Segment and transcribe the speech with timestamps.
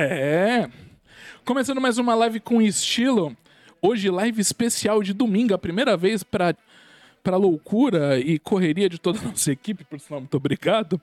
[0.00, 0.70] É.
[1.44, 3.36] Começando mais uma live com estilo.
[3.82, 6.54] Hoje, live especial de domingo, a primeira vez para
[7.20, 11.00] para loucura e correria de toda a nossa equipe, por sinal, muito obrigado.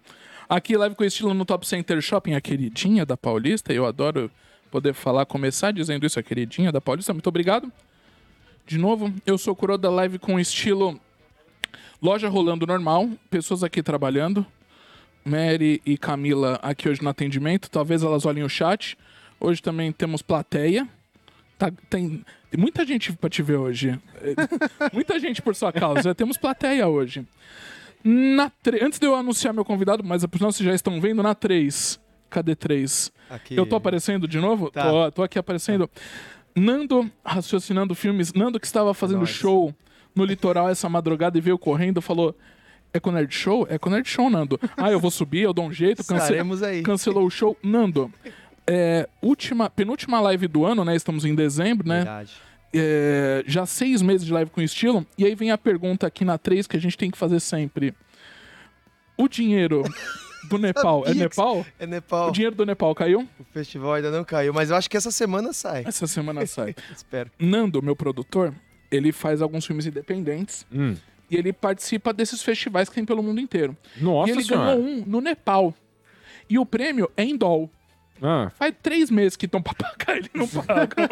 [0.48, 3.74] Aqui, live com estilo no Top Center Shopping, a queridinha da Paulista.
[3.74, 4.32] Eu adoro
[4.72, 7.12] poder falar, começar dizendo isso, a queridinha da Paulista.
[7.12, 7.70] Muito obrigado.
[8.66, 10.98] De novo, eu sou o Curo da live com estilo
[12.02, 14.46] loja rolando normal, pessoas aqui trabalhando.
[15.26, 17.70] Mary e Camila aqui hoje no atendimento.
[17.70, 18.98] Talvez elas olhem o chat.
[19.40, 20.88] Hoje também temos plateia.
[21.58, 24.00] Tá, tem, tem muita gente pra te ver hoje.
[24.94, 26.14] muita gente por sua causa.
[26.14, 27.26] Temos plateia hoje.
[28.04, 31.34] Na tre- Antes de eu anunciar meu convidado, mas sinal vocês já estão vendo, na
[31.34, 32.00] 3.
[32.30, 33.12] Cadê 3?
[33.30, 33.56] Aqui.
[33.56, 34.70] Eu tô aparecendo de novo?
[34.70, 34.84] Tá.
[34.90, 35.90] Tô, tô aqui aparecendo.
[36.56, 38.32] Nando raciocinando filmes.
[38.34, 39.30] Nando que estava fazendo Nós.
[39.30, 39.74] show
[40.14, 42.36] no litoral essa madrugada e veio correndo, falou:
[42.96, 43.68] É com Nerd Show?
[43.70, 44.58] É com Nerd Show, Nando.
[44.78, 46.02] Ah, eu vou subir, eu dou um jeito.
[46.06, 46.34] Cance...
[46.66, 46.82] Aí.
[46.82, 47.58] Cancelou o show.
[47.62, 48.10] Nando,
[48.66, 50.96] é, última, penúltima live do ano, né?
[50.96, 51.98] Estamos em dezembro, né?
[51.98, 52.32] Verdade.
[52.74, 55.06] É, já seis meses de live com estilo.
[55.18, 57.94] E aí vem a pergunta aqui na 3 que a gente tem que fazer sempre.
[59.18, 59.84] O dinheiro
[60.50, 61.66] do Nepal é Nepal?
[61.78, 62.30] É Nepal.
[62.30, 63.28] O dinheiro do Nepal caiu?
[63.38, 65.84] O festival ainda não caiu, mas eu acho que essa semana sai.
[65.86, 66.74] Essa semana sai.
[66.96, 67.30] Espero.
[67.38, 68.54] Nando, meu produtor,
[68.90, 70.96] ele faz alguns filmes independentes Hum.
[71.30, 73.76] E ele participa desses festivais que tem pelo mundo inteiro.
[73.98, 74.76] Nossa e ele senhora.
[74.76, 75.74] ganhou um no Nepal.
[76.50, 77.70] E o prêmio é em dólar.
[78.22, 81.10] Ah, Faz três meses que estão pra pagar, ele não paga.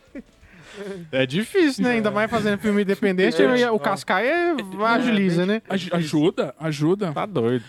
[1.12, 1.92] é difícil, né?
[1.92, 3.42] Ainda mais fazendo filme independente.
[3.42, 3.70] É.
[3.70, 5.60] o Cascai é- agiliza, né?
[5.68, 7.12] Aj- ajuda, ajuda.
[7.12, 7.64] Tá doido.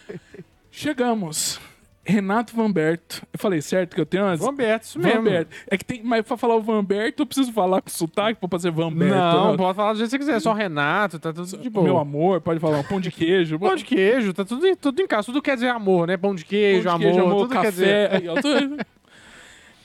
[0.72, 1.60] Chegamos.
[2.04, 3.22] Renato Vanberto.
[3.32, 4.40] Eu falei certo que eu tenho umas.
[4.40, 5.22] Vamberto, isso mesmo.
[5.24, 5.56] Vanberto.
[5.68, 6.02] É que tem.
[6.04, 9.14] Mas pra falar o Vanberto, eu preciso falar com sotaque pra fazer Vanberto.
[9.16, 9.58] Não, né?
[9.58, 10.40] pode falar do jeito que você quiser.
[10.40, 11.84] Só Renato, tá tudo de boa.
[11.86, 13.60] Meu amor, pode falar um pão de queijo.
[13.60, 15.26] Pão de queijo, tá tudo, em- tudo em casa.
[15.28, 16.18] Tudo quer dizer amor, né?
[16.18, 18.10] Pão de queijo, Pão de amor, queijo, tudo café.
[18.10, 18.42] quer dizer.
[18.42, 18.86] Tô-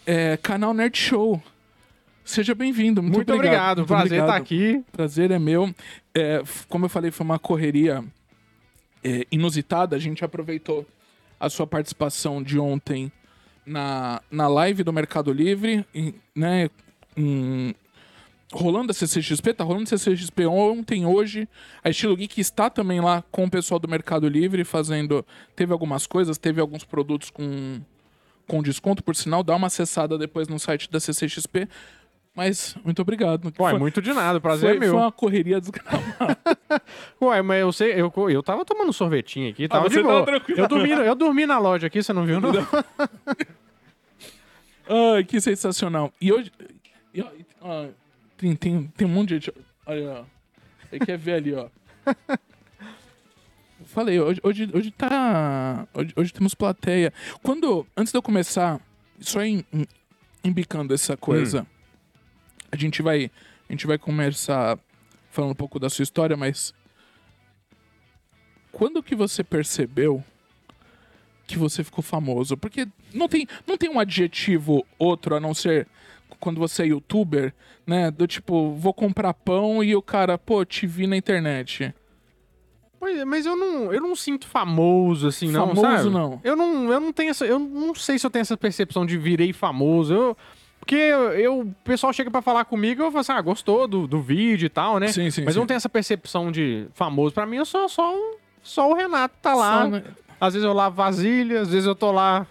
[0.08, 1.42] É, canal Nerd Show.
[2.24, 3.02] Seja bem-vindo.
[3.02, 4.28] Muito, Muito obrigado, Muito prazer obrigado.
[4.28, 4.84] estar aqui.
[4.92, 5.72] Prazer é meu.
[6.14, 8.02] É, como eu falei, foi uma correria
[9.04, 9.94] é, inusitada.
[9.96, 10.86] A gente aproveitou
[11.38, 13.10] a sua participação de ontem
[13.64, 16.68] na, na live do Mercado Livre, em- né?
[17.16, 17.74] em-
[18.52, 21.48] rolando a CCXP, tá rolando a CCXP ontem, hoje.
[21.82, 25.26] A Estilo Geek está também lá com o pessoal do Mercado Livre fazendo.
[25.56, 27.80] Teve algumas coisas, teve alguns produtos com,
[28.46, 29.42] com desconto, por sinal.
[29.42, 31.68] Dá uma acessada depois no site da CCXP.
[32.36, 33.46] Mas, muito obrigado.
[33.46, 34.90] Ué, Foi- muito de nada, prazer foi, é meu.
[34.90, 36.04] foi uma correria desgramada.
[37.22, 40.22] Ué, mas eu sei, eu, eu tava tomando sorvetinho aqui, tava Ah, de boa.
[40.26, 42.50] tava eu, dormi, eu dormi na loja aqui, você não viu, não?
[45.16, 46.12] Ai, que sensacional.
[46.20, 46.52] E hoje.
[48.36, 49.52] tem, tem, tem um monte de gente.
[49.86, 50.24] Olha, ó.
[50.90, 51.68] Você quer ver ali, ó.
[53.86, 55.86] Falei, hoje, hoje, hoje tá.
[55.94, 57.12] Hoje, hoje temos plateia.
[57.42, 57.86] Quando.
[57.96, 58.80] Antes de eu começar,
[59.20, 59.86] só em, em-
[60.44, 61.66] embicando essa coisa,
[62.70, 63.30] a gente vai.
[63.68, 64.78] A gente vai começar
[65.30, 66.74] falando um pouco da sua história, mas.
[68.72, 70.22] Quando que você percebeu
[71.46, 72.56] que você ficou famoso?
[72.56, 75.86] Porque não tem, não tem um adjetivo outro a não ser
[76.40, 77.54] quando você é youtuber,
[77.86, 78.10] né?
[78.10, 81.94] Do tipo, vou comprar pão e o cara, pô, te vi na internet.
[82.98, 86.10] Pois é, mas eu não, eu não sinto famoso assim, não, Famoso, sabe?
[86.10, 86.40] não.
[86.42, 89.16] Eu não, eu não tenho essa, eu não sei se eu tenho essa percepção de
[89.16, 90.12] virei famoso.
[90.12, 90.36] Eu,
[90.86, 94.20] porque eu, o pessoal chega pra falar comigo, eu falo assim, ah, gostou do, do
[94.20, 95.08] vídeo e tal, né?
[95.08, 95.58] Sim, sim, mas sim.
[95.60, 97.34] não tenho essa percepção de famoso.
[97.34, 99.82] Pra mim, eu sou só um- só o Renato tá lá.
[99.82, 100.04] Só, né?
[100.40, 102.46] Às vezes eu lavo vasilha, às vezes eu tô lá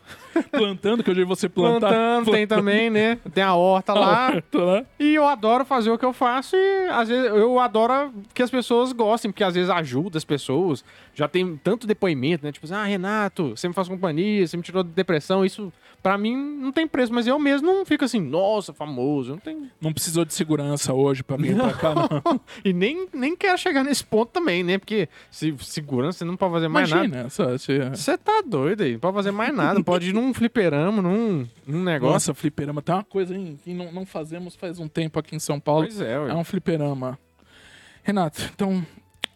[0.52, 1.90] Plantando, que vi você plantar.
[1.90, 3.18] plantando, tem também, né?
[3.34, 4.42] Tem a horta lá.
[4.52, 4.84] Tô lá.
[5.00, 8.50] E eu adoro fazer o que eu faço e às vezes eu adoro que as
[8.50, 10.84] pessoas gostem, porque às vezes ajuda as pessoas.
[11.14, 12.52] Já tem tanto depoimento, né?
[12.52, 15.46] Tipo assim, ah, Renato, você me faz companhia, você me tirou da depressão.
[15.46, 15.72] Isso,
[16.04, 17.14] pra mim, não tem preço.
[17.14, 19.32] Mas eu mesmo não fico assim, nossa, famoso.
[19.32, 19.72] Não tem...
[19.80, 22.42] Não precisou de segurança hoje pra vir pra cá, não.
[22.66, 24.78] E nem, nem quero chegar nesse ponto também, né?
[24.78, 27.06] Porque se segurança, você não pode fazer mais nada.
[27.06, 29.82] Imagina, só, se- Você tá doido aí, não pode fazer mais nada.
[29.84, 32.14] Pode ir num fliperama, num, num negócio.
[32.14, 32.82] Nossa, fliperama.
[32.82, 35.84] Tem uma coisa hein, que não, não fazemos faz um tempo aqui em São Paulo.
[35.88, 36.30] Pois é, ué.
[36.32, 37.18] É um fliperama.
[38.04, 38.86] Renato, então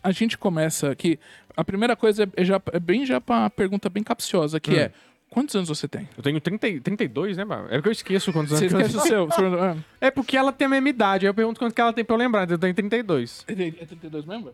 [0.04, 1.20] a gente começa aqui.
[1.58, 4.78] A primeira coisa é, já, é bem já pra uma pergunta bem capciosa, que Hum.
[4.78, 4.92] é:
[5.30, 6.08] quantos anos você tem?
[6.16, 7.74] Eu tenho 30, e- 32, né, Bárbara?
[7.74, 9.28] É porque eu esqueço quantos anos Você que eu esquece o seu?
[9.62, 11.26] ah, É porque ela tem a mesma idade.
[11.26, 12.50] Aí eu pergunto quanto que ela tem pra eu lembrar.
[12.50, 13.44] Eu tenho 32.
[13.48, 13.54] é
[13.86, 14.52] 32 mesmo?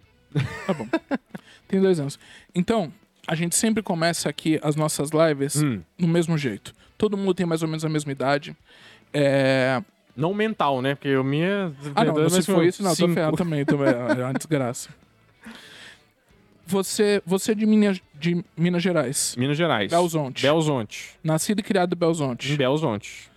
[0.66, 0.88] Tá bom.
[1.68, 2.18] tem dois anos.
[2.54, 2.92] Então,
[3.28, 5.82] a gente sempre começa aqui as nossas lives Hum.
[5.98, 6.74] no mesmo jeito.
[6.98, 8.56] Todo mundo tem mais ou menos a mesma idade.
[9.14, 9.82] É...
[10.16, 10.96] Não mental, né?
[10.96, 11.74] Porque o minha.
[11.94, 13.14] Ah, não, se for isso, não, tô cinco.
[13.14, 13.66] ferrado também.
[13.66, 13.88] também
[14.18, 14.90] é uma desgraça.
[16.68, 19.36] Você, você é de, Minas, de Minas Gerais.
[19.38, 19.92] Minas Gerais.
[19.92, 20.42] Belzonte.
[20.42, 21.12] Belzonte.
[21.24, 22.56] Nascido e criado em Em Belzonte.
[22.58, 23.30] Belzonte.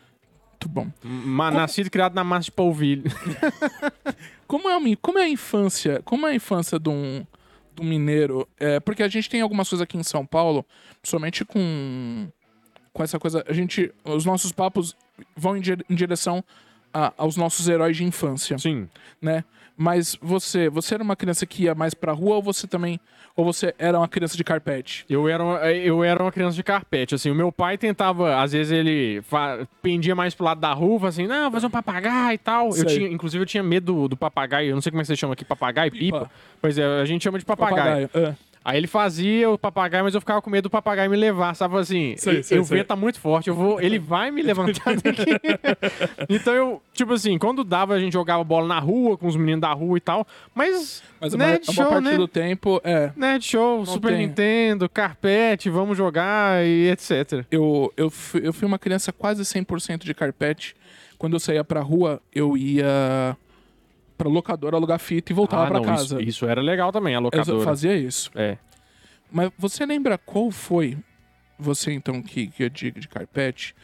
[0.52, 0.88] Muito bom.
[1.04, 3.04] Ma- Nascido e criado na massa de polvilho.
[4.46, 6.00] Como é, como é a infância?
[6.06, 7.22] Como é a infância de um,
[7.80, 8.48] um mineiro?
[8.58, 10.64] É, porque a gente tem algumas coisas aqui em São Paulo,
[11.02, 12.28] somente com,
[12.92, 13.44] com essa coisa.
[13.48, 13.92] A gente.
[14.04, 14.96] Os nossos papos
[15.36, 16.44] vão em, dire- em direção
[16.92, 18.88] a- aos nossos heróis de infância, Sim.
[19.20, 19.44] né?
[19.80, 22.98] Mas você, você era uma criança que ia mais pra rua ou você também.
[23.36, 25.04] Ou você era uma criança de carpete?
[25.08, 27.30] Eu era, uma, eu era uma criança de carpete, assim.
[27.30, 29.22] O meu pai tentava, às vezes ele
[29.80, 32.76] pendia mais pro lado da rua, assim, não, fazer um papagaio e tal.
[32.76, 34.70] Eu tinha, inclusive, eu tinha medo do, do papagaio.
[34.70, 36.18] Eu não sei como é que você chama aqui, papagaio, pipa.
[36.18, 36.30] Pipa.
[36.60, 38.10] Pois é, a gente chama de papagaio.
[38.12, 38.34] é.
[38.68, 41.78] Aí ele fazia o papagaio, mas eu ficava com medo do papagaio me levar, sabe
[41.78, 42.14] assim?
[42.18, 42.76] Sei, sei, o sei.
[42.76, 45.24] vento tá muito forte, eu vou, ele vai me levantar daqui.
[46.28, 49.62] então eu, tipo assim, quando dava a gente jogava bola na rua com os meninos
[49.62, 52.16] da rua e tal, mas Mas a, nerd ma- a maior show, parte né?
[52.18, 53.10] do tempo é.
[53.16, 54.26] Nerd show, Super tem.
[54.26, 57.46] Nintendo, carpete, vamos jogar e etc.
[57.50, 60.76] Eu, eu, fui, eu fui uma criança quase 100% de carpete.
[61.16, 63.34] Quando eu saía pra rua, eu ia
[64.18, 66.20] pra locadora alugar fita e voltava Ah, pra não, casa.
[66.20, 67.64] Isso, isso era legal também, a eu locadora.
[67.64, 68.30] fazia isso.
[68.34, 68.58] É.
[69.30, 70.98] Mas você lembra qual foi,
[71.58, 73.74] você então que, que é de, de carpete,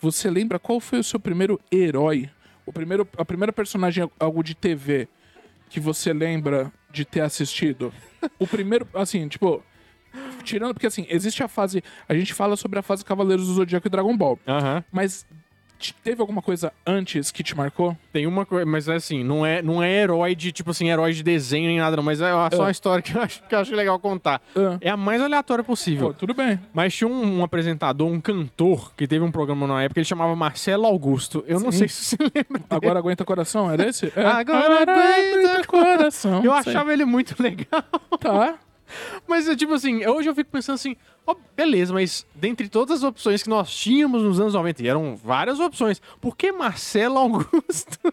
[0.00, 2.28] você lembra qual foi o seu primeiro herói?
[2.66, 5.08] O primeiro, a primeira personagem algo de TV
[5.70, 7.92] que você lembra de ter assistido?
[8.38, 9.62] O primeiro, assim, tipo,
[10.42, 13.86] tirando, porque assim, existe a fase, a gente fala sobre a fase Cavaleiros do Zodíaco
[13.86, 14.84] e Dragon Ball, Aham.
[14.92, 15.26] mas
[16.02, 17.96] teve alguma coisa antes que te marcou?
[18.12, 21.12] Tem uma coisa, mas é assim, não é, não é herói de, tipo assim, herói
[21.12, 22.02] de desenho nem nada, não.
[22.02, 22.64] Mas é só Ah.
[22.64, 24.40] uma história que eu acho, que eu acho legal contar.
[24.56, 24.76] Ah.
[24.80, 26.08] É a mais aleatória possível.
[26.08, 26.58] Pô, tudo bem.
[26.72, 30.34] Mas tinha um, um apresentador, um cantor, que teve um programa na época, ele chamava
[30.34, 31.44] Marcelo Augusto.
[31.46, 31.78] Eu não Sim.
[31.78, 32.62] sei se você lembra.
[32.70, 34.12] Agora aguenta coração, era esse?
[34.16, 34.24] É.
[34.24, 36.44] Agora aguenta coração.
[36.44, 37.82] Eu achava ele muito legal.
[38.20, 38.58] Tá.
[39.26, 40.96] Mas, é tipo assim, hoje eu fico pensando assim,
[41.26, 45.16] ó, beleza, mas dentre todas as opções que nós tínhamos nos anos 90, e eram
[45.16, 47.98] várias opções, por que Marcelo Augusto?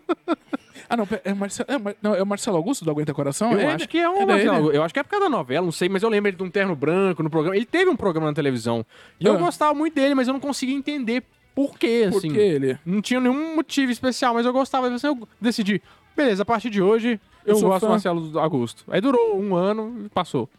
[0.87, 3.51] Ah, não, é Marcelo, é, Mar- não, é o Marcelo Augusto do Aguenta Coração?
[3.53, 3.87] Eu É acho ele?
[3.87, 4.71] que é um É Marcelo.
[4.71, 6.43] Eu acho que é por causa da novela, não sei, mas eu lembro ele de
[6.43, 7.55] um terno branco no programa.
[7.55, 8.85] Ele teve um programa na televisão.
[9.19, 9.37] E eu Ah.
[9.37, 11.23] gostava muito dele, mas eu não conseguia entender
[11.55, 12.29] por quê, Por assim.
[12.31, 12.77] que ele?
[12.85, 14.87] Não tinha nenhum motivo especial, mas eu gostava.
[14.89, 15.81] Assim, eu decidi,
[16.15, 17.87] beleza, a partir de hoje eu, Eu gosto fã.
[17.87, 18.83] do Marcelo Augusto.
[18.89, 20.49] Aí durou um ano e passou.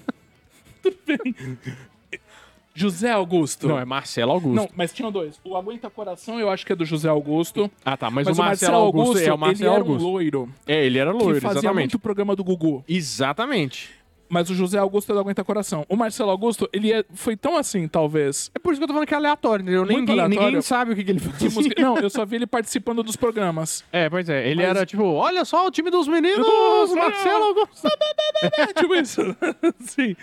[2.75, 3.69] José Augusto.
[3.69, 4.55] Não, é Marcelo Augusto.
[4.57, 5.39] Não, mas tinham dois.
[5.45, 7.71] O Aguenta Coração eu acho que é do José Augusto.
[7.85, 10.07] Ah, tá, mas, Mas, o Marcelo, Augusto, é o Marcelo ele era Augusto.
[10.09, 11.93] um loiro É, ele era que loiro, fazia exatamente.
[11.93, 12.83] muito programa do Gugu.
[12.89, 13.91] Exatamente.
[14.33, 15.85] Mas o José Augusto é do Aguenta Coração.
[15.91, 18.51] O Marcelo Augusto, ele é- foi tão assim, talvez.
[18.55, 19.81] É por isso que eu tô falando que é aleatório, entendeu?
[19.85, 20.47] Muito Ninguém, aleatório.
[20.47, 21.55] ninguém sabe o que, que ele Que faz.
[21.55, 23.85] música- Não, eu só vi ele participando dos programas.
[23.93, 24.49] É, pois é.
[24.49, 26.47] Ele Mas- era tipo, olha só o time dos meninos,
[26.95, 27.89] Marcelo Augusto.
[28.75, 29.21] Tipo isso.
[29.81, 30.17] Sim.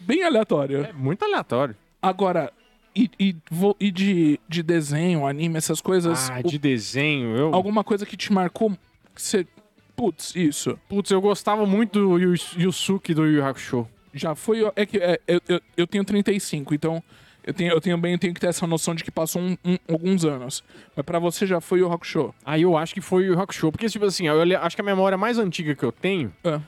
[0.00, 0.84] Bem aleatório.
[0.84, 1.76] É muito aleatório.
[2.00, 2.50] Agora,
[2.94, 3.36] e, e,
[3.80, 6.30] e de, de desenho, anime, essas coisas.
[6.30, 7.54] Ah, o- de desenho, eu...
[7.54, 8.70] alguma coisa que te marcou.
[9.14, 9.46] Que você.
[9.96, 10.78] Putz, isso.
[10.88, 13.88] Putz, eu gostava muito do Yu- Yusuke do Yu Hakusho.
[14.12, 14.70] Já foi.
[14.76, 17.02] É que é, eu, eu, eu tenho 35, então.
[17.42, 19.78] Eu, tenho, eu tenho bem tenho que ter essa noção de que passou um- um-
[19.88, 20.64] alguns anos.
[20.96, 22.34] Mas pra você já foi o Rock Show.
[22.44, 23.70] Aí eu acho que foi o Yu Yu Hakusho.
[23.72, 26.60] Porque, tipo assim, eu acho que a memória mais antiga que eu tenho É.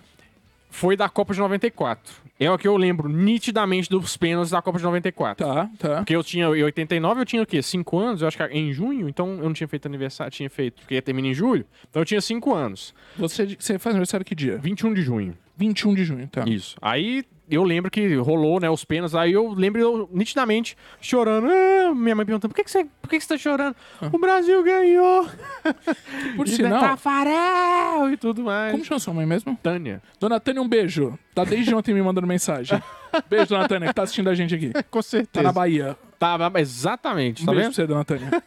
[0.70, 2.14] foi da Copa de 94.
[2.40, 5.44] É o que eu lembro nitidamente dos pênaltis da Copa de 94.
[5.44, 5.96] Tá, tá.
[5.96, 7.60] Porque eu tinha, em 89 eu tinha o quê?
[7.60, 8.22] 5 anos?
[8.22, 11.28] Eu acho que em junho, então eu não tinha feito aniversário, tinha feito, porque termina
[11.28, 11.66] em julho.
[11.90, 12.94] Então eu tinha 5 anos.
[13.16, 14.56] Você, você faz aniversário que dia?
[14.58, 15.36] 21 de junho.
[15.56, 16.44] 21 de junho, tá.
[16.46, 16.76] Isso.
[16.80, 19.14] Aí eu lembro que rolou, né, os pênaltis.
[19.14, 21.48] Aí eu lembro eu, nitidamente chorando.
[21.48, 23.74] Ah, minha mãe perguntando: por que, que, você, por que, que você tá chorando?
[24.12, 25.28] O Brasil ganhou!
[26.36, 28.72] Por E sinal, Tafarel e tudo mais.
[28.72, 29.56] como chama sua mãe mesmo?
[29.62, 30.02] Tânia.
[30.20, 31.18] Dona Tânia, um beijo.
[31.34, 32.80] Tá desde ontem me mandando mensagem.
[33.30, 34.72] Beijo, Dona Tânia, que tá assistindo a gente aqui.
[34.90, 35.30] Com certeza.
[35.32, 35.96] Tá na Bahia.
[36.18, 37.74] Tá, exatamente, Um tá beijo vendo?
[37.74, 38.42] pra você, Dona Tânia.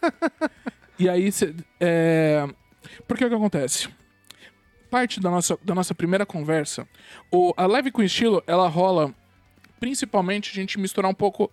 [0.99, 2.47] e aí, cê, é...
[3.07, 3.89] por que que acontece?
[4.91, 6.85] Parte da nossa, da nossa primeira conversa,
[7.31, 9.11] o, a live com estilo, ela rola
[9.79, 11.49] principalmente a gente misturar um pouco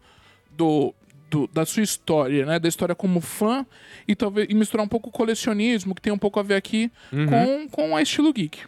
[0.50, 0.92] do,
[1.30, 2.58] do- da sua história, né?
[2.58, 3.64] Da história como fã
[4.06, 6.90] e talvez e misturar um pouco o colecionismo, que tem um pouco a ver aqui
[7.10, 8.58] com, com a estilo geek.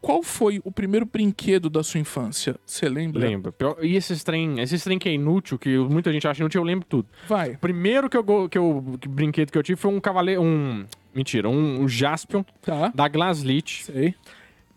[0.00, 2.56] Qual foi o primeiro brinquedo da sua infância?
[2.66, 3.20] Você lembra?
[3.24, 3.54] Lembro.
[3.82, 6.84] E esses trem, esses trem que é inútil, que muita gente acha inútil, eu lembro
[6.88, 7.06] tudo.
[7.28, 7.56] Vai.
[7.56, 11.48] Primeiro que eu, que eu que brinquedo que eu tive foi um cavaleiro, um mentira,
[11.48, 12.90] um, um Jaspion Tá.
[12.94, 13.84] da Glaslit.
[13.84, 14.14] Sei.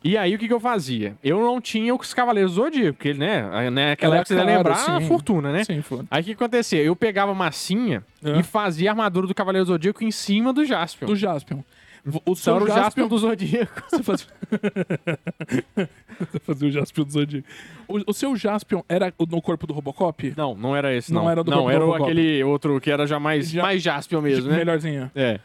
[0.04, 1.16] E aí o que, que eu fazia?
[1.24, 4.40] Eu não tinha os Cavaleiros do Zodíaco, porque né, aí, né, aquela Era época você
[4.40, 5.08] caro, lembrar a sim.
[5.08, 5.64] fortuna, né?
[5.64, 6.02] Sim, foi.
[6.12, 6.80] Aí o que acontecia?
[6.84, 8.38] Eu pegava massinha É.
[8.40, 11.08] e fazia a armadura do Cavaleiro do Zodíaco em cima do Jaspion.
[11.08, 11.62] Do Jaspion.
[12.24, 13.08] O seu Então era o Jaspion...
[13.08, 13.82] Do Zodíaco.
[13.90, 14.28] Você fazia...
[16.20, 17.48] Você fazia o Jaspion do Zodíaco.
[17.88, 20.34] O, o seu Jaspion era o- no corpo do Robocop?
[20.38, 21.30] Não, não era esse, Não não.
[21.32, 21.76] era do Não, Robocop.
[21.76, 24.58] era o- aquele outro que era já mais, Já- mais Jaspion mesmo, né?
[24.58, 25.12] Melhorzinho.
[25.16, 25.40] É.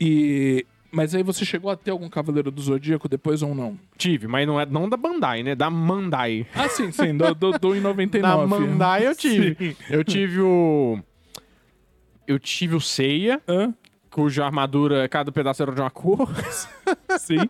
[0.00, 0.64] E...
[0.90, 3.78] Mas aí você chegou a ter algum Cavaleiro do Zodíaco depois ou não?
[3.98, 5.54] Tive, mas não é não da Bandai, né?
[5.54, 6.46] Da Mandai.
[6.54, 7.14] Ah, sim, sim.
[7.16, 8.22] Do, do, do em 99.
[8.22, 9.54] Da Mandai eu tive.
[9.58, 9.76] Sim.
[9.90, 10.98] Eu tive o.
[12.26, 13.74] Eu tive o Seiya, Hã?
[14.10, 16.28] cuja armadura, cada pedaço era de uma cor.
[17.18, 17.48] Sim.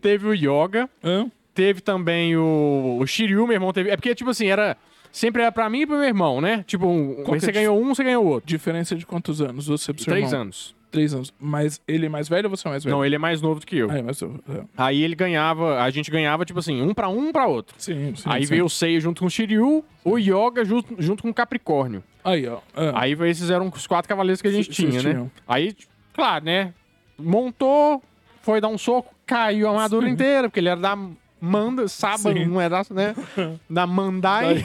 [0.00, 0.88] teve o Yoga.
[1.02, 1.30] Hã?
[1.54, 3.90] Teve também o, o Shiryu, meu irmão teve.
[3.90, 4.76] É porque, tipo assim, era.
[5.10, 6.64] Sempre era pra mim e pro meu irmão, né?
[6.66, 8.48] Tipo, um, é você a ganhou um, você ganhou o outro.
[8.48, 9.66] Diferença de quantos anos?
[9.66, 10.40] Você pro seu Três irmão?
[10.42, 10.74] anos.
[10.92, 11.32] Três anos.
[11.40, 12.94] Mas ele é mais velho ou você é mais velho?
[12.94, 13.90] Não, ele é mais novo do que eu.
[13.90, 14.22] Ah, é mais.
[14.22, 14.28] É.
[14.76, 17.74] Aí ele ganhava, a gente ganhava, tipo assim, um pra um, um pra outro.
[17.78, 18.22] Sim, sim.
[18.26, 18.50] Aí sim.
[18.50, 22.04] veio o Seiya junto com o Shiryu, o Yoga junto, junto com o Capricórnio.
[22.22, 22.58] Aí, ó.
[22.76, 22.92] Ah.
[23.02, 25.10] Aí esses eram os quatro cavaleiros que a gente tinha, né?
[25.12, 25.30] tinham.
[25.48, 25.74] Aí,
[26.12, 26.74] claro, né?
[27.18, 28.02] Montou,
[28.42, 30.96] foi dar um soco, caiu a armadura inteira, porque ele era da
[31.40, 32.44] Manda, Saba, Sim.
[32.44, 33.14] não era, né?
[33.68, 34.62] Da Mandai.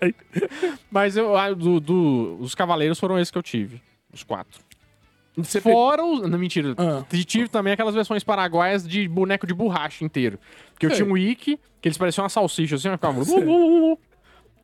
[0.00, 0.14] Daí-
[0.90, 3.80] Mas eu, do, do- os cavaleiros foram esses que eu tive.
[4.12, 4.67] Os quatro.
[5.44, 6.28] Você Fora os.
[6.28, 6.74] Não, mentira.
[6.76, 7.04] Ah.
[7.26, 10.38] Tive também aquelas versões paraguaias de boneco de borracha inteiro.
[10.72, 10.98] Porque eu Sei.
[11.02, 13.20] tinha um Ikki, que eles pareciam uma salsicha, assim, ficava.
[13.20, 13.98] Eu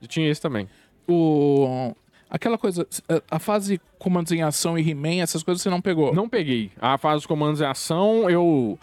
[0.08, 0.68] tinha esse também.
[1.08, 1.94] O...
[2.28, 2.86] Aquela coisa,
[3.30, 6.12] a fase comandos em ação e He-Man, essas coisas você não pegou?
[6.12, 6.72] Não peguei.
[6.80, 8.78] A fase dos comandos em ação, eu.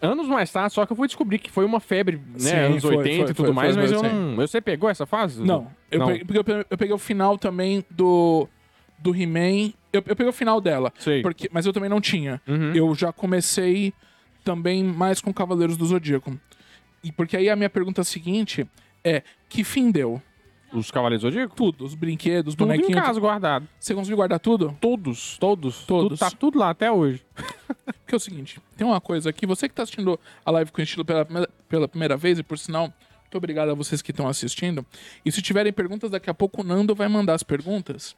[0.00, 2.38] Anos mais tarde, só que eu fui descobrir que foi uma febre, né?
[2.38, 4.36] Sim, anos foi, 80 foi, e tudo foi, mais, mas eu não.
[4.36, 5.42] Você pegou essa fase?
[5.44, 5.68] Não.
[5.90, 6.06] Eu, Não.
[6.06, 8.48] Peguei, porque eu pe- eu peguei o final também do,
[8.98, 9.72] do He-Man.
[9.92, 10.92] Eu, eu peguei o final dela.
[10.98, 11.22] Sei.
[11.22, 12.40] Porque, mas eu também não tinha.
[12.46, 12.72] Uhum.
[12.74, 13.92] Eu já comecei
[14.44, 16.38] também mais com Cavaleiros do Zodíaco.
[17.02, 18.68] E porque aí a minha pergunta seguinte
[19.04, 20.20] é: que fim deu?
[20.72, 21.56] Os Cavaleiros do Zodíaco?
[21.56, 23.02] Tudo, os brinquedos, Tudo em bonequinhos.
[23.02, 23.66] casa guardado.
[23.80, 24.76] Você conseguiu guardar tudo?
[24.80, 25.84] Todos, todos.
[25.86, 26.18] Todos.
[26.18, 27.24] Tudo, tá tudo lá até hoje.
[28.04, 30.82] Porque é o seguinte, tem uma coisa aqui, você que tá assistindo a live com
[30.82, 32.82] estilo pela, primeira- pela primeira vez, e por sinal,
[33.22, 34.84] muito obrigado a vocês que estão assistindo.
[35.24, 38.14] E se tiverem perguntas, daqui a pouco o Nando vai mandar as perguntas.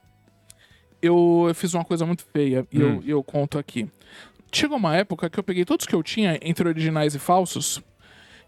[1.02, 3.00] Eu, eu fiz uma coisa muito feia e Hum.
[3.06, 3.88] eu, eu conto aqui.
[4.52, 7.80] Chegou uma época que eu peguei todos que eu tinha, entre originais e falsos,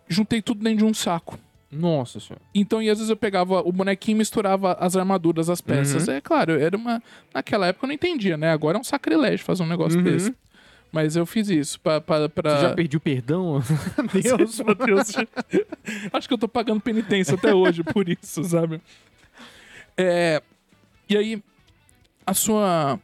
[0.08, 1.38] juntei tudo dentro de um saco.
[1.70, 2.42] Nossa senhora.
[2.54, 6.06] Então, e às vezes eu pegava o bonequinho e misturava as armaduras, as peças.
[6.06, 6.14] Uhum.
[6.14, 7.02] É claro, era uma.
[7.32, 8.50] Naquela época eu não entendia, né?
[8.50, 10.04] Agora é um sacrilégio fazer um negócio Uhum.
[10.04, 10.34] desse.
[10.90, 11.98] Mas eu fiz isso pra.
[12.02, 12.56] pra, pra...
[12.56, 13.62] Você já perdeu perdão?
[14.12, 14.60] Deus.
[14.60, 15.12] Meu Deus.
[16.12, 18.78] Acho que eu tô pagando penitência até hoje por isso, sabe?
[19.96, 20.42] É,
[21.08, 21.42] e aí,
[22.26, 22.98] a sua.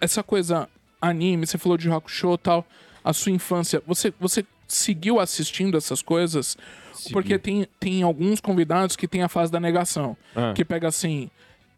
[0.00, 0.68] Essa coisa
[1.00, 2.66] anime, você falou de rock show e tal,
[3.04, 6.56] a sua infância, você, você seguiu assistindo essas coisas?
[7.12, 10.16] Porque tem, tem alguns convidados que tem a fase da negação.
[10.36, 10.52] Ah.
[10.54, 11.30] Que pega assim.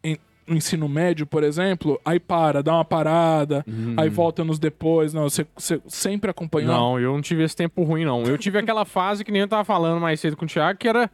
[0.02, 3.64] em- no ensino médio, por exemplo, aí para, dá uma parada,
[3.96, 5.14] aí volta nos depois.
[5.14, 6.72] Não, você, você sempre acompanhou?
[6.74, 8.24] Não, eu não tive esse tempo ruim, não.
[8.24, 10.88] Eu tive aquela fase que nem eu tava falando mais cedo com o Thiago, que
[10.88, 11.08] era.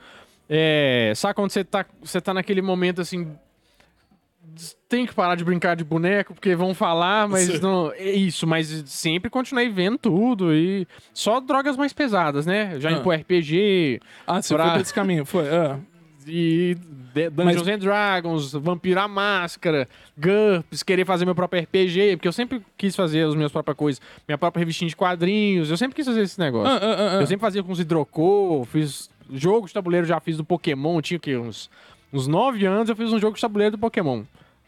[0.49, 3.30] É, sabe quando você tá, você tá naquele momento assim.
[4.88, 7.58] Tem que parar de brincar de boneco, porque vão falar, mas Sim.
[7.60, 7.92] não.
[7.92, 10.54] É isso, mas sempre continuei vendo tudo.
[10.54, 12.78] E só drogas mais pesadas, né?
[12.80, 12.92] Já Ah.
[12.92, 15.46] indo pro RPG Ah, você Pra- foi pra esse caminho, foi.
[15.48, 15.78] ah.
[16.30, 16.76] e
[17.32, 19.88] Dungeons and Dragons, Vampiro à Máscara,
[20.18, 24.00] GURPS, querer fazer meu próprio RPG, porque eu sempre quis fazer as minhas próprias coisas,
[24.28, 26.70] minha própria revistinha de quadrinhos, eu sempre quis fazer esse negócio.
[26.70, 27.20] Ah, ah, ah, ah.
[27.22, 31.16] Eu sempre fazia com os hidrocor, fiz jogo de tabuleiro, já fiz do Pokémon, tinha
[31.16, 31.34] o quê?
[31.36, 31.70] Uns,
[32.12, 34.22] uns 9 anos eu fiz um jogo de tabuleiro do Pokémon.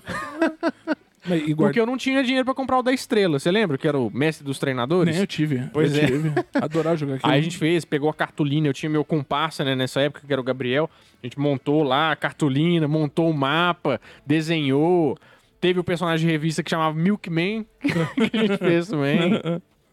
[1.27, 1.65] Mas, e guarda...
[1.69, 3.77] Porque eu não tinha dinheiro pra comprar o da Estrela, você lembra?
[3.77, 5.13] Que era o mestre dos treinadores?
[5.15, 5.69] Nem eu tive.
[5.73, 6.07] Pois eu é.
[6.07, 6.33] tive.
[6.55, 7.31] Adorar jogar aquilo.
[7.33, 10.33] Aí a gente fez, pegou a cartolina, eu tinha meu comparsa, né, nessa época, que
[10.33, 10.89] era o Gabriel.
[11.23, 15.17] A gente montou lá a cartolina, montou o mapa, desenhou.
[15.61, 19.43] Teve o personagem de revista que chamava Milkman, que a gente fez também.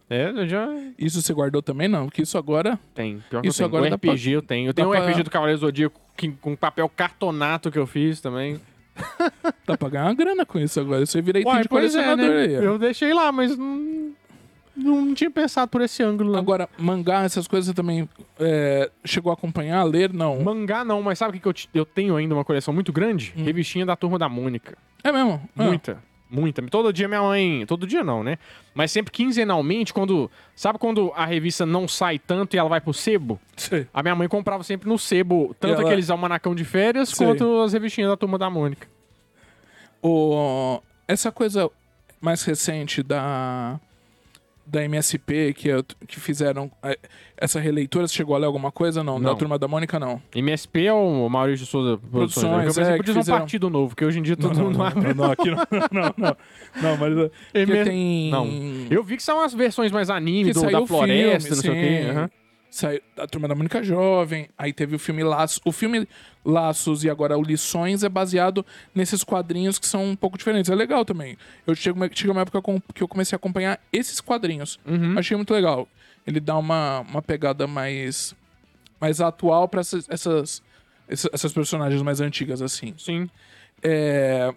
[0.10, 0.66] É, eu já
[0.98, 1.90] Isso você guardou também?
[1.90, 2.80] Não, porque isso agora...
[2.96, 3.22] tem.
[3.30, 3.78] Pior que Isso eu tenho.
[3.78, 4.70] agora o dá pra- RPG eu tenho.
[4.70, 7.86] Eu dá tenho um pra- RPG do Cavaleiro Zodíaco que- com papel cartonato que eu
[7.86, 8.62] fiz também.
[9.66, 11.04] Dá pra ganhar uma grana com isso agora.
[11.04, 12.42] Isso aí vira item Uai, de pois é, colecionador né?
[12.44, 12.58] aí.
[12.58, 12.62] ó.
[12.62, 14.12] Eu deixei lá, mas não,
[14.76, 16.32] não tinha pensado por esse ângulo.
[16.32, 16.40] Não.
[16.40, 18.08] Agora, mangá, essas coisas você também
[18.40, 20.14] é, chegou a acompanhar, a ler?
[20.14, 20.42] Não.
[20.42, 22.92] Mangá não, mas sabe o que, que eu, te- eu tenho ainda uma coleção muito
[22.94, 23.34] grande?
[23.38, 23.44] Hum.
[23.44, 24.78] Revistinha da Turma da Mônica.
[25.04, 25.42] É mesmo?
[25.58, 25.98] Ah, Muita.
[26.30, 26.62] Muita.
[26.64, 27.66] Todo dia minha mãe.
[27.66, 28.38] Todo dia não, né?
[28.76, 30.30] Mas sempre quinzenalmente, quando.
[30.56, 33.40] Sabe quando a revista não sai tanto e ela vai pro sebo?
[33.56, 33.88] sei.
[33.94, 37.26] A minha mãe comprava sempre no sebo, tanto ela- aqueles almanacão de férias, Sei.
[37.26, 38.88] quanto as revistinhas da turma da Mônica.
[40.02, 41.70] O, essa coisa
[42.22, 43.80] mais recente da
[44.70, 46.98] da MSP que, eu- que fizeram é,
[47.38, 48.08] essa releitura.
[48.08, 49.04] Você chegou a ler alguma coisa?
[49.04, 49.20] Não.
[49.22, 49.36] Da Não.
[49.38, 50.22] Turma da Mônica, não.
[50.36, 52.44] MSP é o Maurício de Souza Produções.
[52.44, 52.50] né?
[52.64, 54.36] Produções, Eu é, que que podia ser um fizeram- partido novo, que hoje em dia
[54.36, 55.14] todo não, mundo não, abre.
[55.14, 55.58] não, aqui não,
[55.92, 56.38] não, não.
[56.82, 58.30] Não, mas é, porque MS tem...
[58.32, 58.48] Não.
[58.90, 61.74] Eu vi que são as versões mais anime, do, da floresta, filme, não sei o
[61.74, 62.22] quê.
[62.30, 62.47] sim.
[62.70, 65.60] Saiu a Turma da Mônica Jovem, aí teve o filme Laços.
[65.66, 66.08] O filme
[66.44, 70.70] Laços e agora o Lições é baseado nesses quadrinhos que são um pouco diferentes.
[70.70, 71.38] É legal também.
[71.66, 74.80] Eu chego, chega uma época com- que eu comecei a acompanhar esses quadrinhos.
[74.86, 75.18] Uhum.
[75.18, 75.88] Achei muito legal.
[76.26, 78.36] Ele dá uma, uma pegada mais,
[79.00, 80.62] mais atual pra essas, essas,
[81.08, 82.94] essas essas personagens mais antigas, assim.
[82.98, 83.30] Sim.
[83.82, 84.54] É...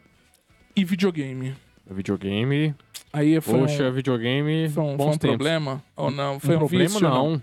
[0.74, 1.54] E videogame.
[1.88, 2.74] Videogame.
[3.12, 4.68] Aí foi Poxa, um, videogame.
[4.68, 5.82] foi um, foi um problema?
[5.96, 6.38] Ou não?
[6.38, 7.30] Foi um, problema, vício, não.
[7.32, 7.42] não.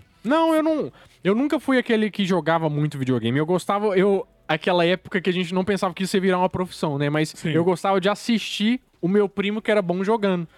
[0.54, 0.92] Eu não.
[1.22, 3.38] Eu nunca fui aquele que jogava muito videogame.
[3.38, 3.96] Eu gostava.
[3.98, 4.26] Eu.
[4.46, 7.10] Aquela época que a gente não pensava que isso ia virar uma profissão, né?
[7.10, 7.50] Mas Sim.
[7.50, 10.48] eu gostava de assistir o meu primo que era bom jogando.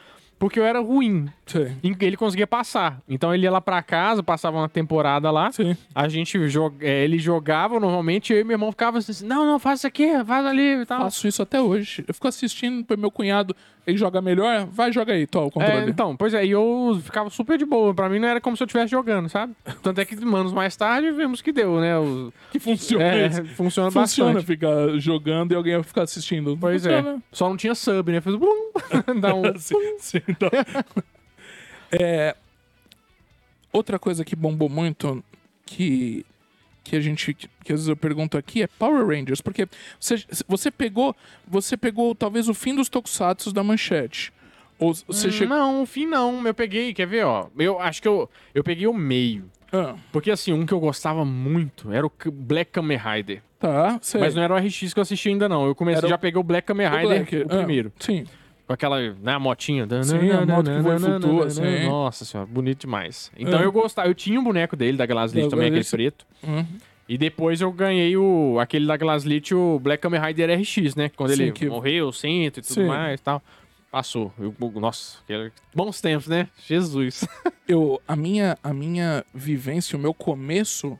[0.40, 1.28] Porque eu era ruim.
[1.44, 1.76] Sei.
[1.82, 3.02] E Ele conseguia passar.
[3.06, 5.52] Então ele ia lá pra casa, passava uma temporada lá.
[5.52, 5.76] Sim.
[5.94, 9.58] A gente joga, é, ele jogava normalmente, eu e meu irmão ficava assim, não, não,
[9.58, 11.02] faz isso aqui, faz ali e tal.
[11.02, 12.02] Faço isso até hoje.
[12.08, 13.54] Eu fico assistindo pro meu cunhado,
[13.90, 15.90] ele joga melhor, vai, joga aí, tó, o É, controle.
[15.90, 17.92] então, pois é, e eu ficava super de boa.
[17.94, 19.54] Pra mim não era como se eu estivesse jogando, sabe?
[19.82, 21.98] Tanto é que anos mais tarde vimos que deu, né?
[21.98, 24.46] O- que funciona é, funciona, Funciona bastante.
[24.46, 26.56] ficar jogando e alguém vai ficar assistindo.
[26.60, 27.10] Pois funciona.
[27.10, 27.22] é.
[27.32, 28.20] Só não tinha sub, né?
[28.20, 28.70] Fez blum,
[29.20, 29.42] dá um...
[29.58, 30.48] sim, sim, então.
[31.92, 32.36] É,
[33.72, 35.22] outra coisa que bombou muito,
[35.66, 36.24] que,
[36.84, 37.34] que a gente.
[37.34, 39.40] Que, às vezes eu pergunto aqui, é Power Rangers.
[39.40, 39.66] Porque
[39.98, 41.14] você, você pegou.
[41.46, 44.32] Você pegou talvez o fim dos tokusatsu da manchete.
[44.78, 45.56] Ou você Hum, chegou.
[45.56, 46.46] Não, o fim não.
[46.46, 47.48] Eu peguei, quer ver, ó.
[47.58, 49.44] Eu acho que eu, eu peguei o meio.
[49.72, 53.40] Ah, Porque assim, um que eu gostava muito era o Black Kamen Rider.
[53.58, 54.20] tá, sei.
[54.20, 55.64] Mas não era o RX que eu assisti ainda, não.
[55.66, 57.92] Eu comecei, Era o- já peguei o Black Kamen O Rider, Black, o ah, primeiro.
[58.00, 58.24] sim.
[58.70, 59.84] Com aquela, né, a motinha.
[60.04, 61.88] Sim, a moto que voa e flutua, assim.
[61.88, 63.28] Nossa senhora, bonito demais.
[63.36, 63.64] Então É.
[63.64, 66.24] eu gostava, eu tinha um boneco dele, da Glaslit também, aquele preto.
[66.40, 66.64] Uhum.
[67.08, 71.08] E depois eu ganhei o, aquele da Glaslit, o Black Kamen Rider RX, né?
[71.16, 72.84] Quando Sim, ele que- morreu, centro e tudo Sim.
[72.86, 73.42] mais e tal.
[73.90, 74.32] Passou.
[74.38, 75.18] Eu- nossa,
[75.74, 76.46] bons tempos, né?
[76.64, 77.24] Jesus.
[77.66, 80.96] eu, a, minha, a minha vivência, o meu começo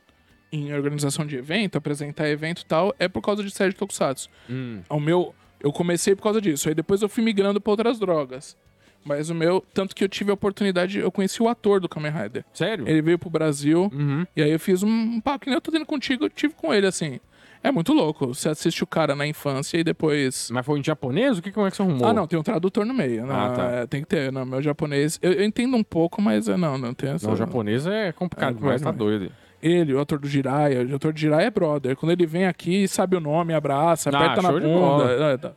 [0.50, 4.28] em organização de evento, apresentar evento e tal, é por causa de série de Tokusatsu.
[4.50, 4.80] Hum.
[4.91, 6.68] O meu, eu comecei por causa disso.
[6.68, 8.56] Aí depois eu fui migrando pra outras drogas.
[9.04, 12.12] Mas o meu, tanto que eu tive a oportunidade, eu conheci o ator do Kamen
[12.12, 12.44] Rider.
[12.52, 12.86] Sério?
[12.86, 14.26] Ele veio pro Brasil, Uhum.
[14.36, 16.73] e aí eu fiz um papo que nem eu tô tendo contigo, eu tive com
[16.75, 17.18] ele, assim.
[17.62, 18.28] É muito louco.
[18.28, 20.50] Você assiste o cara na infância e depois.
[20.50, 21.36] Mas foi em japonês?
[21.38, 22.08] O que, como é que você arrumou?
[22.08, 23.26] Ah, não, tem um tradutor no meio.
[23.26, 23.62] Não, Ah, tá.
[23.70, 24.32] é, tem que ter.
[24.32, 25.18] Não, meu japonês.
[25.20, 27.28] Eu, eu entendo um pouco, mas é, não, não tem essa.
[27.28, 29.30] Não, japonês é complicado É, demais, tá doido.
[29.62, 31.96] Ele, o ator do Jiraiya, o ator do Jiraiya é brother.
[31.96, 35.04] Quando ele vem aqui, sabe o nome, abraça, Ah, aperta na bunda.
[35.12, 35.52] É, tá.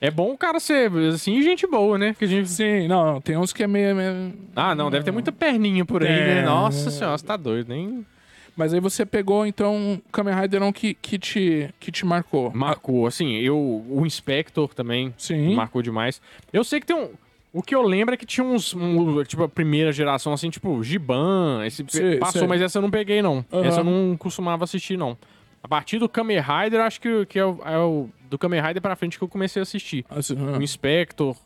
[0.00, 2.14] É bom o cara ser, assim, gente boa, né?
[2.18, 2.48] Que a gente...
[2.50, 3.94] Sim, não, tem uns que é meio.
[3.94, 6.34] meio- Ah, não, deve ter muita perninha por aí, É.
[6.36, 6.42] né?
[6.42, 8.04] Nossa senhora, você tá doido, nem...
[8.56, 12.52] Mas aí você pegou, então, o Kamen Rider não que, que, te, que te marcou.
[12.54, 13.56] Marcou, assim, eu...
[13.88, 15.54] O Inspector também Sim.
[15.56, 16.20] marcou demais.
[16.52, 17.08] Eu sei que tem um...
[17.56, 20.82] O que eu lembro é que tinha uns, um, tipo, a primeira geração, assim, tipo,
[20.82, 22.48] Giban, esse Sei, passou, sei.
[22.48, 23.44] mas essa eu não peguei, não.
[23.52, 23.64] Aham.
[23.64, 25.16] Essa eu não costumava assistir, não.
[25.62, 28.82] A partir do Kamen Rider, acho que, que é, o, é o- do Kamen Rider
[28.82, 30.04] pra frente que eu comecei a assistir.
[30.10, 31.36] Assim, O ah, Inspector,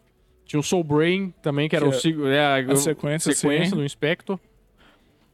[0.46, 3.70] tinha o Soul Brain também, que era Que o, é é, a o- sequência, sequência
[3.70, 3.76] sim.
[3.76, 4.40] do Inspector.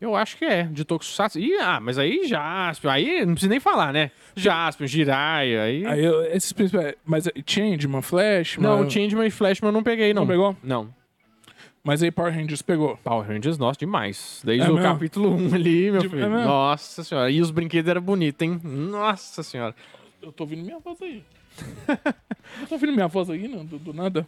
[0.05, 1.39] Eu acho que é, de Tokusatsu.
[1.39, 4.11] Ih, ah, mas aí Jaspion, aí não precisa nem falar, né?
[4.37, 5.87] Jaspion, Jiraiya, aí...
[5.87, 6.95] Aí eu, esses principais.
[7.07, 8.59] Mas é Changeman, Flash.
[8.59, 10.23] não, Changeman e Flashman eu não peguei, não.
[10.23, 10.55] Não pegou?
[10.63, 10.95] Não.
[11.83, 12.99] Mas aí Power Rangers pegou.
[13.03, 14.43] Power Rangers, nossa, demais.
[14.45, 14.89] Desde É o mesmo?
[14.93, 16.23] capítulo 1 ali, meu De- filho.
[16.25, 17.31] é nossa senhora.
[17.31, 18.61] E os brinquedos eram bonitos, hein?
[18.63, 19.75] Nossa senhora.
[20.21, 21.23] Eu tô ouvindo minha voz aí.
[22.61, 24.27] eu tô ouvindo minha voz aí, não, do, do nada.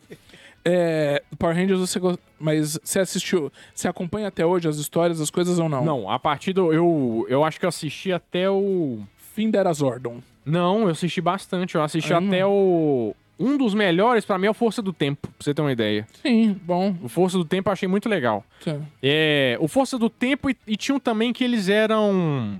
[0.68, 2.20] É, Power Rangers você gosta.
[2.40, 3.52] Mas você assistiu.
[3.72, 5.84] Você acompanha até hoje as histórias, as coisas ou não?
[5.84, 6.72] Não, a partir do...
[6.72, 8.98] Eu, eu acho que eu assisti até o...
[9.34, 10.20] Fim da Era Zordon.
[10.44, 11.74] Não, eu assisti bastante.
[11.74, 13.14] Eu assisti Ah, até o...
[13.38, 16.06] Um dos melhores, pra mim, é o Força do Tempo, pra você ter uma ideia.
[16.22, 16.96] Sim, bom.
[17.02, 18.42] O Força do Tempo eu achei muito legal.
[18.64, 18.76] Tá.
[19.02, 22.58] É, o Força do Tempo e, e tinham também que eles eram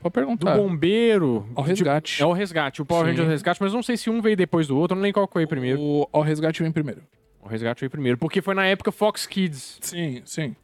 [0.00, 0.56] Pode do perguntar.
[0.56, 1.46] bombeiro.
[1.54, 2.22] Ao resgate.
[2.22, 3.10] É o resgate, o Power Sim.
[3.10, 5.32] Rangers Resgate, mas não sei se um veio depois do outro, não lembro qual que
[5.34, 5.80] foi primeiro.
[5.80, 7.02] O Ao Resgate vem primeiro.
[7.42, 10.54] O resgate veio primeiro, porque foi na época Fox Kids, Sim, sim.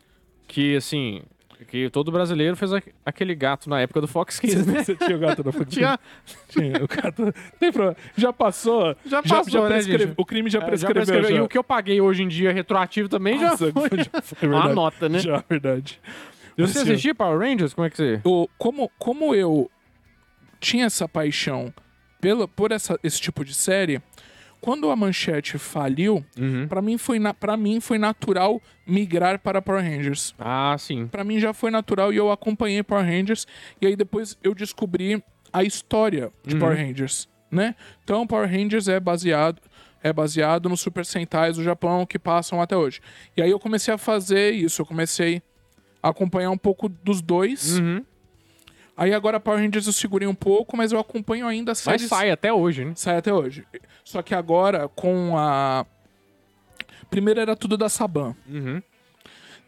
[0.46, 1.22] que assim,
[1.68, 4.84] que todo brasileiro fez a- aquele gato na época do Fox Kids, né?
[4.84, 5.98] Você tinha o gato da Fox Tinha,
[6.50, 7.32] Tinha, o gato.
[7.58, 7.96] Tem problema.
[8.14, 8.94] Já passou.
[9.06, 10.14] Já passou, né, prescreve- gente?
[10.18, 11.02] O crime já É, já prescreveu.
[11.04, 11.30] prescreveu.
[11.30, 11.36] já.
[11.36, 14.48] E o que eu paguei hoje em dia retroativo também já Nossa, foi já foi
[14.50, 14.74] verdade.
[14.74, 15.18] nota, né?
[15.18, 15.98] Já, verdade.
[16.56, 17.74] Você Assim, assistia Power Rangers?
[17.74, 18.20] Como é que você...
[18.24, 19.70] o- como, como eu
[20.60, 21.72] tinha essa paixão
[22.20, 24.00] pela, por essa, esse tipo de série,
[24.60, 26.66] quando a Manchete faliu, Uhum.
[26.66, 30.34] pra mim foi para mim foi natural migrar para Power Rangers.
[30.38, 31.06] Ah, sim.
[31.06, 33.46] Pra mim já foi natural e eu acompanhei Power Rangers
[33.80, 36.60] e aí depois eu descobri a história de Uhum.
[36.60, 37.74] Power Rangers, né?
[38.02, 39.60] Então Power Rangers é baseado
[40.02, 43.00] é baseado nos Super Sentais do Japão que passam até hoje.
[43.36, 45.42] E aí eu comecei a fazer isso, eu comecei
[46.08, 47.78] acompanhar um pouco dos dois.
[47.78, 48.04] Uhum.
[48.96, 52.08] Aí agora Power Rangers eu segurei um pouco, mas eu acompanho ainda as Mas séries
[52.08, 52.92] sai até hoje, né?
[52.96, 53.64] sai até hoje.
[54.02, 55.84] Só que agora com a
[57.10, 58.34] Primeiro era tudo da Saban.
[58.48, 58.82] Uhum.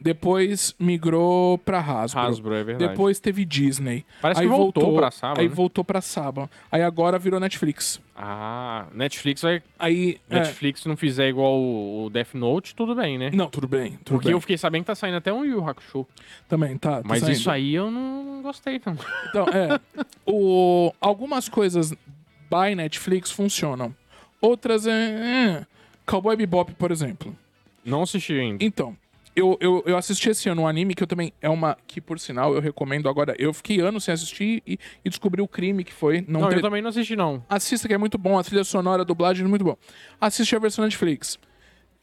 [0.01, 2.21] Depois migrou pra Hasbro.
[2.21, 2.91] Hasbro, é verdade.
[2.91, 4.05] Depois teve Disney.
[4.23, 5.41] Parece aí que voltou, pra Saba.
[5.41, 5.55] Aí né?
[5.55, 6.49] voltou pra Saban.
[6.71, 8.01] Aí agora virou Netflix.
[8.15, 9.61] Ah, Netflix vai.
[9.79, 10.21] Aí.
[10.31, 13.31] é, Netflix não fizer igual o Death Note, tudo bem, né?
[13.33, 13.93] Não, tudo bem.
[14.05, 14.33] Tudo Porque bem.
[14.35, 16.07] eu fiquei sabendo que tá saindo até um Yu Hakusho.
[16.49, 16.99] Também, tá.
[16.99, 17.33] tá Mas saindo.
[17.33, 18.97] isso aí eu não gostei, não.
[19.29, 19.81] Então, é.
[20.25, 20.93] o...
[21.01, 23.95] Algumas coisas by Netflix funcionam.
[24.41, 24.93] Outras é.
[24.93, 25.67] é.
[26.07, 27.37] Cowboy Bebop, por exemplo.
[27.85, 28.65] Não assisti ainda.
[28.65, 28.97] Então,
[29.39, 31.33] eu, eu, eu assisti esse ano um anime que eu também.
[31.41, 31.77] É uma.
[31.87, 33.35] Que por sinal eu recomendo agora.
[33.39, 36.25] Eu fiquei anos sem assistir e, e descobri o crime que foi.
[36.29, 37.45] Não, Não, eu também não assisti, não.
[37.49, 39.77] Assista que é muito bom, a trilha sonora, a dublagem é muito bom.
[40.21, 41.39] Assiste a versão Netflix.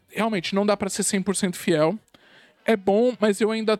[0.10, 1.98] Realmente, não dá pra ser 100% fiel.
[2.66, 3.80] É bom, mas eu ainda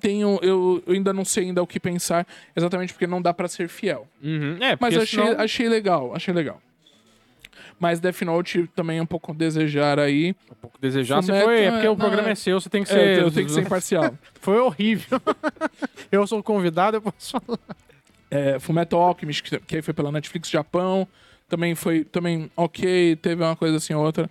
[0.00, 0.38] tenho...
[0.42, 3.68] Eu, eu ainda não sei ainda o que pensar, exatamente porque não dá pra ser
[3.68, 4.06] fiel.
[4.22, 4.58] Uhum.
[4.60, 6.60] É, Mas achei, senão- achei legal, achei legal.
[7.82, 10.36] Mas Death Note também é um pouco desejar aí.
[10.48, 11.64] Um pouco desejar, você foi.
[11.64, 13.22] É porque é- o programa não, é seu, você tem que É, ser.
[13.22, 14.16] eu tenho que ser imparcial.
[14.40, 15.20] Foi horrível.
[16.12, 17.58] eu sou convidado, eu posso falar.
[18.30, 21.08] É, Fullmetal Alchemist, que, aí foi pela Netflix Japão,
[21.48, 24.30] também foi também ok, teve uma coisa assim ou outra.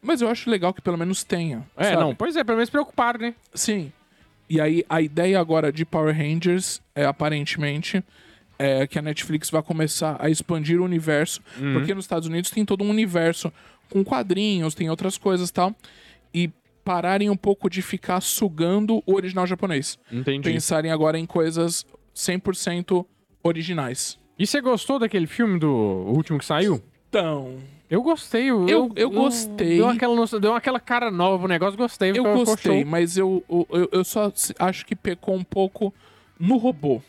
[0.00, 1.66] Mas eu acho legal que pelo menos tenha.
[1.76, 1.96] É, sabe?
[1.96, 3.34] não, pois é, pelo menos se preocuparam, né?
[3.52, 3.92] Sim.
[4.48, 8.00] E aí, a ideia agora de Power Rangers é aparentemente
[8.62, 11.72] é que a Netflix vai começar a expandir o universo, Uhum.
[11.74, 13.52] porque nos Estados Unidos tem todo um universo
[13.90, 15.74] com quadrinhos, tem outras coisas e tal,
[16.32, 16.50] e
[16.84, 19.98] pararem um pouco de ficar sugando o original japonês.
[20.10, 20.50] Entendi.
[20.50, 23.04] Pensarem agora em coisas 100%
[23.42, 24.18] originais.
[24.38, 26.82] E você gostou daquele filme do último que saiu?
[27.08, 27.58] Então,
[27.90, 28.48] Eu gostei.
[28.50, 29.76] Eu, Eu- eu gostei.
[29.76, 32.10] Deu aquela, deu aquela cara nova pro negócio, gostei.
[32.10, 35.92] eu gostei, mas eu, eu, eu só acho que pecou um pouco
[36.40, 37.02] no robô.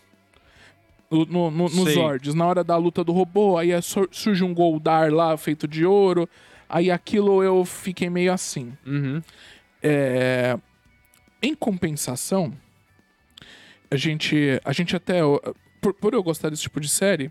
[1.13, 1.93] No, no, no, nos.
[1.93, 2.33] Zords.
[2.33, 5.85] Na hora da luta do robô, aí é sur- surge um Goldar lá feito de
[5.85, 6.27] ouro.
[6.67, 8.73] Aí aquilo eu fiquei meio assim.
[8.85, 9.21] Uhum.
[9.81, 10.57] É,
[11.41, 12.53] Em compensação,
[13.91, 15.19] a gente, a gente até.
[15.81, 17.29] Por, por eu gostar desse tipo de série,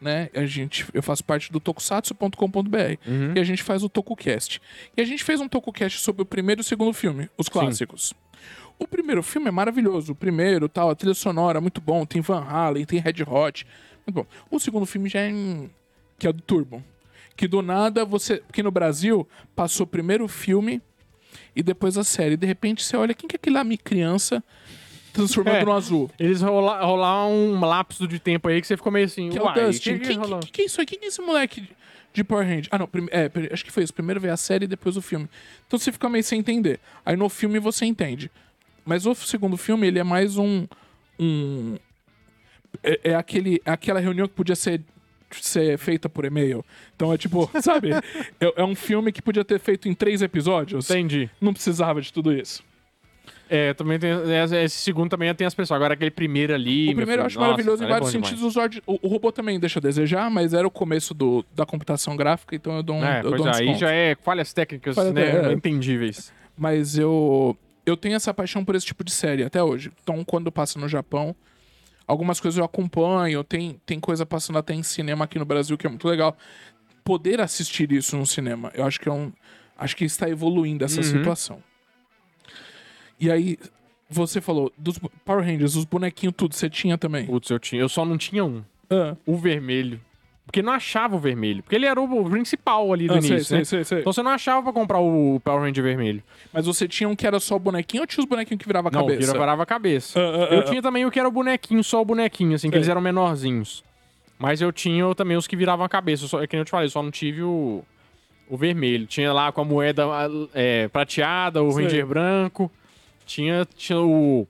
[0.00, 0.28] né?
[0.34, 3.32] A gente, eu faço parte do tokusatsu.com.br Uhum.
[3.36, 4.60] e a gente faz o TokuCast.
[4.96, 8.12] E a gente fez um TokuCast sobre o primeiro e o segundo filme, os clássicos.
[8.82, 12.20] O primeiro filme é maravilhoso, o primeiro, tal, a trilha sonora é muito bom, tem
[12.20, 13.66] Van Halen, tem Red Hot,
[14.06, 14.26] muito bom.
[14.50, 15.68] O segundo filme já é hum,
[16.18, 16.82] que é o do Turbo,
[17.36, 20.82] que do nada você, porque no Brasil passou primeiro o filme
[21.54, 22.36] e depois a série.
[22.36, 24.42] De repente você olha quem que é aquele lá, minha criança
[25.12, 25.64] transformando É.
[25.64, 26.10] no azul.
[26.18, 29.30] Eles rola, rolar um lapso de tempo aí que você ficou meio assim.
[29.30, 29.98] Que é o Dustin.
[29.98, 30.86] que que que, que é isso aí?
[30.86, 31.68] Quem que é esse moleque
[32.12, 32.68] de- Power Rangers?
[32.70, 32.88] Ah, não.
[33.10, 33.92] é, acho que foi isso.
[33.94, 35.28] Primeiro veio a série e depois o filme.
[35.66, 36.80] Então você fica meio sem entender.
[37.04, 38.30] Aí no filme você entende.
[38.84, 40.66] Mas o segundo filme, ele é mais um.
[41.18, 41.76] um
[42.82, 44.80] é, é aquele, é aquela reunião que podia ser,
[45.30, 46.64] ser feita por e-mail.
[46.96, 47.90] Então é tipo, sabe?
[48.40, 50.90] É, é um filme que podia ter feito em três episódios.
[50.90, 51.30] Entendi.
[51.40, 52.64] Não precisava de tudo isso.
[53.54, 54.10] É, também tem.
[54.64, 55.76] Esse segundo também tem as pessoas.
[55.76, 56.88] Agora aquele primeiro ali.
[56.90, 58.28] O primeiro eu acho nossa, maravilhoso em é vários demais.
[58.30, 58.56] sentidos.
[58.86, 62.56] O, o, robô também deixa a desejar, mas era o começo do, da computação gráfica,
[62.56, 65.12] então eu dou um, É, eu dou um é, aí já é falhas técnicas, Falha-
[65.12, 65.50] né?
[65.50, 65.52] é.
[65.52, 66.32] Entendíveis.
[66.56, 69.90] Mas eu, eu tenho essa paixão por esse tipo de série até hoje.
[70.02, 71.34] Então, quando passa no Japão,
[72.06, 73.42] algumas coisas eu acompanho.
[73.44, 76.36] Tem, tem coisa passando até em cinema aqui no Brasil que é muito legal.
[77.04, 79.32] Poder assistir isso no cinema, eu acho que é um.
[79.76, 81.02] Acho que está evoluindo essa Uhum.
[81.02, 81.62] situação.
[83.18, 83.58] E aí,
[84.08, 87.26] você falou dos Power Rangers, os bonequinhos, tudo, você tinha também.
[87.26, 88.62] Putz, eu, tinha, eu só não tinha um.
[88.90, 90.00] Ah, O vermelho.
[90.44, 91.62] Porque não achava o vermelho.
[91.62, 93.64] Porque ele era o principal ali do ah, início, sei, né?
[93.64, 94.00] sei, sei.
[94.00, 96.22] Então você não achava pra comprar o Power Ranger vermelho.
[96.52, 98.88] Mas você tinha um que era só o bonequinho ou tinha os bonequinhos que virava
[98.88, 99.32] a não, cabeça?
[99.32, 100.20] que varava a cabeça.
[100.20, 102.70] Ah, ah, eu ah, tinha também o que era o bonequinho, só o bonequinho, assim,
[102.70, 103.84] que eles eram menorzinhos.
[104.38, 106.26] Mas eu tinha também os que viravam a cabeça.
[106.26, 107.84] Só, é que nem eu te falei, só não tive o,
[108.48, 109.06] o vermelho.
[109.06, 110.04] Tinha lá com a moeda
[110.52, 111.72] é, prateada, o.
[111.72, 112.70] Ranger branco.
[113.24, 114.46] Tinha, tinha o,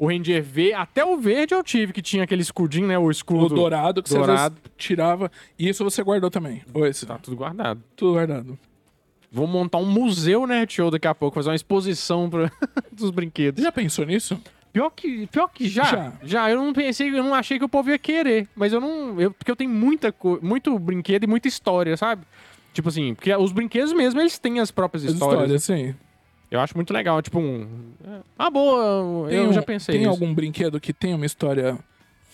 [0.00, 0.72] o Ranger V.
[0.72, 2.98] Até o verde eu tive, que tinha aquele escudinho, né?
[2.98, 3.54] O O escudo.
[3.54, 4.54] dourado que você Dourado.
[4.54, 5.30] vezes tirava.
[5.58, 6.62] E isso você guardou também.
[6.72, 7.04] Ou esse?
[7.04, 7.82] Tá tudo guardado.
[7.94, 8.58] Tudo guardado.
[9.30, 12.50] Vou montar um museu Nerd Show daqui a pouco, fazer uma exposição pra...
[12.90, 13.62] dos brinquedos.
[13.62, 14.40] Já pensou nisso?
[14.72, 16.12] Pior que, pior que já, Já.
[16.22, 16.50] já.
[16.50, 18.48] eu não pensei, eu não achei que o povo ia querer.
[18.56, 19.20] Mas eu não.
[19.20, 22.22] Eu, porque eu tenho muita muito brinquedo e muita história, sabe?
[22.72, 25.50] Tipo assim, porque os brinquedos mesmo, eles têm as próprias As histórias.
[25.50, 25.94] histórias, sim.
[26.50, 27.92] Eu acho muito legal, tipo um...
[28.38, 31.78] Ah, boa, Tem eu um- já pensei Tem algum brinquedo que tem uma história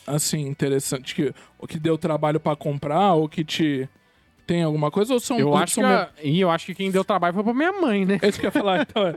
[0.07, 3.89] assim interessante que ou que deu trabalho pra comprar ou que te
[4.47, 6.91] tem alguma coisa ou são Eu acho que são a- E eu acho que quem
[6.91, 8.19] deu trabalho foi pra minha mãe, né?
[8.23, 9.15] É isso que eu ia falar, então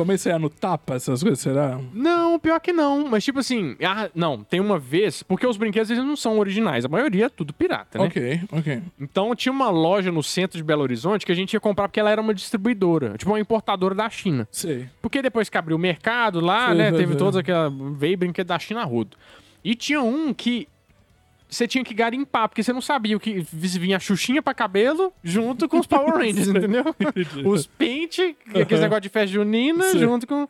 [0.00, 1.78] Tomei você no tapa, essas coisas, será?
[1.92, 3.06] Não, pior que não.
[3.06, 5.22] Mas, tipo assim, ah, não, tem uma vez.
[5.22, 6.86] Porque os brinquedos eles não são originais.
[6.86, 8.06] A maioria é tudo pirata, né?
[8.06, 8.82] Ok, ok.
[8.98, 12.00] Então tinha uma loja no centro de Belo Horizonte que a gente ia comprar porque
[12.00, 14.48] ela era uma distribuidora, tipo uma importadora da China.
[14.50, 14.88] Sei.
[15.02, 17.18] Porque depois que abriu o mercado lá, Sim, né, sim, teve sim.
[17.18, 17.70] todas aquela.
[17.94, 19.18] veio brinquedo da China a rodo.
[19.62, 20.66] E tinha um que
[21.50, 25.12] você tinha que garimpar, porque você não sabia o que vinha a Xuxinha pra cabelo
[25.24, 26.84] junto com os Power Rangers, entendeu?
[27.44, 29.98] os pente, aqueles negócio de festa junina, Sim.
[29.98, 30.46] junto com.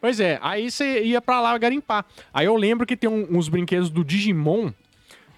[0.00, 2.04] Pois é, aí você ia pra lá garimpar.
[2.32, 4.70] Aí eu lembro que tem um- uns brinquedos do Digimon.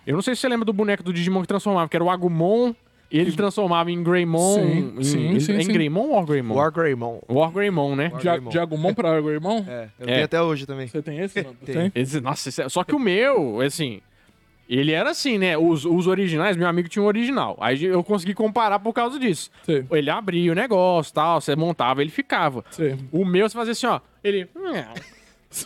[0.07, 2.11] Eu não sei se você lembra do boneco do Digimon que transformava, que era o
[2.11, 2.72] Agumon,
[3.11, 4.55] e ele transformava em Greymon.
[4.55, 5.72] Sim, em, sim, em, sim, em sim.
[5.72, 6.55] Greymon ou Greymon?
[6.55, 7.20] War Greymon.
[7.29, 8.09] War Greymon, né?
[8.12, 8.51] War- Greymon.
[8.51, 9.64] Diagomon pra Greymon?
[9.68, 10.12] É, eu É.
[10.14, 10.87] tenho até hoje também.
[10.88, 11.42] Você tem esse?
[11.42, 11.55] Não?
[11.55, 11.92] Tem.
[11.94, 14.01] Esse- nossa, esse- só que o meu, assim.
[14.74, 15.56] Ele era assim, né?
[15.58, 17.58] Os, os originais, meu amigo tinha um original.
[17.61, 19.50] Aí eu consegui comparar por causa disso.
[19.64, 22.64] Sei, Ele abria o negócio tal, você montava, ele ficava.
[22.70, 22.96] sei.
[23.12, 24.00] O meu, você fazia assim, ó.
[24.24, 24.48] Ele.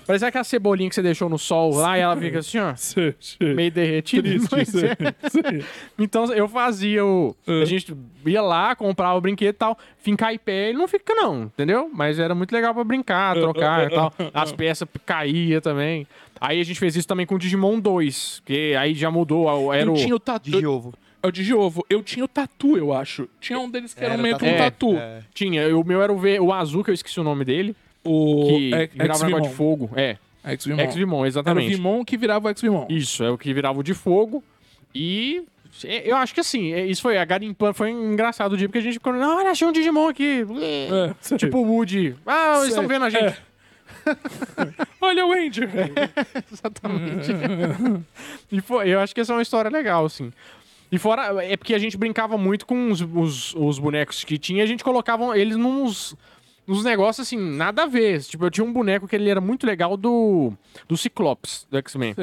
[0.07, 2.75] Parecia aquela cebolinha que você deixou no sol lá e ela fica assim, ó.
[2.77, 3.55] Sei, sei.
[3.55, 4.29] Meio derretida.
[4.29, 5.29] Triste, sei, é.
[5.31, 5.65] sei.
[5.99, 7.37] Então eu fazia o.
[7.47, 7.63] É.
[7.63, 7.95] A gente
[8.25, 9.79] ia lá, comprava o brinquedo e tal.
[9.99, 11.91] Fincar em pé, ele não fica, não, entendeu?
[11.93, 14.13] Mas era muito legal pra brincar, trocar e tal.
[14.35, 16.07] As peças caíam também.
[16.41, 19.73] Aí a gente fez isso também com o Digimon 2, que aí já mudou.
[19.73, 19.97] Era Eu o.
[19.97, 20.51] tinha o tatu.
[20.51, 20.93] De ovo.
[21.23, 21.85] É o Digiovo.
[21.89, 23.29] Eu tinha o tatu, eu acho.
[23.41, 24.45] Tinha um deles que era, Era meio tatu.
[24.45, 24.97] que um É, tatu.
[24.97, 25.23] É.
[25.35, 27.75] Tinha, o meu era o, V- o azul, que eu esqueci o nome dele.
[28.07, 29.91] O Que Ex- virava um negócio de fogo.
[29.97, 30.17] É,
[30.47, 30.81] Ex-Vimon.
[30.81, 31.69] Ex-Vimon, Era o exatamente.
[31.75, 32.87] Vimon que virava o Ex-Vimon.
[32.89, 34.43] Isso, é o que virava o de fogo.
[34.95, 35.43] E
[35.85, 38.79] é, eu acho que assim, é, isso foi a garimpando, foi engraçado o dia, porque
[38.79, 40.47] a gente ficou, não, olha, achei um Digimon aqui.
[40.61, 41.15] É.
[41.37, 42.17] Tipo o Woody.
[42.27, 43.25] Ah, eles estão vendo a gente.
[43.25, 43.37] É.
[45.01, 45.69] Olha o Angel.
[46.53, 47.33] Exatamente.
[48.51, 50.33] e foi, eu acho que essa é uma história legal, assim.
[50.91, 54.63] E fora, é porque a gente brincava muito com os, os, os bonecos que tinha,
[54.63, 56.15] a gente colocava eles nos,
[56.67, 58.23] nos negócios assim, nada a ver.
[58.23, 60.53] Tipo, eu tinha um boneco que ele era muito legal do,
[60.89, 62.15] do Ciclopes, do X-Men.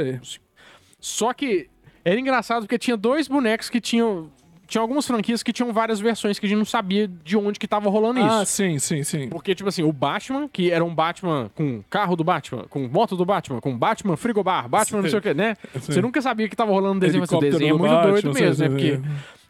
[0.99, 1.69] Só que
[2.03, 4.29] era engraçado porque tinha dois bonecos que tinham.
[4.65, 7.67] Tinha algumas franquias que tinham várias versões que a gente não sabia de onde que
[7.67, 8.29] tava rolando isso.
[8.29, 9.29] Ah, sim, sim, sim.
[9.29, 13.15] Porque, tipo assim, o Batman, que era um Batman com carro do Batman, com moto
[13.15, 15.57] do Batman, com Batman frigobar, Batman não sei o que, né?
[15.75, 18.63] Você nunca sabia que tava rolando desenho, mas o desenho é muito Batman, doido mesmo,
[18.63, 18.69] né?
[18.69, 19.01] Porque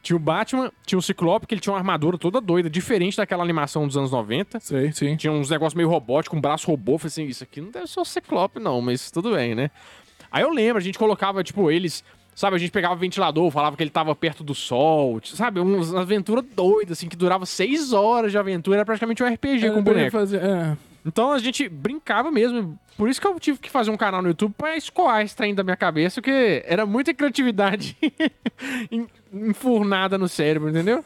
[0.03, 3.41] tinha o Batman, tinha o Ciclope, que ele tinha uma armadura toda doida, diferente daquela
[3.41, 4.59] animação dos anos 90.
[4.59, 5.15] Sei, sim.
[5.15, 6.97] Tinha uns negócios meio robóticos, com um braço robô.
[6.97, 9.71] Falei assim, isso aqui não deve ser o Ciclope, não, mas tudo bem, né?
[10.29, 12.03] Aí eu lembro, a gente colocava, tipo, eles.
[12.35, 15.59] Sabe, a gente pegava o ventilador, falava que ele tava perto do sol, sabe?
[15.59, 19.69] Umas uma aventura doida, assim, que durava seis horas de aventura, era praticamente um RPG
[19.69, 20.11] com Eu boneco.
[20.11, 20.75] Fazer, é.
[21.05, 22.79] Então a gente brincava mesmo.
[22.97, 25.53] Por isso que eu tive que fazer um canal no YouTube pra escoar esse trem
[25.53, 27.97] da minha cabeça, porque era muita criatividade
[28.91, 31.03] en- enfurnada no cérebro, entendeu?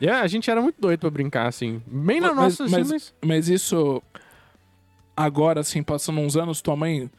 [0.00, 1.80] E a gente era muito doido pra brincar, assim.
[1.86, 3.14] Bem na Mas- nossa, assim, mas, mas...
[3.24, 4.02] mas isso,
[5.16, 7.10] agora, assim, passando uns anos, tua mãe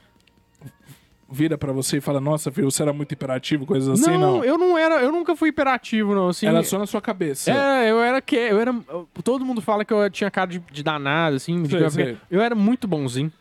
[1.29, 4.43] vira pra você e fala, nossa, filho, você era muito hiperativo, coisas assim, não.
[4.45, 6.45] eu não era, eu nunca fui hiperativo, não, assim.
[6.47, 7.51] Era só na sua cabeça.
[7.51, 8.73] É, eu era que eu era.
[8.89, 11.63] eu- todo mundo fala que eu tinha cara de, de danado, assim.
[11.63, 12.17] de- Sei, eu, sei.
[12.31, 13.31] eu era muito bonzinho.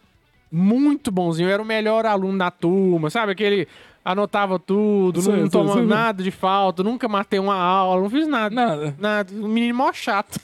[0.50, 1.48] Muito bonzinho.
[1.48, 3.32] Eu era o melhor aluno da turma, sabe?
[3.32, 3.66] Aquele.
[4.04, 8.54] Anotava tudo, Sei, não tomava nada de falta, nunca matei uma aula, não fiz nada.
[8.54, 8.94] Nada.
[8.96, 9.34] Nada.
[9.34, 10.38] Um menino mó chato.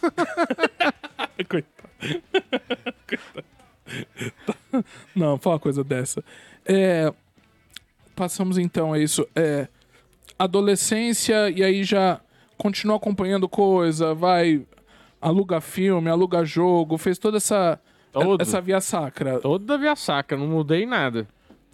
[1.48, 2.22] Coitado.
[3.06, 4.84] Coitado.
[5.14, 6.24] Não, fala uma coisa dessa.
[6.66, 7.12] É,
[8.14, 9.26] passamos então a isso.
[9.34, 9.68] É,
[10.38, 12.20] adolescência, e aí já
[12.56, 14.62] continua acompanhando coisa, vai,
[15.20, 17.78] aluga filme, aluga jogo, fez toda essa,
[18.12, 18.40] Todo.
[18.40, 19.40] essa via sacra.
[19.40, 21.26] Toda via saca, não mudei nada.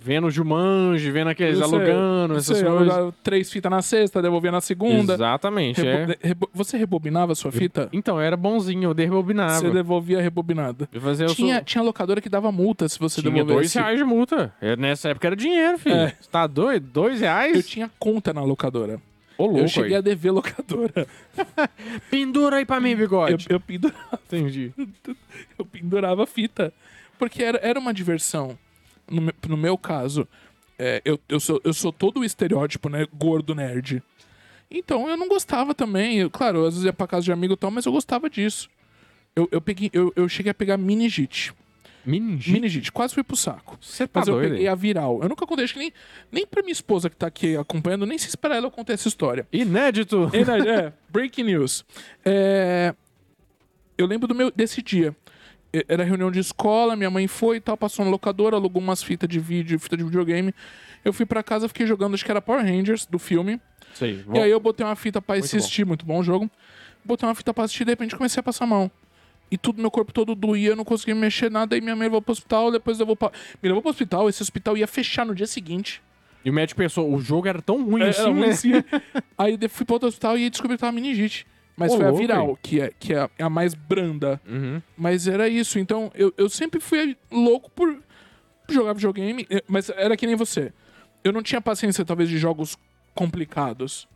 [0.09, 3.15] Vendo Jumanji, vendo aqueles Eu alugando, eu essas sei, coisas.
[3.23, 5.13] três fitas na sexta, devolvia na segunda.
[5.13, 6.17] Exatamente, Rebo- é.
[6.23, 7.91] rebo- Você rebobinava a sua fita?
[7.93, 9.61] Então, eu era bonzinho, eu derrebobinava.
[9.61, 10.89] Você devolvia rebobinada.
[10.91, 13.79] Eu eu Tinha, sou- tinha locadora que dava multa se você Tinha dois devolvesse.
[13.79, 14.51] reais de multa.
[14.63, 15.95] É, Nessa época era dinheiro, filho.
[15.95, 16.17] É.
[16.19, 16.89] Você tá doido?
[16.91, 17.55] Dois reais?
[17.55, 18.99] Eu tinha conta na locadora.
[19.37, 19.97] Ô, louco, eu cheguei aí.
[19.97, 21.07] a dever locadora.
[22.11, 23.47] Pendura aí pra mim, Eu, bigode.
[23.49, 24.73] eu, pendurava, Entendi.
[25.59, 26.73] eu pendurava fita.
[27.19, 28.59] Porque era, era uma diversão.
[29.11, 30.27] No, me- no meu caso,
[30.79, 33.07] é, eu, eu, sou, eu sou todo o estereótipo, né?
[33.13, 34.03] Gordo nerd.
[34.71, 36.19] Então eu não gostava também.
[36.19, 38.69] Eu, claro, às vezes ia pra casa de amigo e tal, mas eu gostava disso.
[39.35, 41.53] Eu, eu, peguei, eu, eu cheguei a pegar mini JIT.
[42.07, 42.53] Meningite?
[42.53, 42.93] Meningite.
[42.93, 43.77] Quase fui pro saco.
[43.83, 44.53] Você tá Mas eu doido?
[44.53, 45.21] peguei a viral.
[45.23, 45.93] Eu nunca contei, acho que nem,
[46.33, 49.09] nem pra minha esposa que tá aqui acompanhando, nem se esperar ela eu contei essa
[49.09, 49.47] história.
[49.53, 50.31] Inédito.
[50.33, 51.85] Né, é, breaking news.
[52.25, 52.95] É,
[53.99, 55.15] eu lembro do meu, desse dia.
[55.73, 59.03] E- Era reunião de escola, minha mãe foi e tal, passou na locadora, alugou umas
[59.03, 60.55] fitas de vídeo, fita de videogame.
[61.05, 63.61] Eu fui pra casa, fiquei jogando, acho que era Power Rangers, do filme.
[63.95, 64.25] Sei.
[64.35, 66.51] E aí eu botei uma fita pra Muito assistir, muito bom o jogo.
[67.05, 68.91] Botei uma fita pra assistir, de repente comecei a passar mal.
[69.51, 71.75] E tudo, meu corpo todo doía, eu não conseguia mexer nada.
[71.75, 73.31] Aí minha mãe levou pro hospital, depois levou pra...
[73.63, 76.03] Me levou pro hospital, esse hospital ia fechar no dia seguinte.
[76.45, 78.49] E o médico pensou, o jogo era tão ruim Era assim, ruim né?
[78.49, 78.71] assim.
[79.39, 81.47] aí fui pro outro hospital e descobri que tava meningite.
[81.79, 82.59] Mas Ô, foi a viral, hein?
[82.61, 84.41] que é, que é a mais branda.
[84.47, 84.83] Uhum.
[84.97, 85.79] Mas era isso.
[85.79, 87.97] Então, eu, eu sempre fui louco por
[88.69, 89.47] jogar videogame.
[89.49, 90.73] eh, Mas era que nem você.
[91.23, 92.77] Eu não tinha paciência, talvez, de jogos
[93.15, 94.09] complicados.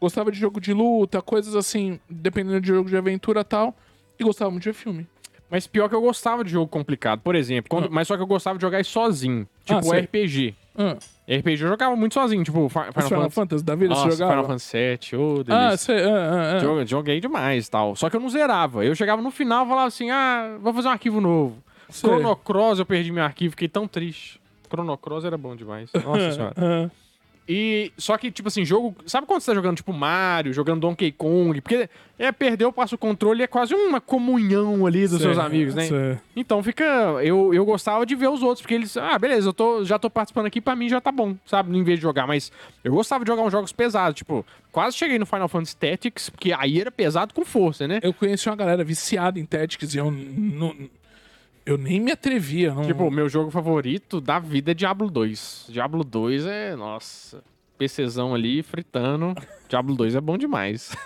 [0.00, 3.74] Gostava de jogo de luta, coisas assim, dependendo de jogo de aventura e tal.
[4.18, 5.06] E gostava muito de filme.
[5.50, 7.68] Mas pior que eu gostava de jogo complicado, por exemplo.
[7.70, 7.90] quando- Ah.
[7.90, 9.46] Mas só que eu gostava de jogar sozinho.
[9.68, 10.00] Ah, Tipo sei.
[10.00, 10.54] RPG.
[10.76, 10.96] Ah,
[11.28, 13.64] RPG eu jogava muito sozinho, tipo Fi- Final, Final, Final Fantasy.
[13.64, 14.30] Da vida, Nossa, você jogava?
[14.32, 15.76] Final Fantasy VII, ô, ah, delícia.
[15.78, 16.04] sei.
[16.04, 16.84] Ah, ah, ah.
[16.86, 17.96] Joguei demais e tal.
[17.96, 18.84] Só que eu não zerava.
[18.84, 21.56] Eu chegava no final e falava assim: ah, vou fazer um arquivo novo.
[21.90, 22.08] sei.
[22.10, 24.40] Chrono Cross, eu perdi meu arquivo, fiquei tão triste.
[24.70, 25.90] Chrono Cross era bom demais.
[26.04, 26.90] Nossa senhora.
[27.48, 28.94] E só que, tipo assim, jogo.
[29.06, 31.60] Sabe quando você tá jogando, tipo, Mario, jogando Donkey Kong?
[31.60, 35.38] Porque é perder o passo o controle é quase uma comunhão ali dos sei, seus
[35.38, 35.84] amigos, né?
[35.84, 36.18] sei.
[36.34, 36.84] Então fica.
[37.22, 38.96] Eu, eu gostava de ver os outros, porque eles.
[38.96, 41.76] Ah, beleza, eu tô, já tô participando aqui, pra mim já tá bom, sabe?
[41.76, 42.26] Em vez de jogar.
[42.26, 42.50] Mas
[42.82, 44.18] eu gostava de jogar uns jogos pesados.
[44.18, 48.00] Tipo, quase cheguei no Final Fantasy Tactics, porque aí era pesado com força, né?
[48.02, 50.74] Eu conheci uma galera viciada em Tactics e eu não.
[51.66, 52.72] Eu nem me atrevia.
[52.72, 52.86] Não...
[52.86, 55.66] Tipo, meu jogo favorito da vida é Diablo 2.
[55.68, 56.76] Diablo 2 é.
[56.76, 57.42] Nossa.
[57.76, 59.34] PCzão ali, fritando.
[59.68, 60.96] Diablo 2 é bom demais.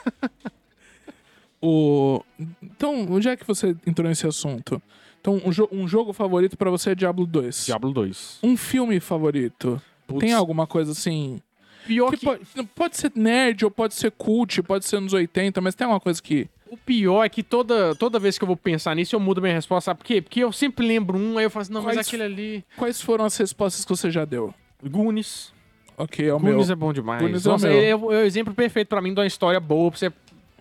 [1.61, 2.23] o...
[2.63, 4.81] Então, onde é que você entrou nesse assunto?
[5.21, 7.67] Então, um, jo- um jogo favorito pra você é Diablo 2.
[7.67, 8.39] Diablo 2.
[8.43, 9.81] Um filme favorito?
[10.07, 10.21] Putz.
[10.21, 11.41] Tem alguma coisa assim?
[11.87, 12.45] Pior Que que, pode,
[12.75, 16.23] pode ser nerd, ou pode ser cult, pode ser nos 80, mas tem alguma coisa
[16.23, 16.49] que.
[16.71, 19.55] O pior é que toda, toda vez que eu vou pensar nisso, eu mudo minha
[19.55, 19.87] resposta.
[19.91, 20.23] Sabe por quê?
[20.23, 22.65] Porque eu sempre lembro um, aí eu falo assim, não, mas Quais- aquele ali.
[22.77, 24.55] Quais foram as respostas que você já deu?
[24.83, 25.53] Goonies.
[25.97, 26.73] Ok, é o Goonies meu.
[26.73, 27.21] é bom demais.
[27.21, 27.73] Goonies é o meu.
[27.73, 30.11] é, o- é o exemplo perfeito pra mim de uma história boa pra você.
[30.11, 30.19] pra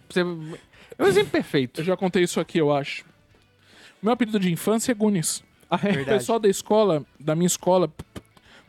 [0.09, 0.21] você...
[0.97, 1.79] É o exemplo perfeito.
[1.81, 3.05] Eu já contei isso aqui, eu acho.
[4.01, 5.43] Meu apelido de infância é Gunis.
[5.71, 6.01] Ah, é?
[6.01, 7.89] O pessoal da escola, da minha escola,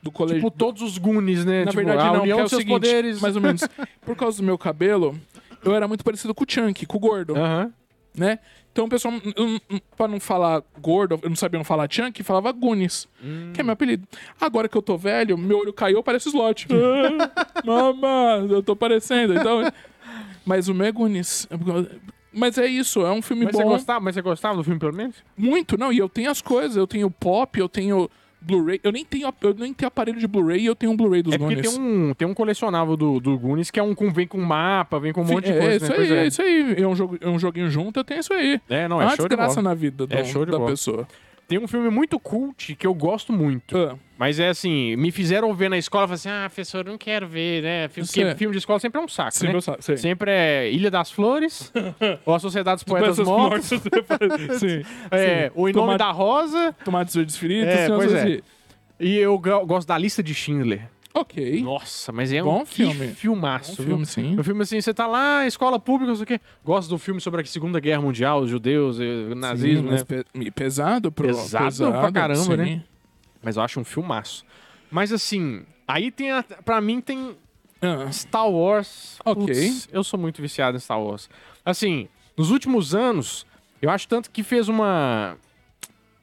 [0.02, 0.38] do colégio.
[0.44, 1.64] Tipo, todos os Goonies, né?
[1.64, 3.20] Na tipo, verdade, não, porque é o seus seguinte, poderes.
[3.20, 3.62] mais ou menos.
[4.04, 5.18] Por causa do meu cabelo,
[5.64, 7.34] eu era muito parecido com o Chunk, com o gordo,
[8.16, 8.38] né?
[8.72, 9.58] Então o pessoal, hum,
[9.96, 13.50] pra não falar gordo, eu não sabia não falar Chunk, falava Gunis, Hum.
[13.52, 14.06] que é meu apelido.
[14.40, 16.66] Agora que eu tô velho, meu olho caiu, parece slot.
[17.64, 19.34] mama, eu tô parecendo.
[19.34, 19.60] Então,
[20.44, 21.48] mas o meu é Gunis.
[22.32, 23.70] Mas é isso, é um filme Mas você, bom.
[23.70, 25.16] gostava, mas você gostava do filme, pelo menos?
[25.36, 28.08] Muito, não, e eu tenho as coisas, eu tenho pop, eu tenho
[28.42, 31.22] Blu-ray, eu nem tenho, eu nem tenho aparelho de Blu-ray e eu tenho um Blu-ray
[31.22, 31.70] dos É Goonies.
[31.70, 34.98] tem um, tem um colecionável do, do Goonies que é um com, vem com mapa,
[34.98, 35.76] vem com um monte de é, coisa.
[35.76, 35.90] isso né?
[35.92, 36.26] aí, Pois é.
[36.26, 36.74] isso aí.
[36.82, 38.60] É um, jogo, é um joguinho junto, eu tenho isso aí.
[38.68, 39.68] É, não, é é uma show de desgraça bola.
[39.68, 40.70] na vida do- É show de da bola.
[40.70, 41.06] pessoa.
[41.50, 43.76] Tem um filme muito cult que eu gosto muito.
[43.76, 47.26] Ah, Mas é assim, me fizeram ver na escola falaram assim: ah, professor, não quero
[47.26, 47.84] ver, né?
[47.84, 47.88] É.
[47.88, 49.60] porque filme de escola sempre é um saco, sempre né?
[49.60, 49.96] sa- sei.
[49.96, 51.72] Sempre é Ilha das Flores,
[52.24, 53.82] ou a Sociedade dos Poetas Mortos, mortes,
[54.60, 54.82] sim.
[55.10, 55.52] é, sim.
[55.56, 56.72] ou Em Nome Tomate- da Rosa.
[56.84, 58.22] Tomates verdes fritos, É, assim, pois é.
[58.22, 58.42] coisas
[59.00, 60.82] E eu go- gosto da Lista de Schindler.
[61.12, 61.60] Ok.
[61.62, 63.08] Nossa, mas é Bom um filme.
[63.08, 63.86] filmaço, Bom viu?
[63.86, 64.38] filme, sim.
[64.38, 66.40] O filme assim, você tá lá, escola pública, não sei o quê.
[66.64, 70.04] Gosto do filme sobre a Segunda Guerra Mundial, os judeus, o nazismo, Sim, né?
[70.04, 72.56] pe- pesado pro Pesado pra caramba, sim.
[72.56, 72.84] né?
[73.42, 74.44] Mas eu acho um filmaço.
[74.90, 77.36] Mas assim, aí tem, a, pra mim tem
[77.82, 79.18] Ah, Star Wars.
[79.24, 79.46] Ok.
[79.46, 81.28] Putz, eu sou muito viciado em Star Wars.
[81.64, 83.44] Assim, nos últimos anos,
[83.82, 85.36] eu acho tanto que fez uma.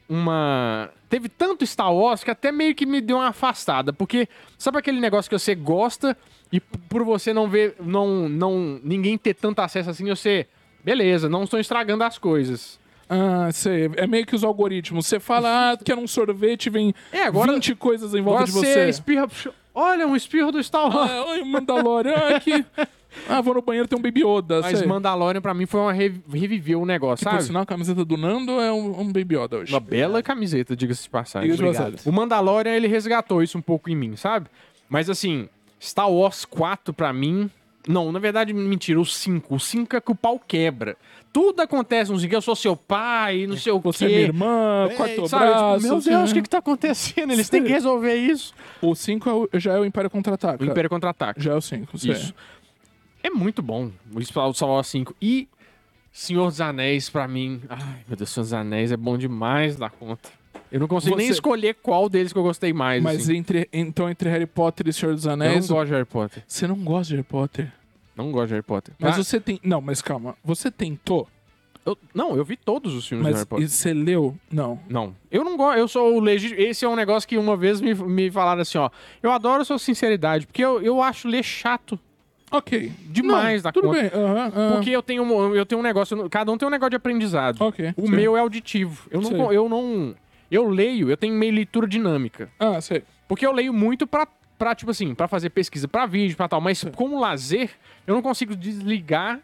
[0.09, 0.89] Uma.
[1.09, 3.91] Teve tanto Star Wars que até meio que me deu uma afastada.
[3.93, 6.17] Porque sabe aquele negócio que você gosta
[6.51, 7.75] e por você não ver.
[7.79, 10.47] Não, não, ninguém ter tanto acesso assim, você.
[10.83, 12.79] Beleza, não estou estragando as coisas.
[13.09, 13.89] ah, sei.
[13.97, 15.05] É meio que os algoritmos.
[15.07, 17.51] Você fala, ah, quer um sorvete, vem É, agora.
[17.53, 18.89] 20 coisas em volta de você você.
[18.89, 19.27] espirra.
[19.75, 21.11] Olha, um espirro do Star Wars.
[21.11, 22.65] Ah, oi, Mandalorian, ah, aqui.
[23.27, 24.61] Ah, vou no banheiro, tem um Baby Yoda.
[24.61, 24.87] Mas sei.
[24.87, 27.43] Mandalorian pra mim foi uma re- reviveu o negócio, Que, por sabe?
[27.47, 29.73] sinal, a camiseta do Nando é um, um Baby Yoda hoje.
[29.73, 31.51] Uma bela camiseta, diga-se de passagem.
[31.51, 31.95] Obrigado.
[32.05, 34.47] O Mandalorian, ele resgatou isso um pouco em mim, sabe?
[34.89, 35.49] Mas assim,
[35.81, 37.49] Star Wars 4 pra mim...
[37.89, 39.55] Não, na verdade, mentira, o 5.
[39.55, 40.97] O 5 é que o pau quebra.
[41.31, 44.07] Tudo acontece, não sei o que, eu sou seu pai, não sei o Você é
[44.09, 44.13] quê.
[44.15, 45.45] minha irmã, É, quarto sabe?
[45.45, 45.75] braço.
[45.75, 46.33] Tipo, meu assim, Deus, o né?
[46.33, 47.31] que que tá acontecendo?
[47.31, 48.53] Eles têm que resolver isso.
[48.81, 50.61] O 5 é o- já é o Império Contra-Ataca.
[50.61, 51.39] O Império Contra-Ataca.
[51.39, 52.11] Já é o 5, sei.
[52.11, 52.33] Isso.
[53.23, 55.15] É muito bom o Wars 5.
[55.21, 55.47] E
[56.11, 57.61] Senhor dos Anéis, pra mim...
[57.69, 60.29] Ai, meu Deus, Senhor dos Anéis é bom demais da conta.
[60.71, 63.01] Eu não consigo nem Você- escolher qual deles que eu gostei mais.
[63.01, 63.37] Mas assim.
[63.37, 66.43] entre, então, entre Harry Potter e Senhor dos eu não Anéis, gosto de Harry Potter.
[66.47, 67.71] você não gosta de Harry Potter.
[68.15, 68.93] Não gosto de Harry Potter.
[68.99, 69.59] Mas Ah, você tem.
[69.63, 70.35] Não, mas calma.
[70.43, 71.27] Você tentou,
[71.85, 73.65] eu- não, eu vi todos os filmes de mas Harry Potter.
[73.65, 74.35] e você leu?
[74.51, 74.79] Não.
[74.89, 75.15] Não.
[75.31, 75.77] Eu não gosto.
[75.77, 76.59] Eu sou o legítimo.
[76.59, 78.89] Esse é um negócio que uma vez me, me falaram assim, ó.
[79.23, 81.97] Eu adoro sua sinceridade, porque eu, eu acho ler chato
[82.51, 82.91] Ok.
[83.05, 84.01] demais Não, da Tudo conta.
[84.01, 84.09] bem.
[84.13, 84.71] aham, aham.
[84.73, 86.29] Porque eu tenho, um- eu tenho um negócio.
[86.29, 87.61] Cada um tem um negócio de aprendizado.
[87.61, 87.93] Ok.
[87.97, 88.15] O sei.
[88.15, 89.07] meu é auditivo.
[89.11, 89.57] Eu não, Sei.
[89.57, 90.15] eu não.
[90.49, 92.49] Eu leio, eu tenho meio leitura dinâmica.
[92.57, 93.03] Ah, sei.
[93.27, 94.25] Porque eu leio muito pra,
[94.57, 96.61] pra tipo assim, pra fazer pesquisa, pra vídeo, pra tal.
[96.61, 97.71] Mas como lazer,
[98.07, 99.41] eu não consigo desligar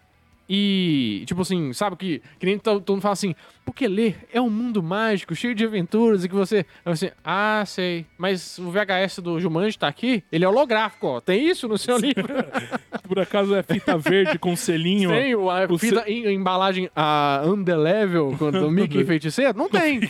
[0.50, 3.36] e, tipo assim, sabe que, que nem todo, todo mundo fala assim,
[3.66, 6.66] porque ler é um mundo mágico, cheio de aventuras e que você.
[6.86, 8.06] Assim, ah, sei.
[8.18, 11.22] Mas o VHS do Jumanji tá aqui, ele é holográfico, ó.
[11.22, 12.24] Tem isso no seu livro?
[13.08, 15.10] Por acaso é fita verde com selinho?
[15.10, 19.58] tem o, a o fita, em- embalagem a Underlevel do Mickey Feiticeiro?
[19.58, 20.02] Não tem.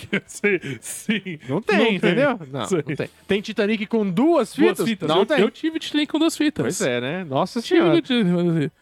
[0.81, 1.39] Sim.
[1.47, 1.95] Não tem, Não tem.
[1.95, 2.39] entendeu?
[2.51, 2.83] Não, Sei.
[2.87, 3.09] não tem.
[3.27, 4.77] Tem Titanic com duas fitas?
[4.77, 5.09] Duas fitas.
[5.09, 5.39] Não eu, tem.
[5.39, 6.63] eu tive Titanic com duas fitas.
[6.63, 7.23] Pois é, né?
[7.23, 8.01] Nossa senhora.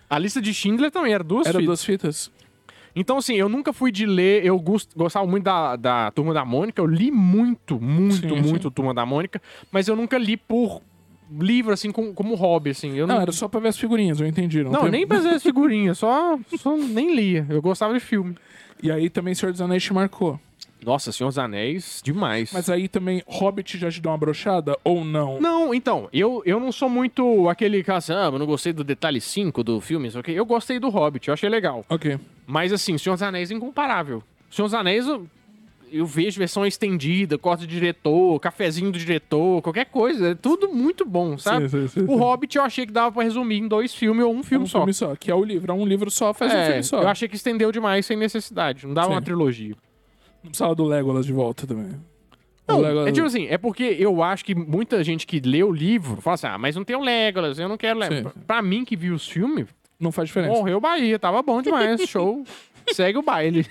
[0.10, 1.66] A lista de Schindler também era duas Era fitas.
[1.66, 2.32] duas fitas.
[2.96, 4.46] Então, assim, eu nunca fui de ler.
[4.46, 6.82] Eu gost- gostava muito da, da Turma da Mônica.
[6.82, 9.42] Eu li muito, muito, Sim, muito Turma da Mônica.
[9.72, 10.82] Mas eu nunca li por
[11.40, 12.94] livro, assim, com- como hobby, assim.
[12.98, 14.62] Eu Não, não, era só pra ver as figurinhas, eu entendi.
[14.64, 15.98] Não, não, tem- nem pra ver as figurinhas.
[15.98, 17.46] Só, só nem lia.
[17.50, 18.36] Eu gostava de filme.
[18.84, 20.40] E aí também Senhor dos Anéis te marcou.
[20.86, 22.52] Nossa, Senhor dos Anéis, demais.
[22.52, 25.40] Mas aí também Hobbit já te deu uma brochada ou não?
[25.40, 28.84] Não, então, eu, eu não sou muito aquele cara assim, ah, eu não gostei do
[28.84, 31.86] detalhe 5 do filme, só que eu gostei do Hobbit, eu achei legal.
[31.88, 32.18] Ok.
[32.48, 34.24] Mas assim, Senhor dos Anéis é incomparável.
[34.50, 35.28] Senhor dos Anéis, eu,
[35.92, 40.30] eu vejo versão estendida, corte de diretor, cafezinho do diretor, qualquer coisa.
[40.32, 41.70] É tudo muito bom, sabe?
[41.70, 42.16] Sim, sim, sim, O.
[42.18, 44.80] Hobbit eu achei que dava pra resumir em dois filmes ou um filme um só.
[44.80, 45.16] filme só.
[45.16, 45.72] Que é o livro.
[45.72, 47.02] É um livro só, faz um É, filme só.
[47.04, 48.88] Eu achei que estendeu demais sem necessidade.
[48.88, 49.76] Não dava uma trilogia.
[50.44, 51.92] Não precisava do Legolas de volta também.
[52.68, 55.72] Não, Legolas- é tipo assim, é porque eu acho que muita gente que lê o
[55.72, 58.34] livro fala assim, ah, mas não tem o Legolas, eu não quero Legolas.
[58.34, 58.40] Sim.
[58.48, 59.68] Pra mim que viu os filmes,
[60.00, 60.54] Não faz diferença.
[60.54, 62.44] morreu o Bahia, tava bom demais, show.
[62.94, 63.66] Segue o baile.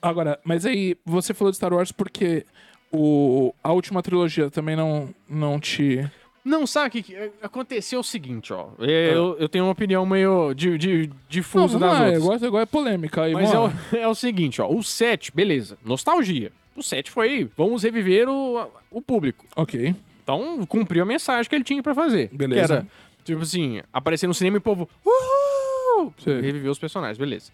[0.00, 2.46] Agora, mas aí, você falou de Star Wars porque
[2.92, 6.08] o, a última trilogia também não, não te...
[6.48, 8.70] Não, sabe o que, que aconteceu o seguinte, ó.
[8.78, 12.22] Eu, eu tenho uma opinião meio de, de, difusa das não, é, outras.
[12.22, 13.24] igual, igual é polêmica.
[13.24, 13.72] Aí, Mas é o, lá.
[13.92, 14.66] é o seguinte, ó.
[14.66, 15.76] O 7, beleza.
[15.84, 16.50] Nostalgia.
[16.74, 19.44] O 7 foi, vamos reviver o, o público.
[19.54, 19.94] Ok.
[20.22, 22.30] Então, cumpriu a mensagem que ele tinha pra fazer.
[22.32, 22.66] Beleza.
[22.66, 22.86] Que era,
[23.24, 24.88] tipo assim, aparecer no cinema e o povo...
[25.04, 26.14] Uhul!
[26.16, 26.40] Sim.
[26.40, 27.52] Reviver os personagens, beleza.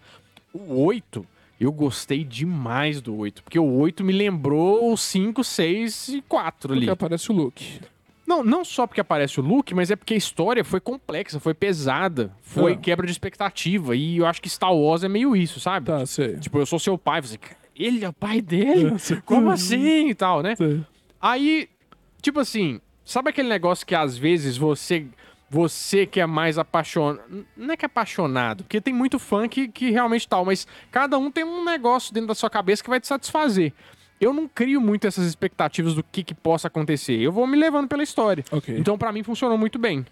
[0.53, 1.25] O 8,
[1.59, 3.43] eu gostei demais do 8.
[3.43, 6.81] Porque o 8 me lembrou o 5, 6 e 4 ali.
[6.81, 7.81] Porque aparece o Luke.
[8.27, 11.53] Não, não só porque aparece o Luke, mas é porque a história foi complexa, foi
[11.53, 12.75] pesada, foi Ah.
[12.77, 13.95] quebra de expectativa.
[13.95, 15.87] E eu acho que Star Wars é meio isso, sabe?
[15.87, 16.37] Tá, sei.
[16.37, 17.37] Tipo, eu sou seu pai, você,
[17.75, 18.93] ele é o pai dele?
[19.11, 19.21] É.
[19.25, 20.55] Como assim e tal, né?
[20.55, 20.83] sei.
[21.21, 21.69] Aí,
[22.21, 25.05] tipo assim, sabe aquele negócio que às vezes você
[25.47, 29.67] você que é mais apaixonado, não é que é apaixonado, porque tem muito fã que,
[29.67, 32.99] que realmente tal, mas cada um tem um negócio dentro da sua cabeça que vai
[32.99, 33.71] te satisfazer.
[34.19, 37.19] Eu não crio muito essas expectativas do que, que possa acontecer.
[37.19, 38.43] Eu vou me levando pela história.
[38.51, 38.75] Ok.
[38.77, 40.05] Então, pra mim, funcionou muito bem.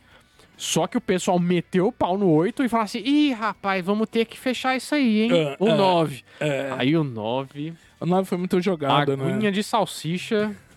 [0.56, 4.08] Só que o pessoal meteu o pau no 8 e falou assim: ih, rapaz, vamos
[4.08, 5.32] ter que fechar isso aí, hein?
[5.34, 6.24] Ah, o ah, 9.
[6.40, 8.58] É, Aí o 9, a nave foi muito
[9.24, 9.52] aguinha né?
[9.52, 10.56] de salsicha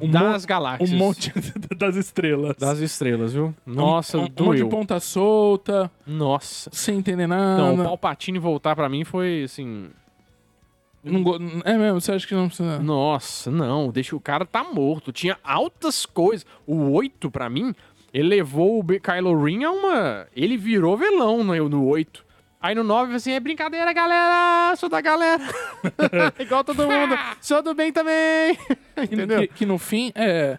[0.00, 0.92] Um, das galáxias.
[0.92, 1.32] um monte
[1.76, 2.56] das estrelas.
[2.58, 3.54] Das estrelas, viu?
[3.64, 4.68] Nossa, um, um monte de doeu.
[4.68, 6.68] ponta solta, Nossa.
[6.72, 7.62] sem entender nada.
[7.62, 9.88] Não, o Palpatine voltar pra mim foi assim.
[11.10, 12.78] Não go- É mesmo, você acha que não precisa...
[12.78, 15.12] Nossa, não, deixa o cara tá morto.
[15.12, 16.46] Tinha altas coisas.
[16.66, 17.74] O 8, pra mim,
[18.12, 20.26] ele levou o Kylo Ren a uma.
[20.36, 22.26] Ele virou velão no, no 8.
[22.60, 24.74] Aí no 9, assim, é brincadeira, galera!
[24.76, 25.42] Sou da galera!
[26.40, 27.16] Igual todo mundo.
[27.40, 28.58] Sou do bem também!
[28.96, 29.40] Entendeu?
[29.42, 30.58] que- que no fim, é...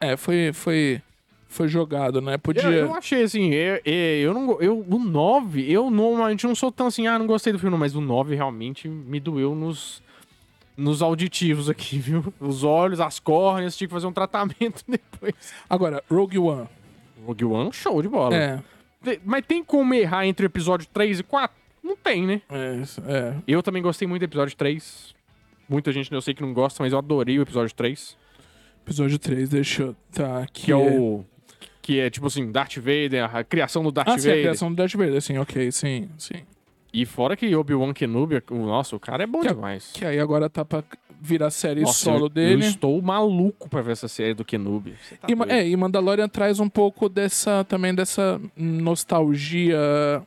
[0.00, 1.00] É, foi, foi,
[1.54, 2.36] foi jogado, né?
[2.36, 2.64] Podia...
[2.64, 4.60] Eu, eu achei assim, eu, eu, não.
[4.60, 7.78] Eu, o 9, eu normalmente não sou tão assim, ah, não gostei do filme, não,
[7.78, 10.02] mas o 9 realmente me doeu nos,
[10.76, 12.34] nos auditivos aqui, viu?
[12.40, 15.34] Os olhos, as córneas, tinha que fazer um tratamento depois.
[15.70, 16.68] Agora, Rogue One.
[17.24, 18.34] Rogue One, show de bola.
[18.34, 18.60] É,
[19.24, 21.56] Mas tem como errar entre o episódio 3 e 4?
[21.82, 22.42] Não tem, né?
[22.50, 23.36] é, isso, é.
[23.46, 25.14] Eu também gostei muito do episódio 3.
[25.68, 28.16] Muita gente eu sei que não gosta, mas eu adorei o episódio 3.
[28.84, 29.96] Episódio 3, deixa eu...
[30.12, 31.24] Tá, aqui Que é o.
[31.84, 34.44] Que é tipo assim, Darth Vader, a criação do Darth Ah, sim, a Vader.
[34.44, 36.42] criação do Darth Vader, sim, ok, sim, sim.
[36.90, 39.90] E fora que Obi-Wan Kenobi, o nossa, o cara é bom Que- demais.
[39.92, 40.82] Que aí agora tá pra
[41.24, 42.64] virar série Nossa, solo eu, dele.
[42.64, 44.94] Eu estou maluco pra ver essa série do Kenobi.
[45.20, 49.78] Tá E, é, e Mandalorian traz um pouco dessa também dessa nostalgia.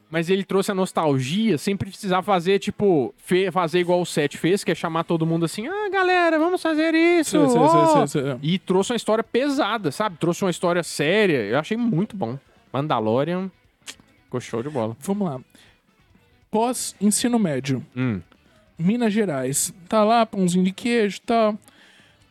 [0.10, 3.14] Mas ele trouxe a nostalgia sem precisar fazer, tipo,
[3.52, 6.94] fazer igual o Seth fez, que é chamar todo mundo assim, ah, galera, vamos fazer
[6.96, 7.32] isso.
[7.32, 8.40] Sei, ó." sei, sei, sei.
[8.42, 10.18] E trouxe uma história pesada, sabe?
[10.18, 11.38] Trouxe uma história séria.
[11.38, 12.40] Eu achei muito bom.
[12.74, 13.52] Mandalorian,
[14.26, 14.96] ficou show de bola.
[15.00, 15.40] Vamos lá.
[16.50, 18.22] Pós ensino médio, Hum.
[18.78, 21.58] Minas Gerais, tá lá, pãozinho de queijo, e tal.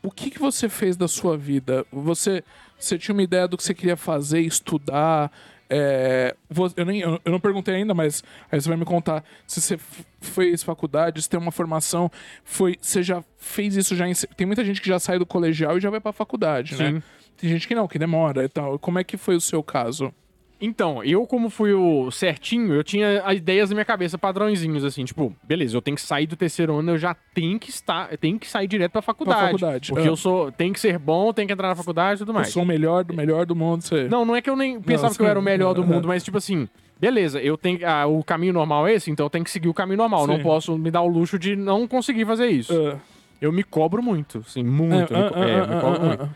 [0.03, 1.85] O que que você fez da sua vida?
[1.91, 2.45] Você,
[2.79, 5.33] você tinha uma ideia do que você queria fazer, estudar?
[5.69, 6.37] é,
[6.77, 9.79] eu, nem, eu, não perguntei ainda, mas aí você vai me contar se você
[10.21, 12.11] fez faculdade, se tem uma formação,
[12.45, 15.77] foi, você já fez isso já em, tem muita gente que já sai do colegial
[15.77, 16.93] e já vai pra faculdade, né?
[16.93, 17.03] Sim.
[17.37, 18.79] Tem gente que não, que demora e tal.
[18.79, 20.13] Como é que foi o seu caso?
[20.59, 25.05] Então, eu como fui o certinho, eu tinha as ideias na minha cabeça, padrõezinhos, assim,
[25.05, 28.17] tipo, beleza, eu tenho que sair do terceiro ano, eu já tenho que estar, eu
[28.17, 29.43] tenho que sair direto pra faculdade.
[29.43, 30.11] faculdade, Porque é.
[30.11, 32.49] eu sou, tem que ser bom, tem que entrar na faculdade e tudo Eu mais.
[32.49, 34.09] sou o melhor do melhor do mundo, você...
[34.09, 35.93] Não, não é que eu nem pensava Não, que eu era o melhor do Aham.
[35.93, 36.67] mundo, mas tipo assim,
[36.99, 39.75] beleza, eu tenho, ah, o caminho normal é esse, então eu tenho que seguir o
[39.75, 40.43] caminho normal, não Sim.
[40.43, 42.73] posso me dar o luxo de não conseguir fazer isso.
[42.73, 42.97] Ah,
[43.43, 45.81] Eu me cobro muito, assim, muito, ah, eu me, co- ah, é, eu me ah,
[45.83, 46.23] cobro ah, muito.
[46.23, 46.29] ah.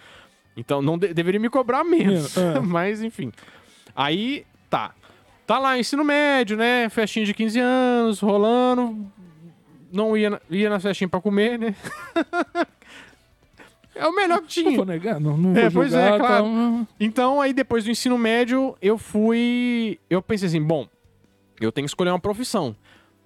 [0.57, 2.37] Então não de- deveria me cobrar menos.
[2.37, 2.61] É, é.
[2.61, 3.33] Mas enfim.
[3.95, 4.93] Aí, tá.
[5.47, 6.89] Tá lá, ensino médio, né?
[6.89, 9.07] Festinha de 15 anos, rolando.
[9.93, 11.75] Não ia na, ia na festinha pra comer, né?
[13.95, 14.77] é o melhor que Não tinha.
[14.77, 16.45] vou negar, não, não É, vou pois é, julgar, claro.
[16.45, 16.87] tá?
[16.99, 19.99] Então, aí depois do ensino médio, eu fui.
[20.09, 20.87] Eu pensei assim, bom,
[21.61, 22.75] eu tenho que escolher uma profissão.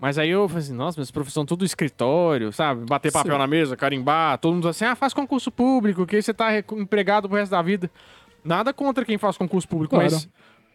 [0.01, 2.85] Mas aí eu falei assim, nossa, mas profissão tudo escritório, sabe?
[2.85, 3.39] Bater papel Sim.
[3.39, 6.65] na mesa, carimbar, todo mundo assim, ah, faz concurso público, que aí você tá re-
[6.73, 7.91] empregado pro resto da vida.
[8.43, 10.11] Nada contra quem faz concurso público, Claro.
[10.13, 10.29] mas.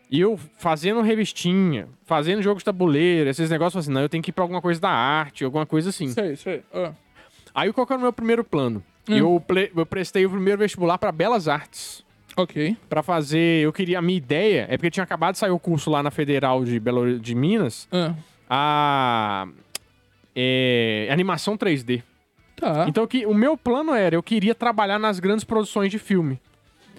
[0.10, 4.32] E eu fazendo revistinha, fazendo jogo de tabuleiro, esses negócios, assim, não, eu tenho que
[4.32, 6.08] ir pra alguma coisa da arte, alguma coisa assim.
[6.10, 6.64] Sei, sei.
[6.74, 6.92] Ah.
[7.54, 8.84] Aí qual que era o meu primeiro plano?
[9.08, 9.16] Hum.
[9.16, 9.44] Eu,
[9.76, 12.04] eu prestei o primeiro vestibular pra Belas Artes.
[12.36, 12.78] Ok.
[12.88, 13.64] Pra fazer.
[13.64, 14.00] Eu queria.
[14.00, 16.80] A minha ideia é porque tinha acabado de sair o curso lá na Federal de
[16.80, 17.88] Belo de Minas.
[17.92, 18.14] Ah.
[18.50, 19.48] A.
[20.36, 22.02] é, animação 3D.
[22.56, 22.86] Tá.
[22.88, 26.40] Então que, o meu plano era, eu queria trabalhar nas grandes produções de filme.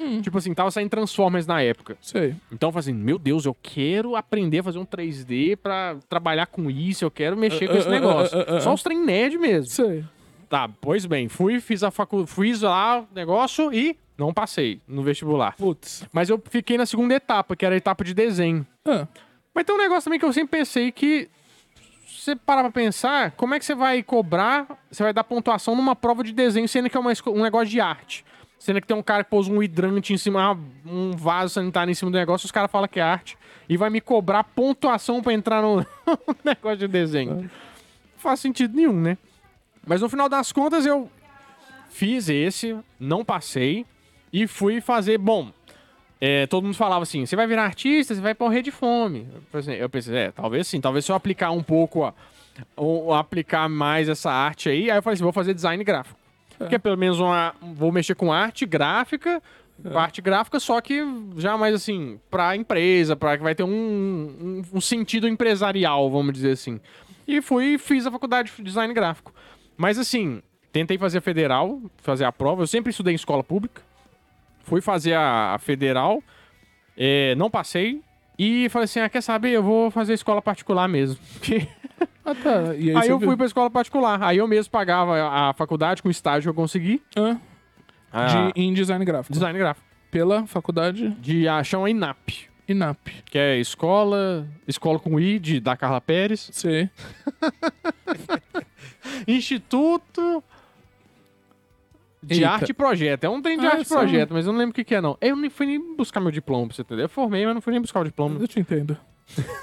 [0.01, 0.23] Hum.
[0.23, 1.97] Tipo assim, tava saindo Transformers na época.
[2.01, 2.35] Sei.
[2.51, 6.47] Então eu falei assim, meu Deus, eu quero aprender a fazer um 3D pra trabalhar
[6.47, 8.61] com isso, eu quero mexer com Ah, esse ah, negócio.
[8.63, 9.71] Só os trem nerd mesmo.
[9.71, 10.05] Sei.
[10.49, 12.27] Tá, pois bem, fui, fiz a facu...
[12.27, 15.55] fiz lá o negócio e não passei no vestibular.
[15.57, 16.05] Putz.
[16.13, 18.67] Mas eu fiquei na segunda etapa, que era a etapa de desenho.
[18.85, 19.07] Ah.
[19.55, 21.29] Mas tem um negócio também que eu sempre pensei que.
[22.07, 25.75] Se você parar pra pensar, como é que você vai cobrar, você vai dar pontuação
[25.75, 28.25] numa prova de desenho, sendo que é uma um negócio de arte?
[28.61, 31.95] Sendo que tem um cara que pôs um hidrante em cima, um vaso sanitário em
[31.95, 35.33] cima do negócio, os caras falam que é arte, e vai me cobrar pontuação pra
[35.33, 35.79] entrar no
[36.45, 37.37] negócio de desenho.
[37.37, 37.51] Não
[38.19, 39.17] faz sentido nenhum, né?
[39.87, 41.11] Mas no final das contas eu
[41.89, 43.87] fiz esse, não passei,
[44.31, 45.17] e fui fazer.
[45.17, 45.51] Bom,
[46.21, 49.27] é, todo mundo falava assim: você vai virar artista, você vai morrer de fome.
[49.79, 52.13] Eu pensei, é, talvez sim, talvez se eu aplicar um pouco,
[52.77, 56.20] ou aplicar mais essa arte aí, aí eu falei assim: vou fazer design gráfico.
[56.69, 57.55] Que é pelo menos uma.
[57.61, 59.43] Vou mexer com arte gráfica,
[59.95, 61.03] arte gráfica, só que
[61.37, 66.35] já mais assim, pra empresa, pra que vai ter um, um, um sentido empresarial, vamos
[66.35, 66.81] dizer assim.
[67.27, 69.33] E fui e fiz a faculdade de design gráfico.
[69.77, 70.43] Mas assim,
[70.73, 72.63] tentei fazer a federal, fazer a prova.
[72.63, 73.83] Eu sempre estudei em escola pública.
[74.65, 76.23] Fui fazer a, a federal,
[76.97, 78.03] é, não passei.
[78.39, 79.51] E falei assim: ah, quer saber?
[79.51, 81.19] Eu vou fazer escola particular mesmo.
[81.39, 81.67] Porque
[82.25, 82.75] Ah, tá.
[82.77, 83.29] E aí, Aí eu viu?
[83.29, 84.23] fui pra escola particular.
[84.23, 87.03] Aí eu mesmo pagava a, faculdade com o estágio que eu consegui.
[87.17, 87.37] Ah,
[88.13, 89.33] Ah, de, em design gráfico.
[89.33, 89.87] design gráfico.
[90.11, 92.49] Pela faculdade De achar a INAP.
[92.69, 93.09] INAP.
[93.27, 94.47] Que é escola.
[94.67, 96.51] Escola com I, de, da Carla Pérez.
[96.53, 96.89] Sei.
[99.27, 100.43] Instituto.
[102.23, 102.49] De Eita.
[102.51, 103.25] Arte e Projeto.
[103.25, 104.95] É um trem de Ah, arte e projeto, mas eu não lembro o que, que
[104.95, 105.17] é, não.
[105.21, 107.05] Eu nem fui nem buscar meu diploma, pra você entender.
[107.05, 108.39] Eu formei, mas não fui nem buscar o diploma.
[108.39, 108.97] Eu te entendo.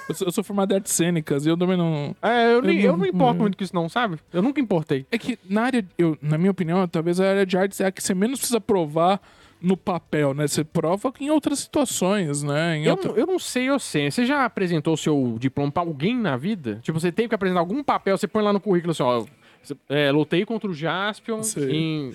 [0.10, 2.16] eu, sou, eu sou formado em artes cênicas e eu também não.
[2.22, 4.18] É, eu, nem, Eu eu não- não importo não- muito com isso, não, sabe?
[4.34, 5.06] Eu nunca importei.
[5.12, 7.92] É que na área, eu, na minha opinião, talvez a área de artes é a
[7.92, 9.22] que você menos precisa provar
[9.62, 10.48] no papel, né?
[10.48, 12.80] Você prova em outras situações, né?
[12.84, 14.10] Eu, outra- não- eu não sei, eu sei.
[14.10, 16.80] Você já apresentou o seu diploma pra alguém na vida?
[16.82, 19.26] Tipo, você teve que apresentar algum papel, você põe lá no currículo assim, ó.
[19.90, 22.12] é, lutei contra o Jaspion em...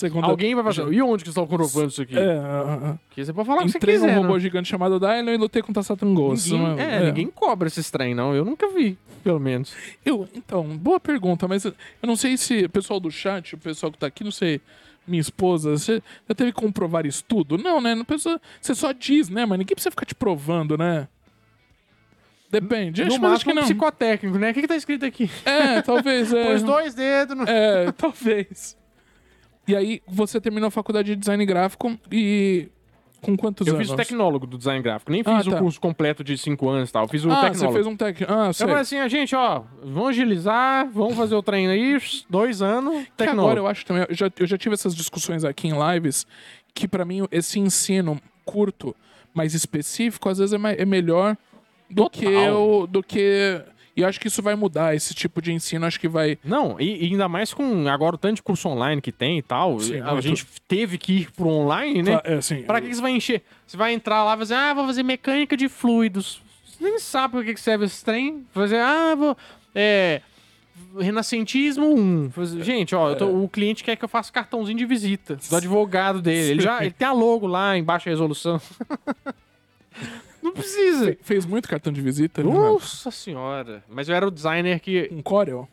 [0.00, 0.28] Segunda...
[0.28, 0.90] Alguém vai fazer.
[0.90, 2.18] E onde que estão comprovando isso aqui?
[2.18, 4.16] É, Que você pode falar o que você Entrei num quiser.
[4.16, 4.40] robô né?
[4.40, 6.50] gigante chamado Dylan e lutei com Tassatangos.
[6.50, 8.34] Ninguém, é, ninguém cobra esses trem, não.
[8.34, 9.74] Eu nunca vi, pelo menos.
[10.02, 13.92] Eu, então, boa pergunta, mas eu não sei se o pessoal do chat, o pessoal
[13.92, 14.58] que tá aqui, não sei,
[15.06, 17.58] minha esposa, você já teve que comprovar isso tudo?
[17.58, 17.94] Não, né?
[17.94, 19.44] Não precisa, você só diz, né?
[19.44, 21.08] Mas ninguém precisa ficar te provando, né?
[22.50, 23.02] Depende.
[23.04, 23.62] No Acho, mas acho que máximo um não.
[23.62, 24.50] psicotécnico, né?
[24.50, 25.30] O que, que tá escrito aqui?
[25.44, 26.32] É, talvez.
[26.34, 26.44] É.
[26.46, 27.44] Pôs dois dedos no...
[27.46, 28.76] É, talvez.
[29.70, 32.68] E aí, você terminou a faculdade de design gráfico e.
[33.22, 33.86] Com quantos Eu anos?
[33.86, 35.12] fiz o tecnólogo do design gráfico.
[35.12, 35.56] Nem Ah, fiz tá.
[35.56, 37.04] o curso completo de cinco anos e tal.
[37.04, 37.58] Eu fiz o Ah, tecnólogo.
[37.58, 38.22] você fez um tec...
[38.26, 38.66] Ah, Eu sei.
[38.66, 41.98] falei assim, a gente, ó, vamos agilizar, vamos fazer o treino aí,
[42.30, 43.42] dois anos, Que tecnólogo.
[43.48, 46.26] agora eu acho também, eu já, eu já tive essas discussões aqui em lives,
[46.74, 48.96] que pra mim esse ensino curto,
[49.34, 51.36] mais específico, às vezes é, é melhor
[51.90, 52.10] do Total.
[52.20, 52.86] que o.
[52.86, 53.60] do que.
[53.96, 56.38] E eu acho que isso vai mudar, esse tipo de ensino, acho que vai.
[56.44, 59.42] Não, e, e ainda mais com agora o tanto de curso online que tem e
[59.42, 59.80] tal.
[59.80, 60.22] Sim, a muito.
[60.22, 62.20] gente teve que ir pro online, né?
[62.24, 63.42] É, assim, Pra que, que você vai encher?
[63.66, 66.40] Você vai entrar lá e vai dizer, ah, vou fazer mecânica de fluidos.
[66.66, 68.46] Você nem sabe pra que, serve esse trem.
[68.52, 69.36] Fazer, ah, vou.
[69.74, 70.22] É.
[70.98, 72.30] Renascentismo 1.
[72.30, 75.56] Fazer- Gente, ó, eu tô- o cliente quer que eu faça cartãozinho de visita do
[75.56, 76.52] advogado dele.
[76.52, 78.60] Ele já ele tem a logo lá em baixa resolução.
[80.42, 81.06] Não precisa.
[81.06, 82.42] fe- fez muito cartão de visita.
[82.42, 82.52] né?
[82.52, 83.82] Nossa senhora.
[83.88, 85.08] Mas eu era o designer que.
[85.12, 85.68] Um Corel?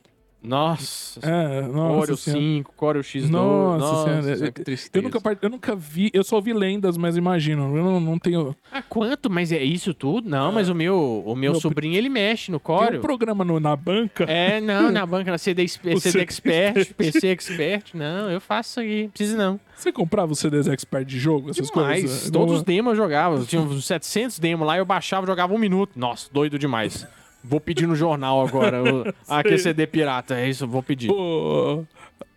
[0.47, 1.19] Nossa.
[1.21, 1.97] É, nossa.
[1.99, 2.41] Corel senhora.
[2.41, 3.29] 5, Corel X2.
[3.29, 4.51] Nossa senhora.
[4.51, 5.03] que Eu tristeza.
[5.03, 8.55] nunca, part- eu nunca vi, eu só ouvi lendas, mas imagino, eu não, não tenho.
[8.71, 9.29] Ah, quanto?
[9.29, 10.29] Mas é isso tudo?
[10.29, 13.59] Não, mas o meu, o meu Meu sobrinho, ele mexe no Tem um programa no-
[13.59, 14.23] na banca.
[14.25, 17.93] É, não, na banca, na CD, CD CD Expert, PC Expert.
[17.93, 19.03] Não, eu faço isso aí.
[19.03, 19.59] Não precisa não.
[19.75, 22.01] Você comprava os CDs expert de jogo, essas Demais.
[22.01, 22.29] coisas?
[22.31, 23.43] Todos os demos eu jogava.
[23.45, 25.91] Tinha uns 700 demos lá, eu baixava jogava um minuto.
[25.95, 27.05] Nossa, doido demais.
[27.43, 28.81] Vou pedir no jornal agora.
[29.43, 30.35] que CD pirata.
[30.35, 31.07] É isso, vou pedir.
[31.07, 31.85] Pô,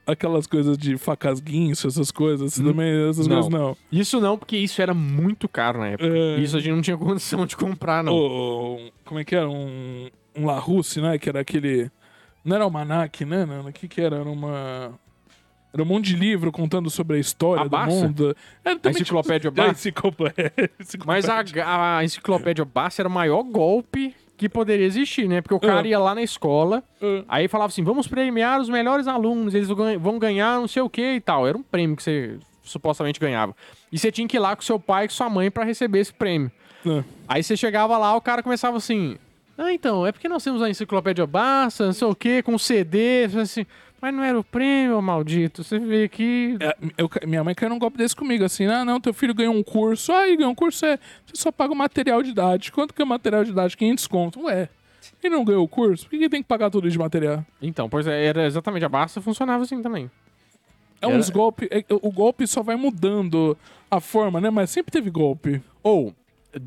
[0.06, 3.36] aquelas coisas de facas guinso, essas coisas, também, essas Não.
[3.36, 3.76] coisas não.
[3.90, 6.08] Isso não, porque isso era muito caro na época.
[6.08, 6.38] É.
[6.38, 8.90] Isso a gente não tinha condição de comprar, não.
[9.04, 9.48] Como é que era?
[9.48, 11.18] Um, um Larousse, né?
[11.18, 11.90] Que era aquele.
[12.44, 13.44] Não era almanac, né?
[13.44, 14.16] Não, o que que era?
[14.16, 14.92] Era uma.
[15.72, 17.94] Era um monte de livro contando sobre a história A do Barça?
[17.94, 18.36] mundo.
[18.64, 19.72] Era A enciclopédia Barça?
[19.88, 20.52] enciclopédia.
[21.06, 25.40] Mas a, a enciclopédia Barça era o maior golpe que poderia existir, né?
[25.40, 25.90] Porque o cara É.
[25.90, 27.22] ia lá na escola, Ah.
[27.28, 30.82] aí falava assim: vamos premiar os melhores alunos, eles vão ganha- vão ganhar não sei
[30.82, 31.46] o que e tal.
[31.46, 33.54] Era um prêmio que você supostamente ganhava.
[33.92, 35.98] E você tinha que ir lá com seu pai e com sua mãe pra receber
[36.00, 36.50] esse prêmio.
[36.86, 37.02] Ah.
[37.28, 39.16] Aí você chegava lá, o cara começava assim:
[39.58, 43.24] Ah, então, é porque nós temos a enciclopédia Barça, não sei o que, com CD,
[43.40, 43.66] assim.
[44.00, 45.62] Mas não era o prêmio, maldito.
[45.62, 46.56] Você vê aqui.
[46.60, 49.54] É, eu minha mãe caiu num golpe desse comigo, assim, ah, não, teu filho ganhou
[49.54, 53.02] um curso, aí ganhou um curso, é, você só paga o material didático, quanto que
[53.02, 53.78] é o material didático?
[53.80, 54.68] 500 conto, ué,
[55.22, 57.44] ele não ganhou o curso, por que que tem que pagar tudo de material?
[57.60, 60.10] Então, pois é, era exatamente a Barça funcionava assim também.
[61.02, 63.56] É Era- uns golpes, é- o golpe só vai mudando
[63.90, 65.62] a forma, né, mas sempre teve golpe.
[65.82, 66.14] Ou,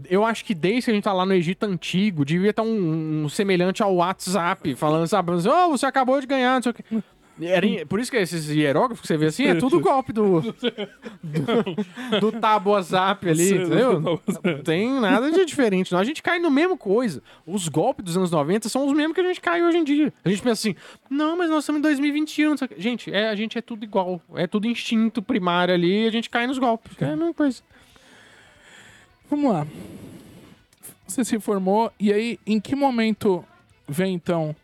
[0.09, 3.23] eu acho que desde que a gente tá lá no Egito Antigo, devia estar um,
[3.23, 6.83] um semelhante ao WhatsApp, falando, sabe, oh, você acabou de ganhar, não sei o quê.
[7.41, 12.19] Era, por isso que esses hierógrafos que você vê assim, é tudo golpe do, do,
[12.19, 13.99] do Tábua Zap ali, Sim, entendeu?
[13.99, 15.91] Não tem nada de diferente.
[15.91, 15.99] Não.
[15.99, 17.23] A gente cai no mesmo coisa.
[17.45, 20.13] Os golpes dos anos 90 são os mesmos que a gente cai hoje em dia.
[20.23, 20.75] A gente pensa assim,
[21.09, 22.49] não, mas nós estamos em 2021.
[22.51, 22.75] não sei o quê.
[22.77, 24.21] Gente, é, a gente é tudo igual.
[24.35, 26.91] É tudo instinto primário ali e a gente cai nos golpes.
[27.01, 27.63] É a mesma coisa.
[29.27, 29.65] Vamos lá.
[31.07, 33.43] Você se formou, e aí, em que momento
[33.87, 34.55] vem, então,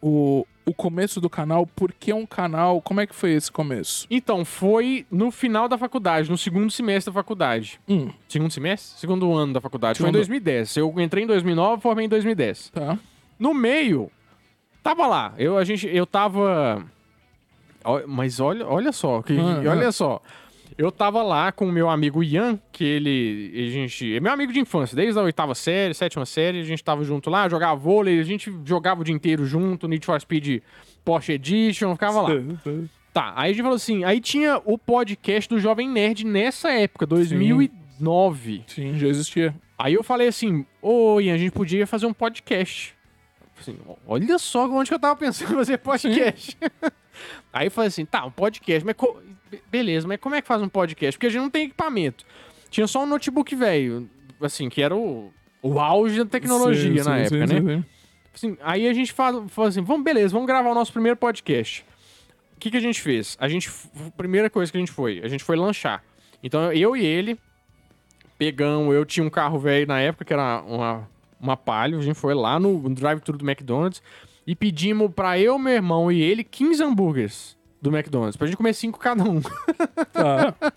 [0.00, 1.66] o, o começo do canal?
[1.66, 2.80] Por que um canal?
[2.80, 4.06] Como é que foi esse começo?
[4.10, 7.80] Então, foi no final da faculdade, no segundo semestre da faculdade.
[7.88, 8.98] Hum, Segundo semestre?
[9.00, 9.98] Segundo ano da faculdade.
[9.98, 10.76] Foi em Segundo- 2010.
[10.76, 12.70] Eu entrei em 2009 formei em 2010.
[12.70, 12.98] tá.
[13.38, 14.10] No meio,
[14.82, 15.32] tava lá.
[15.38, 16.84] Eu, a gente, eu tava.
[18.06, 20.20] Mas olha, olha só, que, Ah, olha só.
[20.80, 23.52] Eu tava lá com o meu amigo Ian, que ele.
[23.54, 24.16] A gente.
[24.16, 27.28] É meu amigo de infância, desde a oitava série, sétima série, a gente tava junto
[27.28, 30.62] lá, jogava vôlei, a gente jogava o dia inteiro junto, Need for Speed
[31.04, 32.30] Porsche Edition, ficava lá.
[33.12, 37.06] Tá, aí a gente falou assim, aí tinha o podcast do Jovem Nerd nessa época,
[37.06, 38.64] 2009.
[38.66, 39.54] Sim, já existia.
[39.78, 42.96] Aí eu falei assim, ô Ian, a gente podia fazer um podcast.
[43.60, 43.76] Assim,
[44.06, 46.56] olha só onde que eu tava pensando em fazer podcast.
[47.52, 48.96] Aí eu falei assim, tá, um podcast, mas
[49.50, 51.16] be- beleza, mas como é que faz um podcast?
[51.18, 52.24] Porque a gente não tem equipamento.
[52.70, 54.08] Tinha só um notebook velho,
[54.40, 55.32] assim, que era o,
[55.62, 57.74] o auge da tecnologia Sim, na sim, época, sim, né?
[57.76, 57.84] sim, sim.
[58.32, 61.84] Assim, aí a gente fala assim, vamos, beleza, vamos gravar o nosso primeiro podcast.
[62.56, 63.36] O que, que a gente fez?
[63.40, 63.70] A gente,
[64.16, 66.04] primeira coisa que a gente foi, a gente foi lanchar.
[66.42, 67.38] Então eu e ele
[68.38, 71.08] pegamos, eu tinha um carro velho na época que era uma,
[71.40, 74.02] uma Palio, a gente foi lá no drive-thru do McDonald's
[74.46, 78.74] e pedimos pra eu, meu irmão e ele 15 hambúrgueres do McDonald's, pra gente comer
[78.74, 79.40] cinco cada um.
[80.12, 80.54] Tá.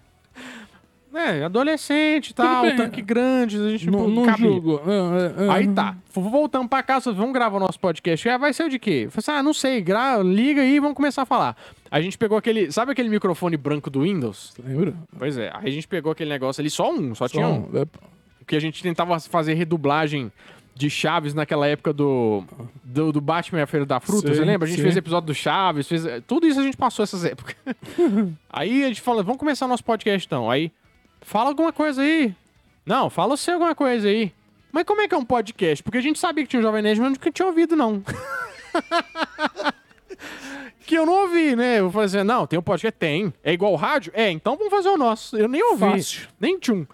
[1.15, 2.75] É, adolescente e tal, bem.
[2.75, 4.81] tanque grande, a gente não não julgo.
[4.83, 5.53] Ah, ah, ah.
[5.53, 8.27] Aí tá, voltamos pra casa, vamos gravar o nosso podcast.
[8.27, 9.07] Ah, vai ser o de quê?
[9.11, 11.55] Falei assim, ah, não sei, gra liga aí e vamos começar a falar.
[11.91, 14.55] A gente pegou aquele, sabe aquele microfone branco do Windows?
[14.65, 14.95] Lembra?
[15.15, 17.69] Pois é, aí a gente pegou aquele negócio ali, só um, só, tinha um.
[17.71, 17.85] Só- é,
[18.39, 20.31] Porque a gente tentava fazer redublagem
[20.75, 22.43] de Chaves naquela época do,
[22.83, 24.65] do, do Batman e a Feira da Fruta, Sim, você lembra?
[24.65, 24.83] A gente sim.
[24.83, 27.55] fez episódio do Chaves, fez, tudo isso a gente passou essas épocas.
[28.49, 30.49] aí a gente falou, vamos começar nosso podcast então.
[30.49, 30.71] Aí,
[31.21, 32.33] fala alguma coisa aí.
[32.85, 34.33] Não, fala você alguma coisa aí.
[34.71, 35.83] Mas como é que é um podcast?
[35.83, 38.03] Porque a gente sabia que tinha um Jovem Nerd, mas nunca tinha ouvido, não.
[40.85, 41.79] que eu não ouvi, né?
[41.79, 42.97] Eu falei assim, não, tem um podcast?
[42.97, 43.31] Tem.
[43.43, 44.11] É igual o rádio?
[44.15, 45.37] É, então vamos fazer o nosso.
[45.37, 45.79] Eu nem ouvi.
[45.79, 46.27] Fácil.
[46.39, 46.87] Nem tchum.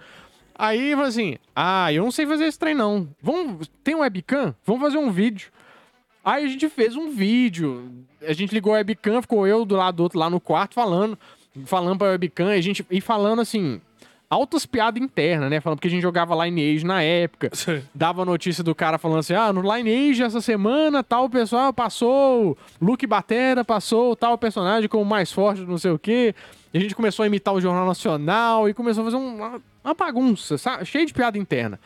[0.62, 3.08] Aí falei assim, ah, eu não sei fazer esse trem não.
[3.24, 4.54] Vamos, tem um webcam?
[4.66, 5.50] Vamos fazer um vídeo.
[6.24, 7.90] Aí a gente fez um vídeo.
[8.28, 11.18] A gente ligou a webcam, ficou eu do lado do outro lá no quarto falando,
[11.66, 13.80] falando pra webcam, e a gente e falando assim,
[14.30, 15.62] altas piadas internas, né?
[15.62, 17.50] Falando porque a gente jogava Lineage na época.
[17.96, 23.08] Dava notícia do cara falando assim: ah, no Lineage essa semana tal pessoal passou, Luke
[23.08, 26.36] Batera passou tal personagem como mais forte, não sei o quê.
[26.74, 29.96] E a gente começou a imitar o Jornal Nacional e começou a fazer um- uma,
[29.96, 30.86] bagunça, sabe?
[30.86, 31.80] cheio de piada interna.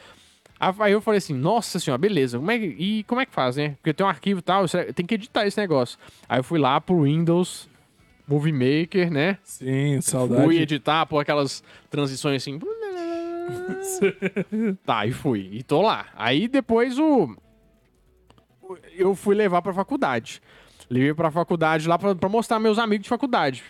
[0.80, 3.58] Aí eu falei assim, nossa senhora, beleza, como é que, e como é que faz,
[3.58, 3.72] né?
[3.82, 4.64] Porque tem um arquivo e tal,
[4.95, 5.99] tem que editar esse negócio.
[6.30, 7.68] Aí eu fui lá pro Windows
[8.26, 9.38] Movie Maker, né?
[9.43, 10.43] Sim, saudade.
[10.43, 12.60] Fui editar, pôr aquelas transições assim.
[14.86, 15.49] tá, e fui.
[15.51, 16.06] E tô lá.
[16.16, 17.36] Aí depois o-
[18.95, 20.41] Eu fui levar pra faculdade.
[20.89, 23.64] Levei pra faculdade lá pra, pra mostrar meus amigos de faculdade.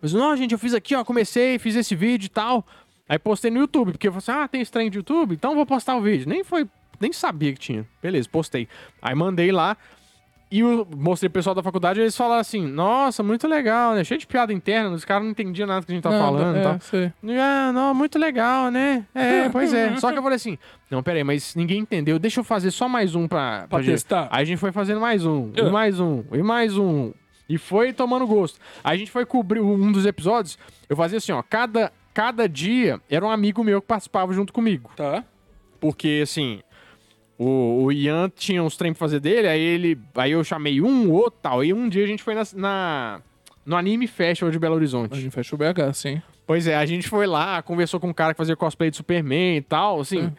[0.00, 2.66] Mas, não, gente, eu fiz aqui, ó, comecei, fiz esse vídeo e tal.
[3.08, 5.34] Aí postei no YouTube, porque eu falei assim, ah, tem trem de YouTube?
[5.34, 6.28] Então vou postar o vídeo.
[6.28, 6.66] Nem foi,
[7.00, 7.86] nem sabia que tinha.
[8.02, 8.68] Beleza, postei.
[9.00, 9.76] Aí mandei lá.
[10.50, 14.04] E eu mostrei pro pessoal da faculdade, eles falaram assim, nossa, muito legal, né?
[14.04, 16.56] Cheio de piada interna, os caras não entendiam nada que a gente tava Nada, falando
[16.56, 16.80] e é, tal.
[16.82, 17.12] sei.
[17.40, 19.06] Ah, não, muito legal, né?
[19.14, 19.96] É, pois é.
[19.96, 20.58] Só que eu falei assim,
[20.90, 22.18] não, peraí, mas ninguém entendeu.
[22.18, 23.66] Deixa eu fazer só mais um pra...
[23.66, 24.28] Pra gente." testar?
[24.30, 27.14] Aí a gente foi fazendo mais um, e mais um, e mais um.
[27.48, 28.60] E foi tomando gosto.
[28.84, 33.00] Aí a gente foi cobrir um dos episódios, eu fazia assim, ó, cada, cada dia
[33.10, 34.90] era um amigo meu que participava junto comigo.
[34.96, 35.24] Tá.
[35.80, 36.60] Porque, assim,
[37.38, 39.98] o, o Ian tinha uns trem pra fazer dele, aí ele.
[40.14, 41.60] Aí eu chamei um, outro tal.
[41.60, 43.20] Aí um dia a gente foi na, na-
[43.64, 45.20] no Anime Festival de Belo A Horizonte.
[45.20, 46.22] gente fecha o BH, sim.
[46.46, 49.56] Pois é, a gente foi lá, conversou com um cara que fazia cosplay de Superman
[49.56, 50.22] e tal, assim.
[50.24, 50.32] Hum.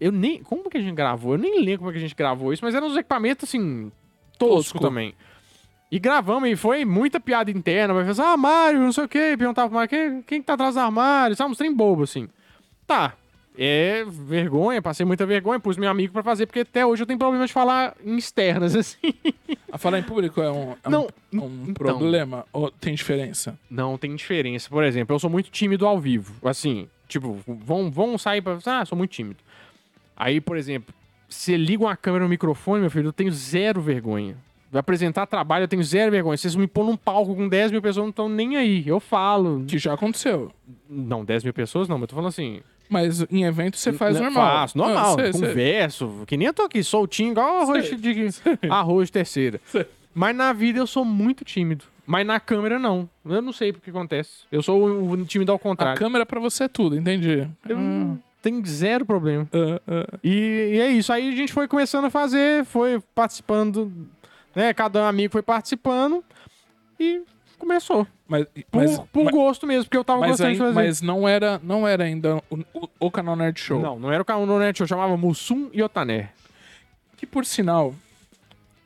[0.00, 0.42] Eu nem.
[0.42, 1.34] Como que a gente gravou?
[1.34, 3.92] Eu nem lembro como é que a gente gravou isso, mas eram uns equipamentos, assim,
[4.38, 4.80] tosco, Tosco.
[4.80, 5.14] também.
[5.90, 7.92] E gravamos e foi muita piada interna.
[7.94, 9.34] Mas assim, ah, Mário, não sei o quê.
[9.36, 11.34] Perguntava pro Mário, quem, quem que tá atrás do armário?
[11.36, 12.28] Sabe, uns trem bobo, assim.
[12.86, 13.14] Tá.
[13.58, 17.18] É vergonha, passei muita vergonha, pus meu amigo pra fazer, porque até hoje eu tenho
[17.18, 19.12] problema de falar em externas, assim.
[19.70, 21.74] A falar em público é um, é um- Não, é um então.
[21.74, 22.46] problema?
[22.52, 23.58] Ou tem diferença?
[23.68, 24.68] Não tem diferença.
[24.70, 26.34] Por exemplo, eu sou muito tímido ao vivo.
[26.48, 28.56] Assim, tipo, vão, vão sair pra.
[28.64, 29.40] Ah, sou muito tímido.
[30.16, 30.94] Aí, por exemplo,
[31.28, 34.36] você liga uma câmera no microfone, meu filho, eu tenho zero vergonha.
[34.70, 36.36] Vai apresentar trabalho, eu tenho zero vergonha.
[36.36, 38.84] Vocês me pôr num palco com 10 mil pessoas, não estão nem aí.
[38.86, 39.64] Eu falo.
[39.66, 40.52] Que já aconteceu.
[40.88, 42.60] Não, 10 mil pessoas não, mas eu tô falando assim.
[42.88, 44.50] Mas em evento você faz N- normal.
[44.50, 45.14] Faço, normal.
[45.14, 45.48] Ah, sei, sei.
[45.48, 48.28] converso, que nem eu tô aqui, soltinho, igual arroz Sei, de,
[48.68, 49.60] arroz de terceira.
[49.66, 49.86] Sei.
[50.14, 51.84] Mas na vida eu sou muito tímido.
[52.06, 53.08] Mas na câmera não.
[53.24, 54.44] Eu não sei o que acontece.
[54.50, 55.98] Eu sou o, o tímido ao A contrário.
[55.98, 57.46] câmera pra você é tudo, entendi.
[57.68, 59.48] Eu não tenho zero problema.
[59.52, 60.18] Ah, ah.
[60.24, 61.12] E, e é isso.
[61.12, 63.92] Aí a gente foi começando a fazer, foi participando,
[64.54, 64.72] né?
[64.74, 66.24] Cada amigo foi participando
[66.98, 67.22] e
[67.58, 68.06] começou.
[68.26, 70.74] Mas, Por, mas, por mas, gosto mesmo, porque eu tava mas, gostando aí- de fazer.
[70.74, 73.80] mas não, era, não era ainda o, o, o canal Nerd Show.
[73.80, 76.30] Não, não era o canal Net, eu chamava Mussum e Otané.
[77.16, 77.94] Que por sinal,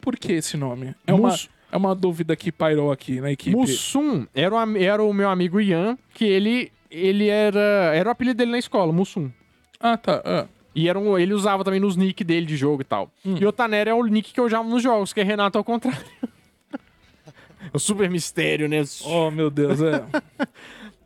[0.01, 0.95] por que esse nome?
[1.07, 1.35] É uma,
[1.71, 3.55] é uma dúvida que pairou aqui na equipe.
[3.55, 7.93] Mussum era o, era o meu amigo Ian, que ele, ele era.
[7.95, 9.31] Era o apelido dele na escola, Mussum.
[9.79, 10.23] Ah, tá.
[10.25, 10.47] ah.
[10.75, 13.11] E era um, ele usava também nos nick dele de jogo e tal.
[13.25, 13.37] Hum.
[13.41, 16.01] E Otané é o nick que eu usava nos jogos, que é Renato ao contrário.
[17.73, 18.83] o super mistério, né?
[19.05, 20.05] Oh, meu Deus, é.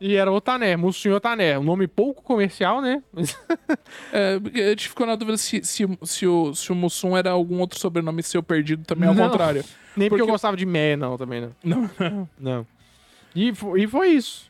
[0.01, 1.59] E era Otané, Mussum e Otané.
[1.59, 3.03] Um nome pouco comercial, né?
[4.13, 4.35] É
[4.67, 7.77] a gente ficou na dúvida se, se, se, o, se o Mussum era algum outro
[7.77, 9.29] sobrenome seu perdido também, ao Não.
[9.29, 9.61] contrário.
[9.97, 11.51] Nem porque, Porque- eu gostava de Mé, não, também não.
[11.61, 12.29] Não, não.
[12.39, 12.67] Não.
[13.35, 14.49] E, e foi isso.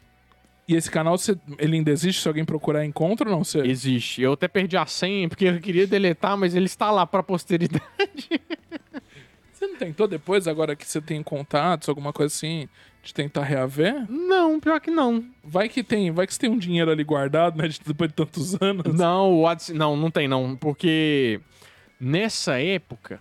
[0.70, 1.16] E esse canal,
[1.58, 2.22] ele ainda existe?
[2.22, 3.44] Se alguém procurar, encontra ou não?
[3.44, 3.58] Você...
[3.62, 4.22] Existe.
[4.22, 7.82] Eu até perdi a senha, porque eu queria deletar, mas ele está lá pra posteridade.
[9.52, 12.70] Você não tentou depois, agora que você tem contatos, alguma coisa assim,
[13.04, 14.06] de tentar reaver?
[14.10, 15.26] Não, pior que não.
[15.44, 17.68] Vai que tem, vai que você tem um dinheiro ali guardado, né?
[17.68, 18.94] de- Depois de tantos anos.
[18.98, 21.42] Não, o AdSense, não, não tem não, porque
[22.00, 23.20] nessa época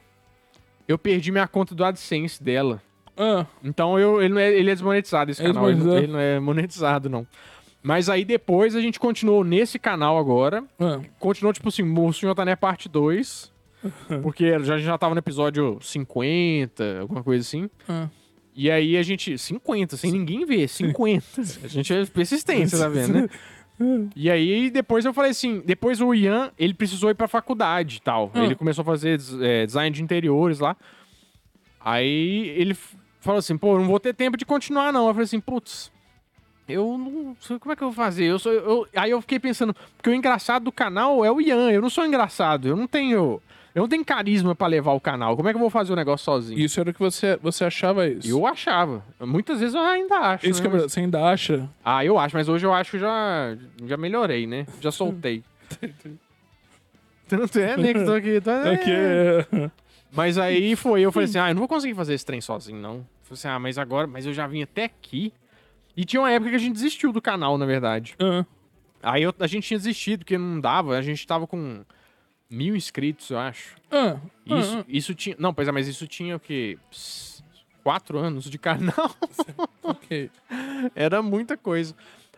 [0.87, 2.81] eu perdi minha conta do AdSense dela.
[3.19, 6.39] Ah, Então eu, ele, é, ele é desmonetizado esse É canal, ele, ele não é
[6.39, 7.27] monetizado não.
[7.83, 11.01] Mas aí depois a gente continuou nesse canal agora, ah.
[11.19, 13.53] continuou tipo assim, o Senhor Tané parte 2,
[14.23, 17.71] porque já, a gente já tava no episódio 50, alguma coisa assim.
[17.89, 18.09] Ah.
[18.55, 19.39] E aí a gente.
[19.39, 21.41] 50, sem ninguém ver, 50.
[21.63, 23.29] A gente é persistente, você tá vendo, né?
[24.17, 28.01] E aí, depois eu falei assim, depois o Ian, ele precisou ir pra faculdade e
[28.01, 28.29] tal.
[28.35, 28.43] Ah.
[28.43, 30.77] Ele começou a fazer é, design de interiores lá.
[31.81, 32.77] Aí ele
[33.21, 35.07] falou assim, pô, não vou ter tempo de continuar não.
[35.07, 35.91] Eu falei assim, putz,
[36.69, 38.25] eu não sei como é que eu vou fazer.
[38.25, 41.71] Eu sou, eu- aí eu fiquei pensando, porque o engraçado do canal é o Ian,
[41.71, 43.41] eu não sou engraçado, eu não tenho...
[43.75, 45.37] Eu não tenho carisma pra levar o canal.
[45.37, 46.59] Como é que eu vou fazer o negócio sozinho?
[46.59, 48.27] Isso era o que você, você achava isso.
[48.29, 49.05] Eu achava.
[49.21, 50.49] Muitas vezes eu ainda acho.
[50.49, 50.69] Isso né?
[50.69, 50.81] que é.
[50.81, 51.69] Você ainda acha?
[51.85, 53.57] Ah, eu acho, mas hoje eu acho que já,
[53.87, 54.67] já melhorei, né?
[54.81, 55.45] Já soltei.
[57.29, 58.41] Tanto é, né, que tô aqui.
[58.41, 58.51] Tô...
[58.51, 59.71] É que.
[60.13, 62.81] Mas aí foi, eu falei assim, ah, eu não vou conseguir fazer esse trem sozinho,
[62.81, 62.95] não.
[62.97, 65.33] Eu falei assim, ah, mas agora, mas eu já vim até aqui.
[65.97, 68.15] E tinha uma época que a gente desistiu do canal, na verdade.
[68.21, 68.45] Ah,
[69.03, 71.85] Aí eu- a gente tinha desistido, porque não dava, a gente tava com
[72.51, 73.77] mil inscritos, eu acho.
[73.91, 75.37] ah, Isso, ah, isso tinha.
[75.39, 76.79] Não, pois é, mas isso tinha o quê?
[76.91, 77.43] Pss,
[77.85, 79.11] Quatro anos de canal.
[79.83, 80.31] ok.
[80.95, 81.95] Era muita coisa.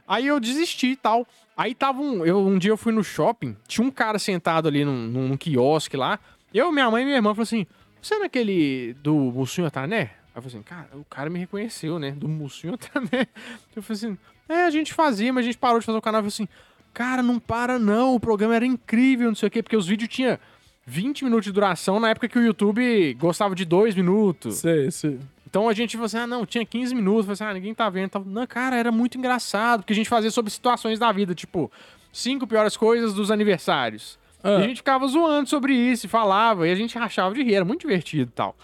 [0.06, 1.26] Aí eu desisti e tal.
[1.56, 2.24] Aí tava um.
[2.24, 5.36] Eu, um dia eu fui no shopping, tinha um cara sentado ali num, num, num
[5.36, 6.18] quiosque lá.
[6.52, 7.66] Eu, minha mãe e minha irmã falaram assim:
[8.00, 10.20] Você é aquele do Mussunho Otané?
[10.34, 12.12] Aí eu falei assim, cara, o cara me reconheceu, né?
[12.12, 13.26] Do Mussunho Otané.
[13.74, 16.20] Eu falei assim, é, a gente fazia, mas a gente parou de fazer o canal.
[16.20, 16.48] Eu falei assim,
[16.94, 20.08] cara, não para não, o programa era incrível, não sei o quê, porque os vídeos
[20.08, 20.38] tinham
[20.86, 24.58] 20 minutos de duração na época que o YouTube gostava de 2 minutos.
[24.58, 25.18] Sei, sei.
[25.48, 27.26] Então a gente falou assim, ah, não, tinha 15 minutos.
[27.26, 28.24] Falei assim, ah, ninguém tá vendo.
[28.24, 31.70] Não, cara, era muito engraçado, porque a gente fazia sobre situações da vida, tipo,
[32.12, 34.16] cinco piores coisas dos aniversários.
[34.42, 34.52] Ah.
[34.52, 37.54] E a gente ficava zoando sobre isso, e falava, e a gente rachava de rir,
[37.54, 38.56] era muito divertido e tal.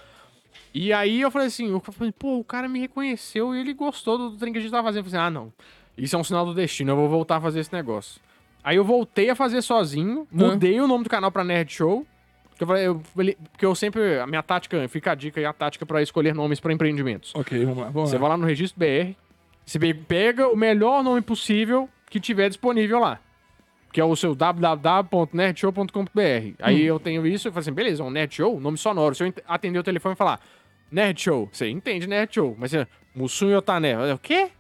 [0.74, 4.18] E aí eu falei assim, eu falei, pô, o cara me reconheceu e ele gostou
[4.18, 5.07] do trem que a gente tava fazendo.
[5.07, 5.53] Eu falei assim, ah, não,
[5.97, 8.20] isso é um sinal do destino, eu vou voltar a fazer esse negócio.
[8.62, 12.07] Aí eu voltei a fazer sozinho, mudei o nome do canal pra Nerd Show.
[12.51, 13.03] Porque eu, falei, eu
[13.53, 16.59] porque eu sempre, a minha tática, fica a dica aí, a tática pra escolher nomes
[16.59, 17.33] pra empreendimentos.
[17.35, 17.91] Ok, vamos lá.
[17.91, 18.20] Vamos Você lá.
[18.22, 19.14] vai lá no registro BR,
[19.64, 23.20] você pe- pega o melhor nome possível que tiver disponível lá.
[23.97, 26.55] Que é o seu www.nerdshow.com.br.
[26.59, 29.14] Aí eu tenho isso e falo assim, beleza, é um Nerd Show, nome sonoro.
[29.14, 30.38] Se eu atender o telefone e falar
[30.92, 32.55] Nerd Show, você entende Nerd Show.
[32.59, 34.51] Mas você, Mussum Yotané, o quê?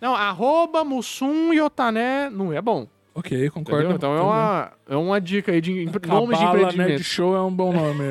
[0.00, 2.88] Não, arroba Mussum Yotané não é bom.
[3.14, 3.80] Ok, concordo.
[3.90, 3.96] Entendeu?
[3.96, 7.02] Então é uma, é uma dica aí de nomes de Cabala Nerd empreendimento.
[7.02, 8.02] Show é um bom nome.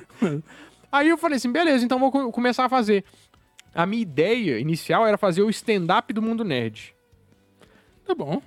[0.90, 3.04] Aí eu falei assim, beleza, então vou co- começar a fazer.
[3.74, 6.94] A minha ideia inicial era fazer o stand-up do Mundo Nerd.
[8.06, 8.40] tá bom.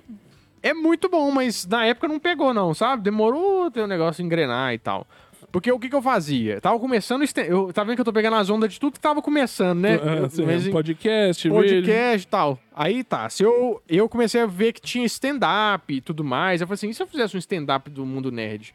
[0.62, 3.02] É muito bom, mas na época não pegou, não, sabe?
[3.02, 5.06] Demorou até o negócio engrenar e tal.
[5.50, 6.60] Porque o que, que eu fazia?
[6.60, 7.24] Tava começando.
[7.36, 9.98] Eu, tá vendo que eu tô pegando as ondas de tudo que tava começando, né?
[10.24, 12.58] Ah, sim, mas podcast, podcast e tal.
[12.74, 16.60] Aí tá, se eu, eu comecei a ver que tinha stand-up e tudo mais.
[16.60, 18.74] Eu falei assim, e se eu fizesse um stand-up do mundo nerd?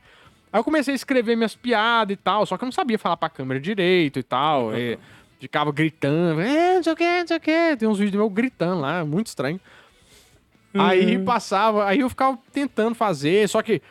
[0.52, 3.18] Aí eu comecei a escrever minhas piadas e tal, só que eu não sabia falar
[3.18, 4.76] pra câmera direito e tal.
[4.76, 4.98] e
[5.40, 7.76] ficava gritando, é, não sei o que, não sei o que.
[7.78, 9.60] Tem uns vídeos meus gritando lá, muito estranho.
[10.74, 13.82] Aí passava, aí eu ficava tentando fazer, só que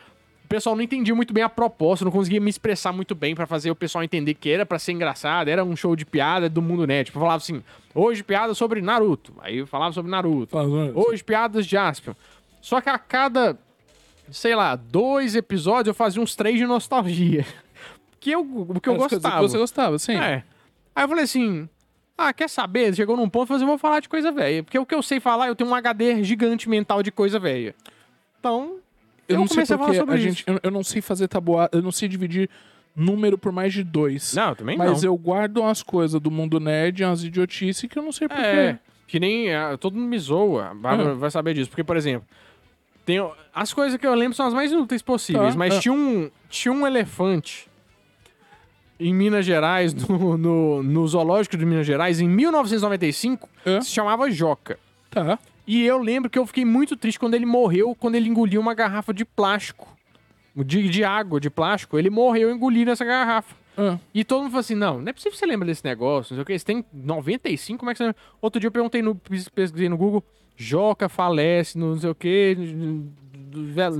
[0.43, 3.47] o pessoal não entendia muito bem a proposta, não conseguia me expressar muito bem pra
[3.47, 6.61] fazer o pessoal entender que era pra ser engraçado, era um show de piada do
[6.61, 7.07] mundo net.
[7.07, 7.63] Tipo, eu falava assim,
[7.95, 9.33] hoje piada sobre Naruto.
[9.39, 10.51] Aí eu falava sobre Naruto.
[10.51, 12.13] Fala, Hoje piadas de Aspion.
[12.61, 13.57] Só que a cada,
[14.29, 17.45] sei lá, dois episódios eu fazia uns três de nostalgia.
[18.19, 19.35] Que eu, o que eu As gostava.
[19.35, 20.15] Que você gostava, sim.
[20.15, 20.45] É.
[20.95, 21.67] Aí eu falei assim:
[22.17, 22.93] ah, quer saber?
[22.95, 24.63] Chegou num ponto, eu falei assim, vou falar de coisa velha.
[24.63, 27.75] Porque o que eu sei falar, eu tenho um HD gigante mental de coisa velha.
[28.39, 28.77] Então,
[29.27, 30.25] Eu, eu, não sei comecei a falar sobre a isso.
[30.25, 30.43] gente.
[30.47, 32.49] Eu, eu não sei fazer tabuada, eu não sei dividir
[32.95, 34.33] número por mais de dois.
[34.35, 35.09] Não, também mas não.
[35.09, 38.43] eu guardo umas coisas do mundo nerd, umas idiotices que eu não sei porquê.
[38.43, 40.75] É, que nem ah, todo mundo me zoa.
[40.83, 41.13] Ah.
[41.15, 41.69] vai saber disso.
[41.69, 42.27] Porque, por exemplo,
[43.05, 43.17] tem,
[43.53, 45.53] as coisas que eu lembro são as mais inúteis possíveis.
[45.53, 45.79] Tá, Mas ah.
[45.79, 47.67] tinha, um, tinha um elefante
[49.07, 53.81] em Minas Gerais, no, no, no zoológico de Minas Gerais, em 1995, É.
[53.81, 54.77] se chamava Joca.
[55.09, 55.37] Tá.
[55.65, 58.73] E eu lembro que eu fiquei muito triste quando ele morreu, quando ele engoliu uma
[58.73, 59.87] garrafa de plástico.
[60.55, 61.97] De, de água, de plástico.
[61.97, 63.55] Ele morreu engolindo essa garrafa.
[63.75, 66.33] Ah, E todo mundo falou assim: não, não é possível que você lembra desse negócio,
[66.33, 66.59] não sei o que.
[66.59, 68.21] Você tem 95, como é que você lembra?
[68.39, 69.15] Outro dia eu perguntei no.
[69.15, 70.23] pes- pesquisei no Google,
[70.55, 72.55] Joca falece, não sei o que,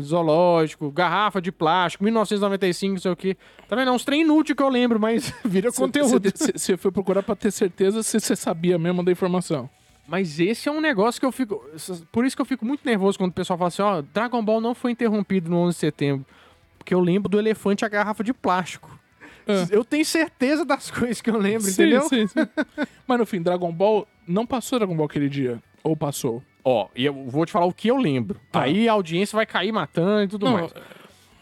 [0.02, 3.36] zoológico, garrafa de plástico, 1995, não sei o que.
[3.68, 3.90] Tá vendo?
[3.90, 6.32] É uns trem inútil que eu lembro, mas vira conteúdo.
[6.36, 9.70] Você foi procurar pra ter certeza se você sabia mesmo da informação.
[10.08, 11.64] Mas esse é um negócio que eu fico.
[12.12, 14.60] Por isso que eu fico muito nervoso quando o pessoal fala assim: ó, Dragon Ball
[14.60, 16.26] não foi interrompido no 11 de setembro.
[16.78, 19.00] Porque eu lembro do elefante e a garrafa de plástico.
[19.48, 19.66] Ah.
[19.72, 22.02] Eu tenho certeza das coisas que eu lembro, Sim, entendeu?
[22.10, 22.40] sim, sim.
[23.08, 25.62] Mas no fim, Dragon Ball não passou Dragon Ball aquele dia.
[25.82, 26.44] Ou passou?
[26.64, 28.40] Ó, e eu vou te falar o que eu lembro.
[28.52, 28.64] Tá.
[28.64, 30.74] Aí a audiência vai cair matando e tudo Não, mais.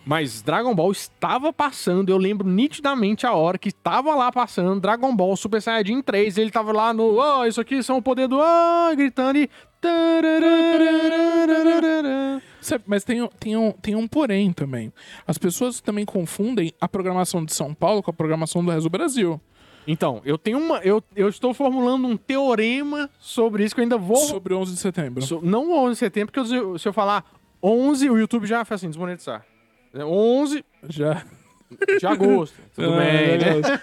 [0.03, 5.15] Mas Dragon Ball estava passando, eu lembro nitidamente a hora que estava lá passando Dragon
[5.15, 6.39] Ball Super Saiyajin 3.
[6.39, 9.49] Ele tava lá no, ó, isso aqui são o poder do, ó, gritando e
[12.86, 14.93] Mas tem, tem, um, tem um porém também.
[15.26, 18.91] As pessoas também confundem a programação de São Paulo com a programação do resto do
[18.91, 19.41] Brasil.
[19.88, 20.77] Então, eu tenho uma.
[20.79, 24.15] Eu, eu estou formulando um teorema sobre isso que eu ainda vou.
[24.17, 25.21] Sobre 11 de setembro.
[25.23, 27.25] so- não 11 de setembro, porque eu- se eu falar
[27.61, 29.45] 11, o YouTube já faz assim, desmonetizar.
[29.93, 31.23] É 11 Já.
[31.99, 32.55] de agosto.
[32.75, 33.38] Tudo Ah, bem, né?
[33.38, 33.82] beleza.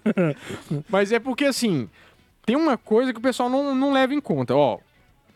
[0.88, 1.88] Mas é porque, assim,
[2.44, 4.54] tem uma coisa que o pessoal não, não leva em conta.
[4.54, 4.78] Ó,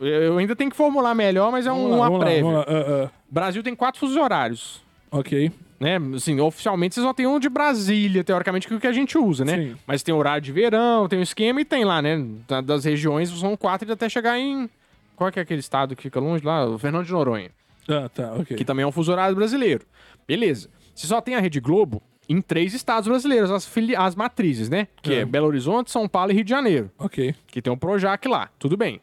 [0.00, 2.50] eu ainda tenho que formular melhor, mas é um, lá, uma vamos lá, prévia.
[2.50, 2.64] lá.
[2.66, 3.10] Ah, ah.
[3.30, 4.82] Brasil tem quatro fusos horários.
[5.10, 5.50] Ok.
[5.80, 5.98] Né?
[6.14, 9.18] Assim, oficialmente você só tem um de Brasília, teoricamente, que é o que a gente
[9.18, 9.56] usa, né?
[9.56, 9.76] Sim.
[9.86, 12.24] Mas tem horário de verão, tem um esquema e tem lá, né?
[12.48, 14.70] Da- Das regiões são quatro e até chegar em.
[15.16, 16.66] Qual que é aquele estado que fica longe lá?
[16.66, 17.50] O Fernando de Noronha.
[17.88, 18.56] Ah, tá, ok.
[18.56, 19.84] Que também é um fuso horário brasileiro.
[20.26, 20.68] Beleza.
[20.94, 24.88] Você só tem a Rede Globo em três estados brasileiros, as, fili- as matrizes, né?
[25.02, 25.18] Que é.
[25.20, 25.24] É.
[25.24, 26.90] Belo Horizonte, São Paulo e Rio de Janeiro.
[26.98, 27.34] Ok.
[27.48, 28.48] Que tem um Projac lá.
[28.58, 29.00] Tudo bem.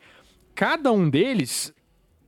[0.55, 1.73] Cada um deles.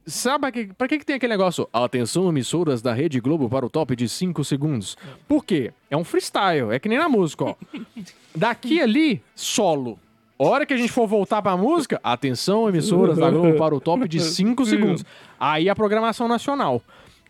[0.06, 1.68] Sabe pra que, pra que, que tem aquele negócio?
[1.72, 4.98] Atenção, emissoras da Rede Globo para o top de 5 segundos.
[5.28, 5.72] Por quê?
[5.90, 6.72] É um freestyle.
[6.72, 7.56] É que nem na música, ó.
[8.36, 9.98] Daqui ali, solo.
[10.38, 14.08] Hora que a gente for voltar pra música, atenção, emissoras da Globo para o top
[14.08, 15.06] de 5 segundos.
[15.40, 16.82] Aí a programação nacional.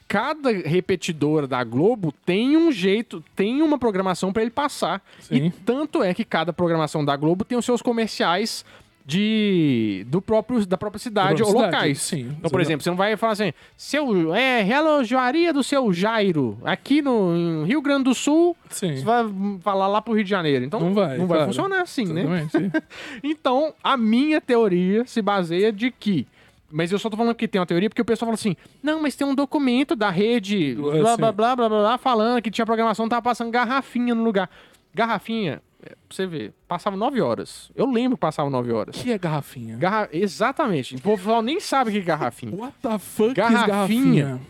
[0.07, 5.01] Cada repetidora da Globo tem um jeito, tem uma programação pra ele passar.
[5.19, 5.35] Sim.
[5.35, 8.65] E tanto é que cada programação da Globo tem os seus comerciais
[9.05, 12.01] de do próprio da própria cidade Da ou própria cidade, locais.
[12.01, 12.35] sim.
[12.37, 17.01] Então, por exemplo, você não vai falar assim, seu é relojoaria do seu Jairo, aqui
[17.01, 18.95] no Rio Grande do Sul, Sim.
[18.95, 19.25] você vai
[19.61, 20.63] falar lá pro Rio de Janeiro.
[20.63, 21.45] Então Não vai, não vai claro.
[21.53, 22.21] funcionar assim, né?
[22.21, 22.71] Exatamente, sim.
[23.23, 26.25] Então, a minha teoria se baseia de que.
[26.71, 29.01] Mas eu só tô falando que tem uma teoria porque o pessoal fala assim: não,
[29.01, 31.17] mas tem um documento da rede, blá É, blá sim.
[31.21, 34.49] blá blá blá, blá falando que tinha programação, tava passando garrafinha no lugar.
[34.95, 37.71] Garrafinha, pra você ver, passava 9 horas.
[37.75, 38.95] Eu lembro que passava 9 horas.
[39.01, 39.77] que é garrafinha?
[39.77, 40.09] Garra...
[40.11, 40.95] Exatamente.
[40.95, 42.55] O pessoal nem sabe o que é garrafinha.
[42.57, 43.61] What the fuck Garrafinha.
[43.63, 44.41] is garrafinha?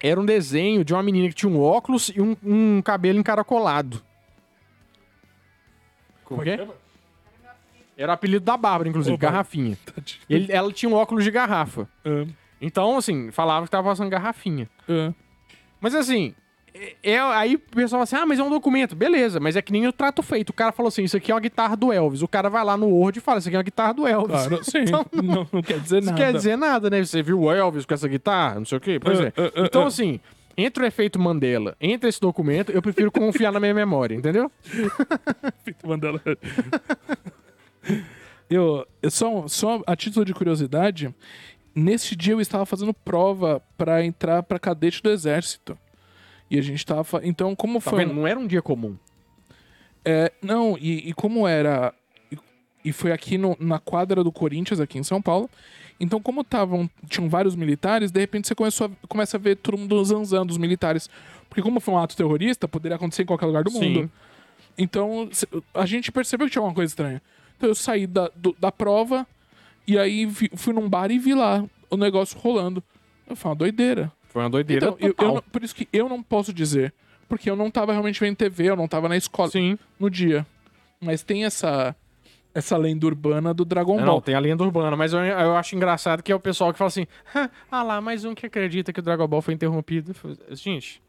[0.00, 4.02] Era um desenho de uma menina que tinha um óculos e um, um cabelo encaracolado.
[6.24, 6.66] Como é?
[7.96, 9.20] Era o apelido da Bárbara, inclusive, Oba.
[9.26, 9.76] garrafinha.
[10.28, 11.88] Ele- ela tinha um óculos de garrafa.
[12.04, 12.26] Ah,
[12.60, 14.68] Então, assim, falava que tava passando garrafinha.
[14.88, 15.12] ah.
[15.80, 16.32] Mas assim,
[16.74, 18.94] é, é- aí o pessoal fala assim: ah, mas é um documento.
[18.96, 20.50] Beleza, mas é que nem o trato feito.
[20.50, 22.22] O cara falou assim: isso aqui é uma guitarra do Elvis.
[22.22, 24.46] O cara vai lá no Word e fala: isso aqui é uma guitarra do Elvis.
[24.46, 24.78] Claro, sim.
[24.82, 26.16] Então, não, não quer dizer Isso nada.
[26.24, 27.04] quer dizer nada, né?
[27.04, 28.98] Você viu o Elvis com essa guitarra, não sei o quê.
[29.00, 29.32] Pois Ah, é.
[29.36, 29.86] ah, ah, Então, ah.
[29.86, 30.18] assim,
[30.56, 34.50] entre o efeito Mandela, entre esse documento, eu prefiro confiar na minha memória, entendeu?
[35.64, 36.20] Fita Mandela.
[38.50, 41.14] eu, eu só, só a título de curiosidade,
[41.74, 45.76] nesse dia eu estava fazendo prova pra entrar pra cadete do exército.
[46.52, 47.20] E a gente tava.
[47.24, 48.04] Então, como Tá foi.
[48.04, 48.12] vendo?
[48.14, 48.94] Não era um dia comum.
[50.04, 51.94] É, não, e, e como era.
[52.30, 52.36] E,
[52.84, 55.48] e foi aqui no- na quadra do Corinthians, aqui em São Paulo.
[55.98, 59.78] Então, como tavam, tinham vários militares, de repente você começou a, começa a ver todo
[59.78, 61.08] mundo zanzando os militares.
[61.48, 63.78] Porque, como foi um ato terrorista, poderia acontecer em qualquer lugar do Sim.
[63.94, 64.10] mundo.
[64.76, 65.28] Então,
[65.74, 67.22] a gente percebeu que tinha alguma coisa estranha.
[67.56, 69.26] Então, eu saí da, do- da prova
[69.86, 72.82] e aí vi- fui num bar e vi lá o negócio rolando.
[73.28, 74.12] Eu falei, uma doideira.
[74.32, 76.92] Foi uma doideira Então, eu- eu não- por isso que eu não posso dizer.
[77.28, 79.78] Porque eu não tava realmente vendo TV, eu não tava na escola Sim.
[79.98, 80.46] no dia.
[81.00, 81.94] Mas tem essa
[82.54, 84.04] essa lenda urbana do Dragon Ball.
[84.04, 86.78] não, tem a lenda urbana, mas eu, eu acho engraçado que é o pessoal que
[86.78, 87.06] fala assim:
[87.70, 90.14] ah lá, mais um que acredita que o Dragon Ball foi interrompido.
[90.50, 91.00] Gente.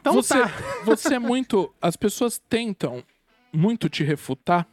[0.00, 0.50] Então você, tá.
[0.84, 1.72] você é muito.
[1.80, 3.02] As pessoas tentam
[3.52, 4.66] muito te refutar.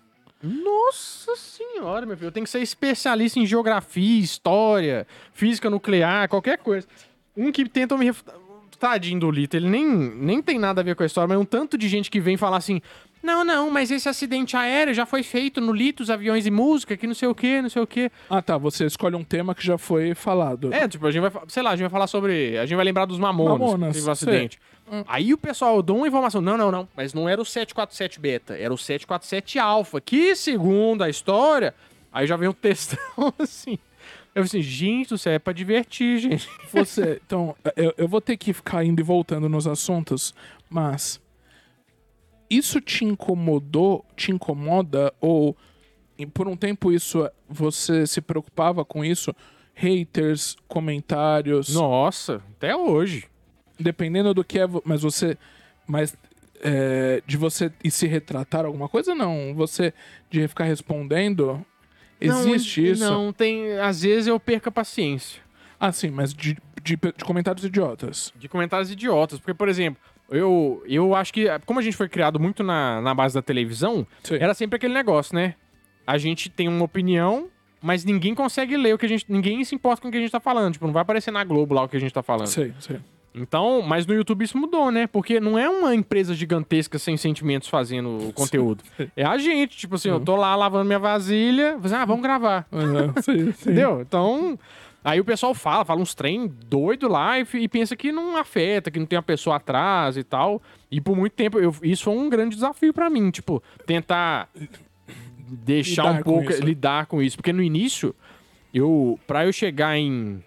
[0.43, 2.27] Nossa senhora, meu filho.
[2.27, 6.87] Eu tenho que ser especialista em geografia, história, física nuclear, qualquer coisa.
[7.35, 8.35] Um que tenta me refutar.
[8.79, 11.45] Tadinho do Lito, ele nem, nem tem nada a ver com a história, mas um
[11.45, 12.81] tanto de gente que vem falar assim:
[13.21, 17.05] não, não, mas esse acidente aéreo já foi feito no Litos, aviões e música, que
[17.05, 18.11] não sei o que, não sei o que.
[18.29, 18.57] Ah, tá.
[18.57, 20.73] Você escolhe um tema que já foi falado.
[20.73, 22.57] É, tipo, a gente vai, sei lá, a gente vai falar sobre.
[22.57, 24.59] A gente vai lembrar dos Mamonas, Mamonas, teve um acidente.
[25.07, 26.41] Aí o pessoal dá uma informação.
[26.41, 26.87] Não, não, não.
[26.95, 31.73] Mas não era o 747 beta, era o 747 alfa, que segundo a história,
[32.11, 32.99] aí já vem um textão
[33.39, 33.77] assim.
[34.33, 36.49] Eu falei assim, gente do céu, é pra divertir, gente.
[36.71, 37.21] Você.
[37.25, 40.33] Então, eu, eu vou ter que ficar indo e voltando nos assuntos,
[40.69, 41.19] mas.
[42.51, 45.13] Isso te incomodou, te incomoda?
[45.21, 45.55] Ou
[46.17, 49.33] e por um tempo isso você se preocupava com isso?
[49.73, 51.73] Haters, comentários.
[51.73, 53.25] Nossa, até hoje.
[53.79, 54.67] Dependendo do que é.
[54.83, 55.37] Mas você.
[55.87, 56.15] Mas.
[56.61, 59.15] é, de você ir se retratar alguma coisa?
[59.15, 59.55] Não.
[59.55, 59.93] Você
[60.29, 61.65] de ficar respondendo.
[62.19, 63.03] Existe não, isso?
[63.03, 63.79] Não, tem.
[63.79, 65.41] Às vezes eu perco a paciência.
[65.79, 68.31] Ah, sim, mas de, de, de comentários idiotas.
[68.37, 69.39] de comentários idiotas.
[69.39, 69.99] Porque, por exemplo,
[70.31, 74.07] eu, eu acho que, como a gente foi criado muito na, na base da televisão,
[74.23, 74.35] Sim.
[74.35, 75.55] era sempre aquele negócio, né?
[76.07, 77.49] A gente tem uma opinião
[77.81, 79.25] mas ninguém consegue ler o que a gente.
[79.27, 80.73] Ninguém se importa com o que a gente tá falando.
[80.73, 82.45] Tipo, não vai aparecer na Globo lá o que a gente tá falando.
[82.45, 82.99] Sei, sei.
[83.33, 85.07] Então, mas no YouTube isso mudou, né?
[85.07, 88.83] Porque não é uma empresa gigantesca sem sentimentos fazendo o conteúdo.
[89.15, 92.67] É a gente, tipo assim, eu tô lá lavando minha vasilha, assim, ah, vamos gravar.
[92.71, 93.69] Aham, sim, sim.
[93.71, 94.01] Entendeu?
[94.01, 94.59] Então,
[95.03, 98.89] aí o pessoal fala, fala uns trem doido lá e, e pensa que não afeta,
[98.91, 100.61] que não tem a pessoa atrás e tal.
[100.91, 104.49] E por muito tempo, eu- isso foi um grande desafio pra mim, tipo, tentar
[105.37, 106.63] deixar Lidar um com pouco, isso.
[106.63, 107.37] lidar com isso.
[107.37, 108.15] Porque no início,
[108.73, 110.43] eu, pra eu chegar em.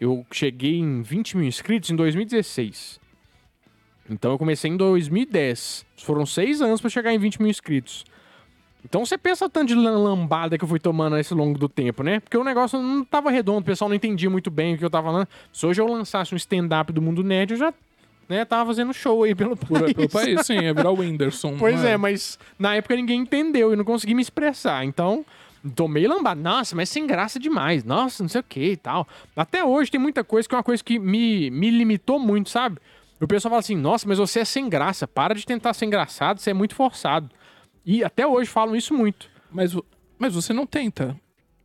[0.00, 3.00] Eu cheguei em 20 mil inscritos em 2016.
[4.10, 5.86] Então eu comecei em 2010.
[5.98, 8.04] Foram seis anos pra chegar em 20 mil inscritos.
[8.84, 12.02] Então você pensa tanto de lam- lambada que eu fui tomando nesse longo do tempo,
[12.02, 12.20] né?
[12.20, 14.90] Porque o negócio não tava redondo, o pessoal não entendia muito bem o que eu
[14.90, 15.28] tava falando.
[15.52, 17.74] Se hoje eu lançasse um stand-up do mundo nerd, eu já
[18.28, 19.92] né, tava fazendo show aí pelo Por, país.
[19.94, 21.56] pelo país, sim, é virar o Whindersson.
[21.58, 24.84] Pois não é, mas na época ninguém entendeu e não consegui me expressar.
[24.84, 25.24] Então,
[25.74, 26.40] tomei lambada.
[26.40, 27.84] Nossa, mas sem graça demais.
[27.84, 29.08] Nossa, não sei o que e tal.
[29.34, 32.78] Até hoje tem muita coisa que é uma coisa que me, me limitou muito, sabe?
[33.20, 35.06] O pessoal fala assim, nossa, mas você é sem graça.
[35.08, 37.30] Para de tentar ser engraçado, você é muito forçado.
[37.84, 39.28] E até hoje falam isso muito.
[39.50, 39.76] Mas,
[40.18, 41.16] mas você não tenta.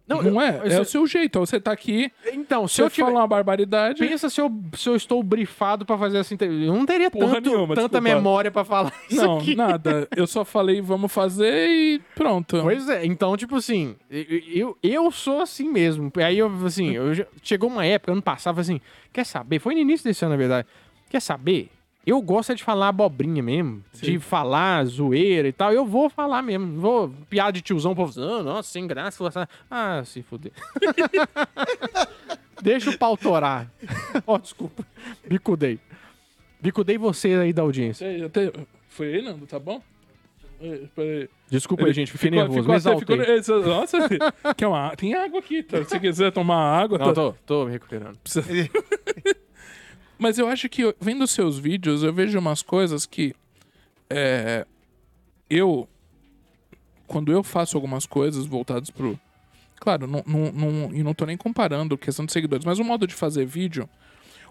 [0.08, 0.58] Não, Não, é?
[0.66, 1.40] eu- é o seu jeito.
[1.40, 3.06] Você tá aqui, Então, se se eu eu tiver...
[3.10, 4.00] falar uma barbaridade.
[4.00, 6.66] Pensa se eu, se eu estou brifado pra fazer essa entrevista.
[6.66, 8.02] Eu não teria tanto, nenhuma, tanta desculpa.
[8.02, 9.56] memória pra falar isso Não, aqui.
[9.56, 10.08] nada.
[10.18, 12.60] Eu só falei, vamos fazer e pronto.
[12.60, 16.12] Pois é, então, tipo assim, eu, eu, eu sou assim mesmo.
[16.18, 18.82] Aí eu, assim, eu já- chegou uma época, ano passado, eu assim,
[19.14, 19.60] quer saber?
[19.60, 20.68] Foi no início desse ano, na verdade.
[21.08, 21.70] Quer saber?
[22.06, 25.72] Eu gosto é de falar abobrinha mesmo, de falar zoeira e tal.
[25.72, 26.80] Eu vou falar mesmo.
[26.80, 29.47] Vou, piada de tiozão, povo "Ah, nossa, sem graça.
[29.70, 30.52] Ah, se fuder.
[32.62, 33.72] Deixa o pau torar.
[34.26, 34.84] Ó, desculpa.
[35.28, 35.80] Bicudei.
[36.62, 38.08] Bicudei você aí da audiência.
[38.08, 38.52] Sei, até-
[38.89, 39.82] Foi aí, Nando, tá bom?
[40.95, 41.30] Peraí.
[41.50, 42.60] Desculpa aí, gente, fiquei Ficou- nervoso,
[43.00, 43.64] ficou me até- exaltei.
[43.64, 45.84] ficou- Nossa, quer uma, tem água aqui, tá?
[45.86, 47.14] Se quiser tomar água, Não, tá?
[47.14, 48.18] tô, tô me recuperando.
[50.20, 53.34] Mas eu acho que, vendo seus vídeos, eu vejo umas coisas que.
[54.10, 54.66] é,
[55.50, 55.88] eu.
[57.08, 59.20] Quando eu faço algumas coisas voltadas pro.
[59.80, 63.08] Claro, não, não, não, e não tô nem comparando questão de seguidores, mas o modo
[63.08, 63.90] de fazer vídeo.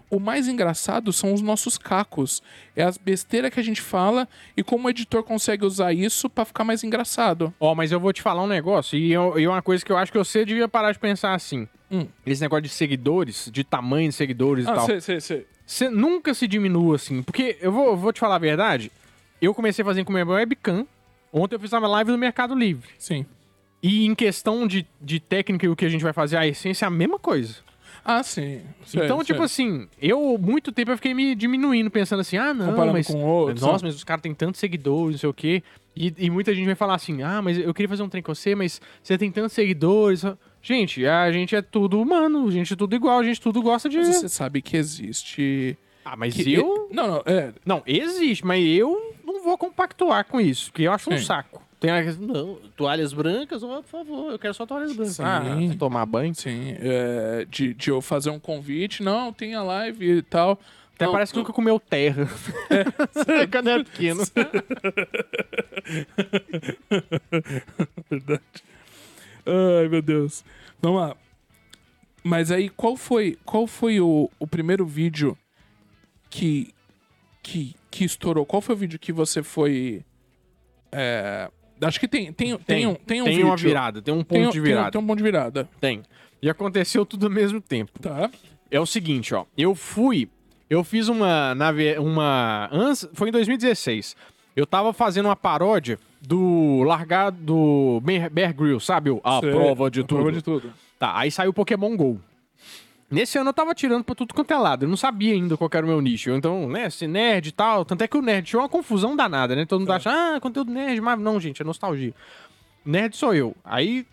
[0.09, 2.41] O mais engraçado são os nossos cacos.
[2.75, 6.43] É as besteiras que a gente fala e como o editor consegue usar isso pra
[6.45, 7.53] ficar mais engraçado.
[7.59, 9.97] Ó, mas eu vou te falar um negócio, e, eu- e uma coisa que eu
[9.97, 11.67] acho que você devia parar de pensar assim.
[11.91, 12.07] Hum.
[12.25, 14.85] Esse negócio de seguidores, de tamanho de seguidores e Ah, tal.
[14.87, 15.47] sei, sei, sei.
[15.69, 17.21] Você nunca se diminua assim.
[17.21, 18.91] Porque eu vou, vou te falar a verdade.
[19.39, 20.87] Eu comecei fazendo com minha webcam.
[21.31, 22.89] Ontem eu fiz uma live no Mercado Livre.
[22.97, 23.23] Sim.
[23.81, 26.85] E em questão de, de técnica e o que a gente vai fazer, a essência
[26.85, 27.57] é a mesma coisa.
[28.03, 28.61] Ah, sim.
[28.83, 29.27] Sei, então, sei.
[29.27, 33.05] tipo assim, eu, muito tempo eu fiquei me diminuindo, pensando assim, ah, não, Comparando mas...
[33.05, 33.89] com outros, Nossa, né?
[33.89, 35.63] mas os caras têm tantos seguidores, não sei o quê.
[35.95, 38.33] E, e muita gente vai falar assim, ah, mas eu queria fazer um trem com
[38.33, 40.23] você, mas você tem tantos seguidores.
[40.61, 43.87] Gente, a gente é tudo humano, a gente é tudo igual, a gente tudo gosta
[43.87, 43.97] de...
[43.97, 45.77] Mas você sabe que existe.
[46.03, 46.89] Ah, mas que- eu...
[46.91, 47.53] Não, não, é.
[47.65, 51.23] Não, existe, mas eu não vou compactuar com isso, porque eu acho um Sim.
[51.25, 51.61] saco.
[51.79, 52.03] Tem a...
[52.13, 55.15] Não, toalhas brancas, ó, por favor, eu quero só toalhas brancas.
[55.15, 55.23] Sim.
[55.23, 55.43] Ah,
[55.77, 56.35] tomar banho.
[56.35, 60.59] Sim, é, de, de eu fazer um convite, não, tem a live e tal.
[60.93, 62.27] Até Não, parece que nunca comeu terra.
[62.69, 63.47] É.
[63.47, 64.21] Quando era pequeno.
[68.09, 68.41] Verdade.
[69.45, 70.43] Ai, meu Deus.
[70.81, 71.15] Vamos lá.
[72.23, 75.37] Mas aí, qual foi, qual foi o, o primeiro vídeo
[76.29, 76.73] que,
[77.41, 78.45] que, que estourou?
[78.45, 80.03] Qual foi o vídeo que você foi.
[80.91, 81.49] é,
[81.81, 83.47] acho que tem, tem, tem, um, tem um tem vídeo.
[83.47, 84.91] uma virada, tem um ponto Tem, de tem virada.
[84.91, 85.69] Tem um ponto de virada.
[85.79, 86.03] Tem.
[86.41, 87.99] E aconteceu tudo ao mesmo tempo.
[87.99, 88.29] Tá.
[88.69, 89.45] É o seguinte, ó.
[89.57, 90.29] Eu fui.
[90.69, 91.55] Eu fiz uma.
[91.55, 92.69] nave- uma
[93.13, 94.15] foi em 2016.
[94.55, 98.01] Eu tava fazendo uma paródia do largado do
[98.31, 99.09] Bear Grylls, sabe?
[99.23, 100.15] A Sei, prova de a tudo.
[100.17, 100.73] Prova de tudo.
[100.97, 102.19] Tá, aí saiu o Pokémon GO.
[103.09, 104.85] Nesse ano eu tava tirando pra tudo quanto é lado.
[104.85, 106.29] Eu não sabia ainda qual era o meu nicho.
[106.29, 107.83] Então, né, ser nerd e tal.
[107.83, 109.65] Tanto é que o nerd tinha uma confusão danada, né?
[109.65, 112.13] Todo mundo acha, ah, conteúdo nerd, mas não, gente, é nostalgia.
[112.85, 113.55] Nerd sou eu.
[113.63, 114.05] Aí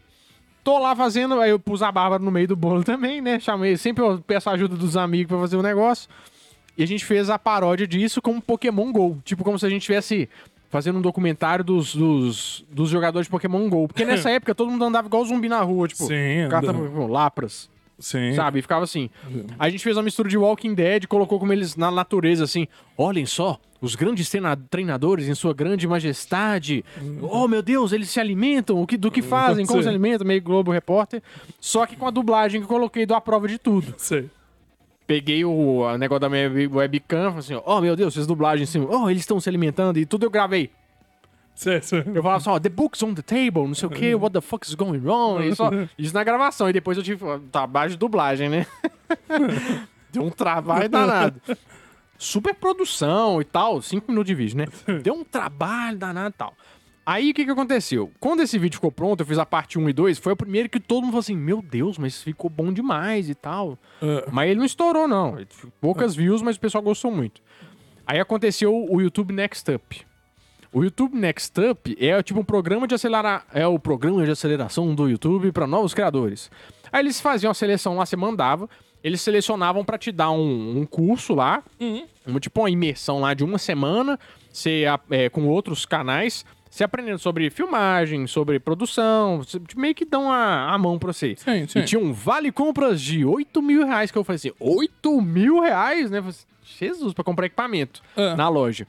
[0.64, 3.38] tô lá fazendo, aí eu pus a Bárbara no meio do bolo também, né?
[3.38, 6.08] Chamei, sempre eu peço a ajuda dos amigos pra fazer o negócio.
[6.78, 9.18] E a gente fez a paródia disso com Pokémon GO.
[9.24, 10.28] Tipo, como se a gente tivesse
[10.68, 13.88] fazendo um documentário dos, dos, dos jogadores de Pokémon GO.
[13.88, 16.72] Porque nessa época todo mundo andava igual zumbi na rua, tipo, Sim, carta.
[17.08, 17.68] Lapras,
[17.98, 18.34] Sim.
[18.34, 18.58] sabe?
[18.58, 19.08] E ficava assim.
[19.58, 22.66] A gente fez uma mistura de Walking Dead, colocou como eles na natureza, assim.
[22.96, 26.84] Olhem só, os grandes treina- treinadores em sua grande majestade.
[27.22, 28.80] Oh, meu Deus, eles se alimentam.
[28.80, 29.64] O que, do que fazem?
[29.66, 29.84] Como Sim.
[29.84, 30.26] se alimentam?
[30.26, 31.22] Meio Globo Repórter.
[31.60, 33.94] Só que com a dublagem que eu coloquei do A Prova de Tudo.
[33.98, 34.28] Sei.
[35.06, 38.84] Peguei o a negócio da minha webcam, falei assim, oh meu Deus, essas dublagens assim,
[38.90, 40.70] oh, eles estão se alimentando e tudo eu gravei.
[41.54, 41.80] Cê-
[42.14, 44.66] Eu falava só, the book's on the table, não sei o que, what the fuck
[44.66, 45.40] is going on?
[45.42, 46.68] E só- isso na gravação.
[46.68, 48.66] E depois eu tive trabalho de dublagem, né?
[50.12, 51.40] Deu um trabalho danado.
[52.18, 54.66] Super produção e tal, cinco minutos de vídeo, né?
[55.02, 56.54] Deu um trabalho danado e tal.
[57.06, 58.10] Aí o que que aconteceu?
[58.18, 60.68] Quando esse vídeo ficou pronto, eu fiz a parte 1 e 2, foi o primeiro
[60.68, 63.78] que todo mundo falou assim: Meu Deus, mas ficou bom demais e tal.
[64.02, 65.38] Ah, Mas ele não estourou, não.
[65.80, 67.40] Poucas views, mas o pessoal gostou muito.
[68.04, 70.04] Aí aconteceu o YouTube Next Up.
[70.72, 74.92] O YouTube Next Up é tipo um programa de acelerar, é o programa de aceleração
[74.94, 76.50] do YouTube para novos criadores.
[76.92, 78.68] Aí eles faziam a seleção lá, você mandava,
[79.02, 81.62] eles selecionavam para te dar um, um curso lá,
[82.26, 84.18] uma, tipo uma imersão lá de uma semana,
[84.52, 86.44] você, é, com outros canais,
[86.76, 91.34] você aprendendo sobre filmagem, sobre produção, você- meio que dão a, a mão pra você.
[91.36, 91.78] Sim, sim.
[91.78, 95.60] E tinha um vale compras de 8 mil reais que eu falei assim, 8 mil
[95.60, 96.18] reais, né?
[96.18, 96.46] Eu falei assim,
[96.78, 98.34] Jesus, pra comprar equipamento Ah.
[98.36, 98.86] na loja.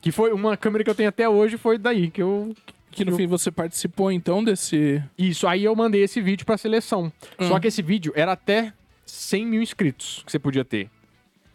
[0.00, 2.54] Que foi uma câmera que eu tenho até hoje, foi daí que eu.
[2.90, 5.02] Que no fim você participou então desse.
[5.18, 7.12] Isso, aí eu mandei esse vídeo pra seleção.
[7.38, 7.48] Hum.
[7.48, 8.72] Só que esse vídeo era até
[9.04, 10.88] 100 mil inscritos que você podia ter.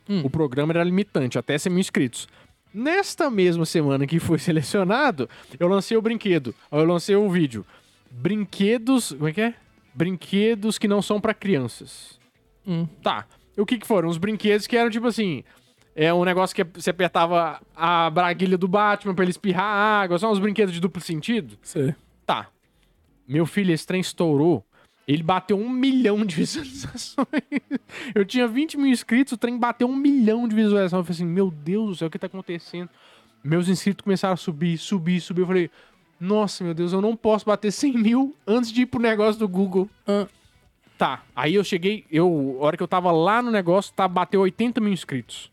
[0.08, 0.22] Hum.
[0.24, 2.28] O programa era limitante, até 100 mil inscritos.
[2.74, 5.30] Nesta mesma semana que foi selecionado,
[5.60, 6.56] eu lancei o brinquedo.
[6.72, 7.66] Eu lancei o vídeo.
[8.10, 9.12] Brinquedos.
[9.12, 9.54] Como é que é?
[9.94, 12.20] Brinquedos que não são pra crianças.
[12.66, 12.88] Hum.
[13.04, 13.26] Tá.
[13.58, 14.10] O que que foram?
[14.10, 15.44] Os brinquedos que eram tipo assim.
[15.94, 20.18] É um negócio que você apertava a braguilha do Batman pra ele espirrar água.
[20.18, 21.58] São uns brinquedos de duplo sentido.
[21.62, 21.94] Sei.
[22.26, 22.48] Tá.
[23.28, 24.66] Meu filho, esse trem estourou.
[25.08, 27.28] Ele bateu um milhão de visualizações.
[28.14, 31.00] Eu tinha 20 mil inscritos, o trem bateu um milhão de visualizações.
[31.00, 32.90] Eu falei assim, meu Deus do céu, o que tá acontecendo?
[33.44, 35.42] Meus inscritos começaram a subir, subir, subir.
[35.42, 35.72] Eu falei,
[36.20, 39.48] nossa, meu Deus, eu não posso bater 100 mil antes de ir pro negócio do
[39.48, 39.90] Google.
[40.08, 40.28] Ah,
[41.02, 41.24] Tá.
[41.36, 44.80] Aí eu cheguei, eu, a hora que eu tava lá no negócio, tá, bateu 80
[44.80, 45.52] mil inscritos.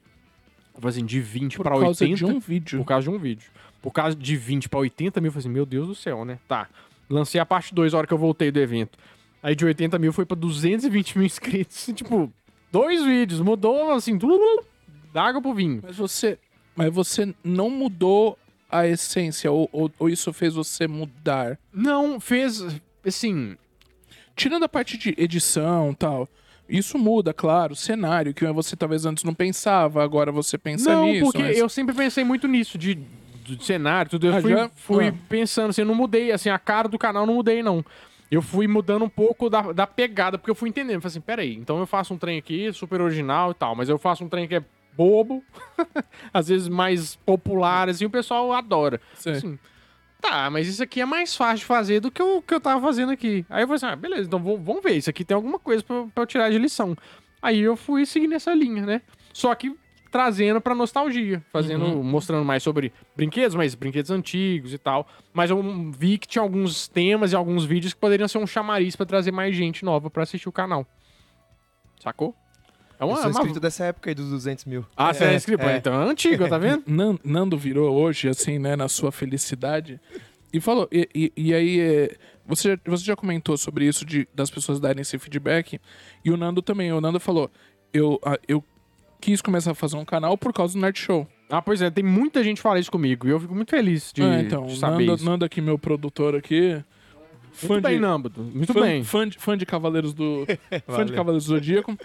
[0.75, 2.17] Eu falei assim, de 20 por pra causa 80.
[2.17, 2.79] de um vídeo.
[2.81, 3.51] Por causa de um vídeo.
[3.81, 6.39] Por causa de 20 pra 80 mil, eu falei assim, meu Deus do céu, né?
[6.47, 6.69] Tá.
[7.09, 8.99] Lancei a parte 2 a hora que eu voltei do evento.
[9.43, 11.87] Aí de 80 mil foi pra 220 mil inscritos.
[11.95, 12.33] tipo,
[12.73, 13.41] dois vídeos.
[13.41, 14.65] Mudou, assim, tudo
[15.13, 15.81] da água pro vinho.
[15.83, 16.39] Mas você.
[16.75, 18.39] Mas você não mudou
[18.71, 21.59] a essência, ou, ou, ou isso fez você mudar?
[21.73, 22.63] Não, fez,
[23.05, 23.57] assim...
[24.37, 26.29] Tirando a parte de edição e tal.
[26.69, 31.07] Isso muda, claro, o cenário, que você talvez antes não pensava, agora você pensa não,
[31.07, 31.25] nisso.
[31.25, 32.95] porque mas- eu sempre pensei muito nisso, de,
[33.43, 34.27] de cenário, tudo.
[34.29, 34.69] Eu Ah, fui, já?
[34.77, 35.15] fui Ah.
[35.29, 37.83] pensando, assim, eu não mudei, assim, a cara do canal não mudei, não.
[38.31, 41.01] Eu fui mudando um pouco da, da pegada, porque eu fui entendendo.
[41.01, 43.99] Falei assim, peraí, então eu faço um trem aqui, super original e tal, mas eu
[43.99, 44.65] faço um trem que é
[44.95, 45.45] bobo,
[46.35, 49.01] às vezes mais popular, assim, o pessoal adora.
[49.15, 49.59] Assim,
[50.21, 52.81] tá, mas isso aqui é mais fácil de fazer do que o que eu tava
[52.81, 53.47] fazendo aqui.
[53.49, 55.83] Aí eu falei assim, ah, beleza, então vamos vamos ver, isso aqui tem alguma coisa
[55.83, 56.97] pra, pra eu tirar de lição.
[57.41, 59.03] Aí eu fui seguindo essa linha, né?
[59.33, 59.73] Só que
[60.11, 65.07] trazendo pra nostalgia, fazendo, mostrando mais sobre brinquedos, mas brinquedos antigos e tal.
[65.33, 65.63] Mas eu
[65.93, 69.31] vi que tinha alguns temas e alguns vídeos que poderiam ser um chamariz pra trazer
[69.33, 70.87] mais gente nova pra assistir o canal.
[72.03, 72.35] Sacou?
[72.99, 74.85] É Eu uma, sou uma- inscrito dessa época aí dos 200 mil.
[74.97, 75.63] Ah, você é, É, inscrito?
[75.65, 75.77] é.
[75.77, 76.83] Então é antigo, tá vendo?
[76.87, 80.01] Nan- Nando virou hoje, assim, né, na sua felicidade.
[80.53, 82.17] E falou, e, e- e aí, é,
[82.47, 85.81] você, já- você já comentou sobre isso, de, das pessoas darem esse feedback.
[86.25, 86.93] E o Nando também.
[86.93, 87.51] O Nando falou,
[87.93, 88.19] eu,
[88.49, 88.65] eu
[89.21, 91.27] quis começar a fazer um canal por causa do Nerd Show.
[91.51, 94.13] Ah, pois é, tem muita gente que fala isso comigo e eu fico muito feliz
[94.13, 95.25] de, Ah, então, de saber Nando, isso.
[95.25, 96.83] Nando aqui, meu produtor aqui.
[97.63, 98.41] Muito bem, Nâmbito.
[98.41, 99.03] Muito fã, bem.
[99.03, 100.47] Fã de, fã de Cavaleiros do.
[100.87, 101.13] fã de.
[101.13, 101.99] Cavaleiros do Zodíaco.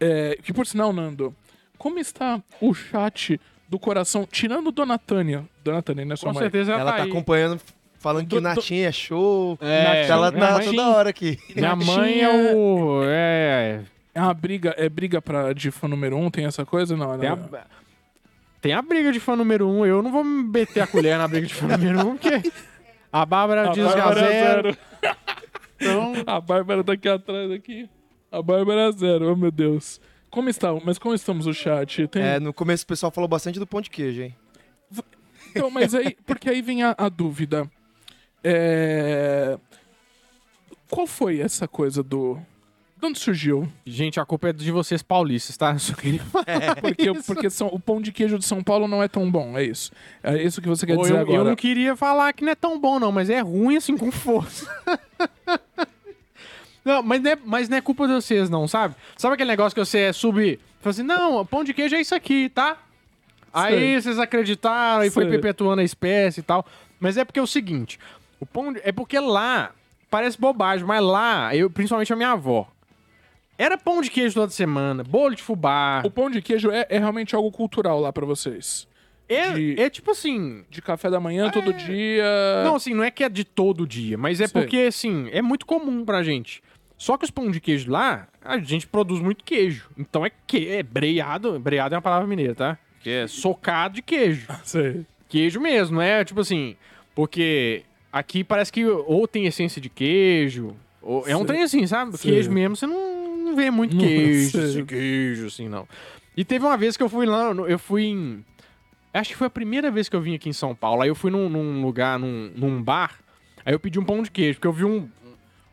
[0.00, 1.34] É, que por sinal, Nando,
[1.78, 5.44] como está o chat do coração, tirando Dona Tânia?
[5.64, 6.42] Dona Tânia, né, sua Com mãe?
[6.42, 7.08] certeza ela, Ela tá, tá aí.
[7.10, 7.60] acompanhando,
[8.00, 9.56] falando que Do- do- Natinha é show.
[9.62, 11.38] É, ela minha tá toda hora aqui.
[11.54, 13.00] Minha mãe é o.
[13.04, 13.80] É.
[14.14, 16.96] É uma briga, é briga pra, de fã número um, tem essa coisa?
[16.96, 17.36] Não, Tem não.
[17.36, 17.66] a,
[18.60, 19.84] tem a briga de fã número um.
[19.84, 22.52] Eu não vou me meter a colher na briga de fã número um, porque
[23.12, 24.78] a Bárbara A diz Bárbara a é zero.
[25.80, 27.90] Então, A Bárbara tá aqui atrás, aqui.
[28.30, 30.00] A Bárbara é zero, oh meu Deus.
[30.30, 30.68] Como está?
[30.84, 32.06] Mas como estamos o chat?
[32.08, 32.22] Tem...
[32.22, 34.36] É, no começo o pessoal falou bastante do pão de queijo, hein?
[35.50, 37.70] Então, mas aí, porque aí vem a, a dúvida.
[38.42, 39.58] É...
[40.88, 42.38] Qual foi essa coisa do.
[43.02, 43.68] De onde surgiu?
[43.84, 45.72] gente, a culpa é de vocês paulistas, tá?
[45.72, 46.44] Eu só queria falar
[46.80, 47.24] Porque, isso.
[47.26, 49.90] porque são, o pão de queijo de São Paulo não é tão bom, é isso.
[50.22, 51.36] É isso que você quer Ou dizer eu, agora.
[51.38, 54.12] eu não queria falar que não é tão bom, não, mas é ruim assim com
[54.12, 54.68] força.
[56.84, 58.94] não, mas não, é, mas não é culpa de vocês, não, sabe?
[59.16, 60.60] Sabe aquele negócio que você é sub.
[60.80, 62.76] Fala assim, não, pão de queijo é isso aqui, tá?
[63.52, 66.64] Aí vocês acreditaram e foi perpetuando a espécie e tal.
[67.00, 67.98] Mas é porque é o seguinte:
[68.40, 69.72] o pão de- é porque lá,
[70.10, 72.66] parece bobagem, mas lá, eu, principalmente a minha avó,
[73.62, 76.02] era pão de queijo toda semana, bolo de fubá.
[76.04, 78.86] O pão de queijo é, é realmente algo cultural lá pra vocês.
[79.28, 80.64] É, De- é tipo assim.
[80.68, 82.24] De café da manhã todo dia.
[82.64, 84.60] Não, assim, não é que é de todo dia, mas é Sei.
[84.60, 86.62] porque, assim, é muito comum pra gente.
[86.98, 89.88] Só que os pão de queijo lá, a gente produz muito queijo.
[89.98, 91.58] Então é que é breado.
[91.58, 92.78] Breado é uma palavra mineira, tá?
[93.00, 94.46] Que é socado de queijo.
[94.64, 95.04] Sei.
[95.28, 96.76] Queijo mesmo, é tipo assim.
[97.14, 97.82] Porque
[98.12, 100.76] aqui parece que ou tem essência de queijo.
[101.00, 102.16] Ou, é um trem assim, sabe?
[102.16, 102.30] Sei.
[102.32, 105.86] Queijo mesmo, você não, não vê muito queijo, assim, queijo, assim, não.
[106.36, 108.44] E teve uma vez que eu fui lá, eu fui em.
[109.12, 111.02] Acho que foi a primeira vez que eu vim aqui em São Paulo.
[111.02, 113.18] Aí eu fui num, num lugar, num, num bar.
[113.64, 115.08] Aí eu pedi um pão de queijo, porque eu vi um.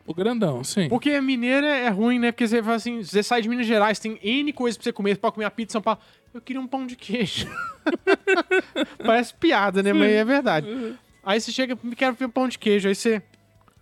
[0.06, 0.88] O grandão, sim.
[0.88, 2.32] Porque mineiro é ruim, né?
[2.32, 5.14] Porque você fala assim, você sai de Minas Gerais, tem N coisas pra você comer,
[5.14, 6.00] você pode comer a pizza em São Paulo.
[6.34, 7.48] Eu queria um pão de queijo.
[9.04, 9.92] Parece piada, né?
[9.92, 10.66] Mas é verdade.
[11.24, 12.88] Aí você chega, quero ver um pão de queijo.
[12.88, 13.22] Aí você.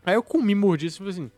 [0.05, 1.31] Aí eu comi, mordi e falei assim.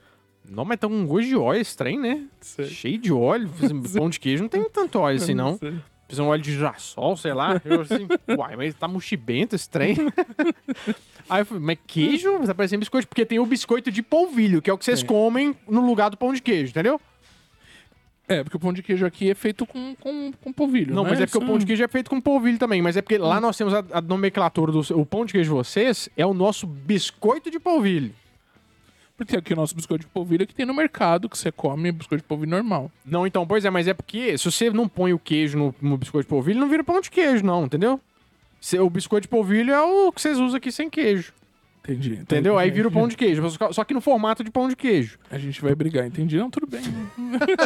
[0.50, 2.24] Não, mas tá um gosto de óleo estranho, né?
[2.40, 2.66] Sei.
[2.66, 3.48] Cheio de óleo.
[3.96, 5.56] Pão de queijo não tem tanto óleo assim, não.
[5.56, 5.74] Sei.
[6.08, 7.62] Fiz um óleo de girassol, sei lá.
[7.64, 9.94] Eu assim, uai, mas tá mochibento esse trem.
[11.30, 12.40] Aí eu falei, mas queijo?
[12.44, 13.06] Tá parecendo biscoito.
[13.06, 15.06] Porque tem o biscoito de polvilho, que é o que vocês Tem.
[15.06, 17.00] comem no lugar do pão de queijo, entendeu?
[18.26, 20.92] É, porque o pão de queijo aqui é feito com, com, com polvilho.
[20.92, 21.10] Não, né?
[21.10, 22.82] mas é porque o pão de queijo é feito com polvilho também.
[22.82, 25.54] Mas é porque lá nós temos a, a nomenclatura do o pão de queijo de
[25.54, 28.12] vocês é o nosso biscoito de polvilho.
[29.24, 31.92] Porque aqui o nosso biscoito de polvilho é que tem no mercado, que você come
[31.92, 32.90] biscoito de polvilho normal.
[33.04, 35.98] Não, então, pois é, mas é porque se você não põe o queijo no, no
[35.98, 38.00] biscoito de polvilho, não vira pão de queijo, não, entendeu?
[38.60, 41.34] Se- o biscoito de polvilho é o que vocês usam aqui sem queijo,
[41.84, 42.14] Entendi.
[42.14, 42.56] entendeu?
[42.58, 43.42] Aí vira o pão de queijo,
[43.72, 45.18] só- que no formato de pão de queijo.
[45.30, 46.38] A gente vai brigar, entendi?
[46.38, 46.80] Não, tudo bem.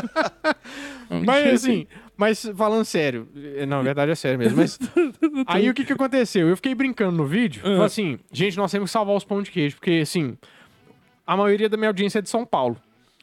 [1.24, 1.86] Mas assim,
[2.16, 4.78] mas falando sério, eh, não, na verdade é sério mesmo, mas
[5.46, 6.48] aí o que que aconteceu?
[6.48, 9.50] Eu fiquei brincando no vídeo, falei assim, gente, nós temos que salvar os pão de
[9.50, 10.36] queijo, porque assim,
[11.26, 12.74] a maioria da minha audiência é de São Paulo.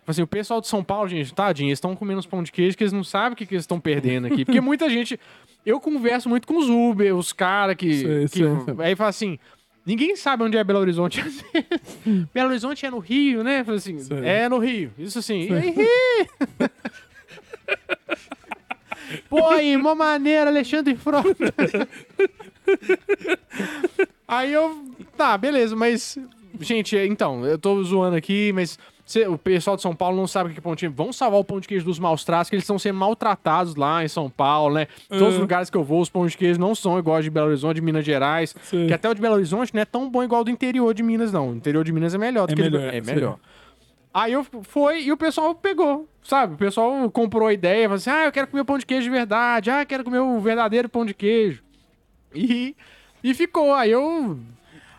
[0.04, 2.52] Falei Assim, o pessoal de São Paulo, gente, tadinho, eles estão comendo os pão de
[2.52, 4.44] queijo que eles não sabem o que, que eles estão perdendo aqui.
[4.46, 5.20] Porque muita gente.
[5.64, 7.94] Eu converso muito com os Uber, os caras que.
[7.94, 8.48] Sei, que- sei.
[8.80, 9.38] Aí fala assim.
[9.86, 11.24] Ninguém sabe onde é Belo Horizonte.
[12.34, 13.64] Belo Horizonte é no Rio, né?
[13.64, 14.20] Fala assim, Sei.
[14.26, 14.92] é no Rio.
[14.98, 15.48] Isso assim.
[19.30, 21.36] Pô, aí, uma maneira, Alexandre Frota.
[24.28, 24.86] aí eu.
[25.18, 26.18] Tá, beleza, mas.
[26.62, 30.50] Gente, então, eu tô zoando aqui, mas cê- o pessoal de São Paulo não sabe
[30.50, 30.94] o que é pão de queijo.
[30.96, 34.04] Vamos salvar o pão de queijo dos maus tratos, que eles estão sendo maltratados lá
[34.04, 34.88] em São Paulo, né?
[35.10, 37.30] Em todos os lugares que eu vou, os pão de queijo não são iguais de
[37.30, 38.56] Belo Horizonte, de Minas Gerais.
[38.64, 38.88] Sei.
[38.88, 41.04] Que até o de Belo Horizonte não é tão bom igual o do interior de
[41.04, 41.50] Minas, não.
[41.52, 43.40] O interior de Minas é melhor do É que de- melhor, É melhor.
[44.14, 46.56] Aí eu fui e o pessoal pegou, sabe?
[46.56, 49.10] O pessoal comprou a ideia, falou assim: ah, eu quero comer pão de queijo de
[49.10, 51.64] verdade, ah, eu quero comer o verdadeiro pão de queijo.
[52.36, 52.76] E,
[53.24, 53.74] e ficou.
[53.74, 54.38] Aí eu,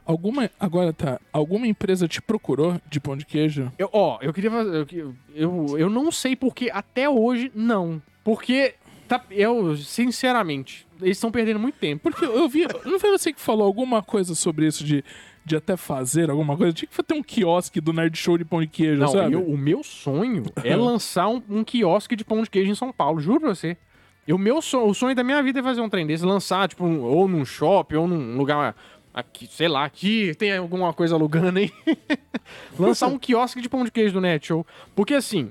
[0.04, 0.50] Alguma.
[0.58, 1.20] Agora tá.
[1.32, 3.70] Alguma empresa te procurou de pão de queijo?
[3.78, 3.88] eu.
[3.92, 4.86] Ó, eu queria fazer.
[4.92, 8.02] Eu, eu, eu não sei porque até hoje não.
[8.24, 8.74] Porque,
[9.08, 12.02] tá, eu, sinceramente, eles estão perdendo muito tempo.
[12.02, 12.66] Porque eu vi.
[12.84, 15.04] Não foi você que falou alguma coisa sobre isso de,
[15.44, 16.72] de até fazer alguma coisa?
[16.72, 19.32] Tinha que ter um quiosque do Nerd Show de pão de queijo, Não, sabe?
[19.34, 22.92] eu- o meu sonho é lançar um, um quiosque de pão de queijo em São
[22.92, 23.76] Paulo, juro pra você.
[24.26, 26.68] E o meu sonho, o sonho da minha vida é fazer um trem desse, lançar,
[26.68, 28.76] tipo, um- ou num shopping, ou num lugar
[29.14, 31.70] aqui, sei lá, aqui tem alguma coisa alugando aí.
[32.78, 34.66] lançar um quiosque de pão de queijo do Net Show.
[34.94, 35.50] Porque assim,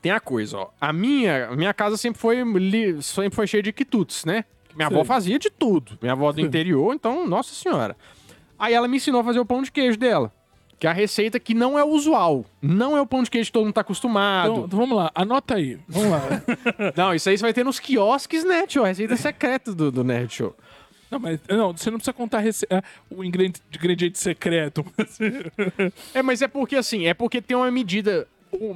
[0.00, 0.68] tem a coisa, ó.
[0.80, 4.44] A minha, minha casa sempre foi, li- sempre foi cheia de quitutes, né?
[4.74, 5.04] Minha avó Sei.
[5.04, 5.98] fazia de tudo.
[6.00, 7.96] Minha avó do interior, então, nossa senhora.
[8.58, 10.32] Aí ela me ensinou a fazer o pão de queijo dela.
[10.78, 12.44] Que é a receita que não é usual.
[12.62, 14.52] Não é o pão de queijo que todo mundo tá acostumado.
[14.52, 15.76] Então, então vamos lá, anota aí.
[15.88, 16.22] Vamos lá.
[16.96, 18.84] Não, isso aí você vai ter nos quiosques, né, tio?
[18.84, 20.54] A receita secreta do, do Nerd Show.
[21.10, 24.84] Não, mas não, você não precisa contar rece- é, o ingrediente, ingrediente secreto.
[26.14, 28.26] É, mas é porque assim, é porque tem uma medida.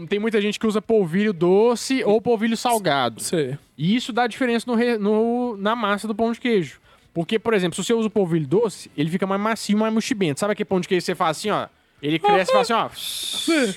[0.09, 3.23] Tem muita gente que usa polvilho doce ou polvilho salgado.
[3.23, 3.57] Sei.
[3.77, 6.79] E isso dá diferença no, re- no- na massa do pão de queijo.
[7.15, 10.41] Porque, por exemplo, se você usa o polvilho doce, ele fica mais macio, mais mochibento.
[10.41, 11.67] Sabe aquele pão de queijo que você faz assim, ó?
[12.03, 13.73] Ele cresce e faz assim, ó.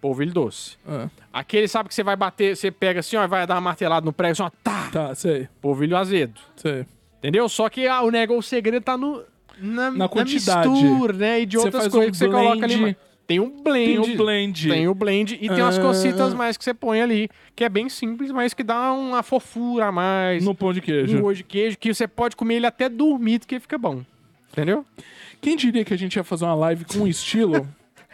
[0.00, 0.76] Polvilho doce.
[0.86, 3.60] Ah, Aquele, sabe que você vai bater, você pega assim, ó, e vai dar uma
[3.60, 4.90] martelada no prego, assim, ó, tá.
[4.92, 5.48] tá, sei.
[5.60, 6.40] Polvilho azedo.
[6.56, 6.84] Sei.
[7.22, 7.48] Entendeu?
[7.48, 9.22] Só que ah, o negócio, o segredo tá no,
[9.56, 10.68] na, Na quantidade.
[10.68, 11.40] mistura, né?
[11.42, 12.96] E de Você outras coisas um que você coloca ali.
[13.24, 13.86] Tem um blend.
[13.86, 14.68] Tem o blend.
[14.68, 15.82] Tem o blend e tem umas Ah.
[15.82, 19.86] cositas mais que você põe ali, que é bem simples, mas que dá uma fofura
[19.86, 20.44] a mais.
[20.44, 21.16] No pão de queijo.
[21.16, 24.02] Um hoje de queijo, que você pode comer ele até dormido, que fica bom.
[24.50, 24.84] Entendeu?
[25.40, 27.66] Quem diria que a gente ia fazer uma live com um estilo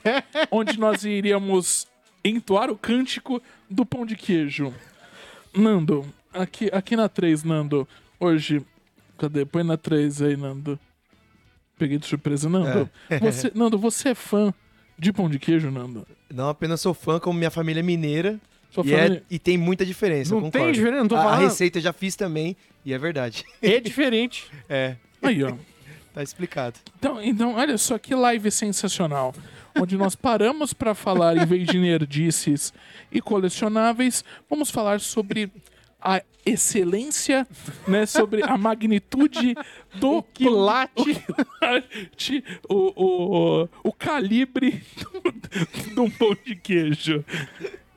[0.52, 1.86] onde nós iríamos
[2.22, 4.72] entoar o cântico do pão de queijo?
[5.56, 7.88] Nando, aqui, aqui na 3, Nando,
[8.20, 8.62] hoje.
[9.18, 9.44] Cadê?
[9.44, 10.78] Põe na 3 aí, Nando.
[11.78, 12.88] Peguei de surpresa, Nando.
[13.20, 14.52] Você, Nando, você é fã
[14.98, 16.06] de pão de queijo, Nando?
[16.32, 18.40] Não apenas sou fã, como minha família é mineira.
[18.70, 20.72] Só E, falando- é- e tem muita diferença, Não tem concordo.
[20.72, 21.40] diferença, não tô a, a falando.
[21.40, 22.54] receita eu já fiz também,
[22.84, 23.44] e é verdade.
[23.62, 24.46] É diferente.
[24.68, 25.52] É, Aí, ó.
[26.12, 26.78] tá explicado.
[26.98, 29.34] Então, então, olha só que live sensacional.
[29.80, 32.72] Onde nós paramos para falar, em vez de nerdices
[33.12, 35.50] e colecionáveis, vamos falar sobre
[36.00, 37.46] a excelência,
[37.86, 38.06] né?
[38.06, 39.54] Sobre a magnitude
[39.96, 40.92] do quilate.
[41.00, 44.82] o, quilate, o, o, o calibre
[45.92, 47.24] de um pão de queijo.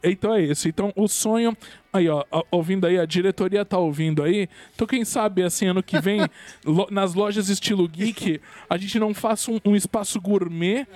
[0.04, 0.68] Então é isso.
[0.68, 1.56] Então o sonho.
[1.94, 4.48] Aí, ó, ouvindo aí, a diretoria tá ouvindo aí.
[4.74, 6.22] Então, quem sabe, assim, ano que vem,
[6.66, 10.88] lo- nas lojas estilo geek, a gente não faça um, um espaço gourmet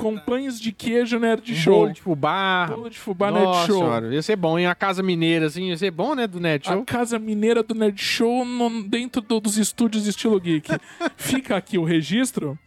[0.00, 1.80] com pães de queijo Nerd Show.
[1.80, 2.66] Bolo de fubá.
[2.68, 3.78] Bolo de fubá Nerd Nossa Show.
[3.78, 4.66] senhora, ia ser bom, hein?
[4.66, 6.84] A casa mineira, assim, ia ser bom, né, do Nerd A Show.
[6.84, 10.68] casa mineira do Nerd Show no- dentro do- dos estúdios estilo geek.
[11.16, 12.58] Fica aqui o registro,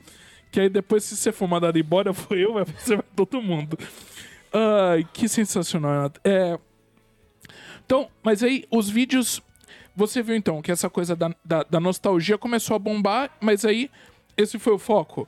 [0.51, 3.77] que aí depois, se você for mandado embora, foi eu, vai você vai todo mundo.
[4.53, 6.11] Ai, que sensacional.
[6.23, 6.57] É...
[7.85, 9.41] Então, mas aí os vídeos.
[9.95, 13.91] Você viu então que essa coisa da, da, da nostalgia começou a bombar, mas aí
[14.35, 15.27] esse foi o foco.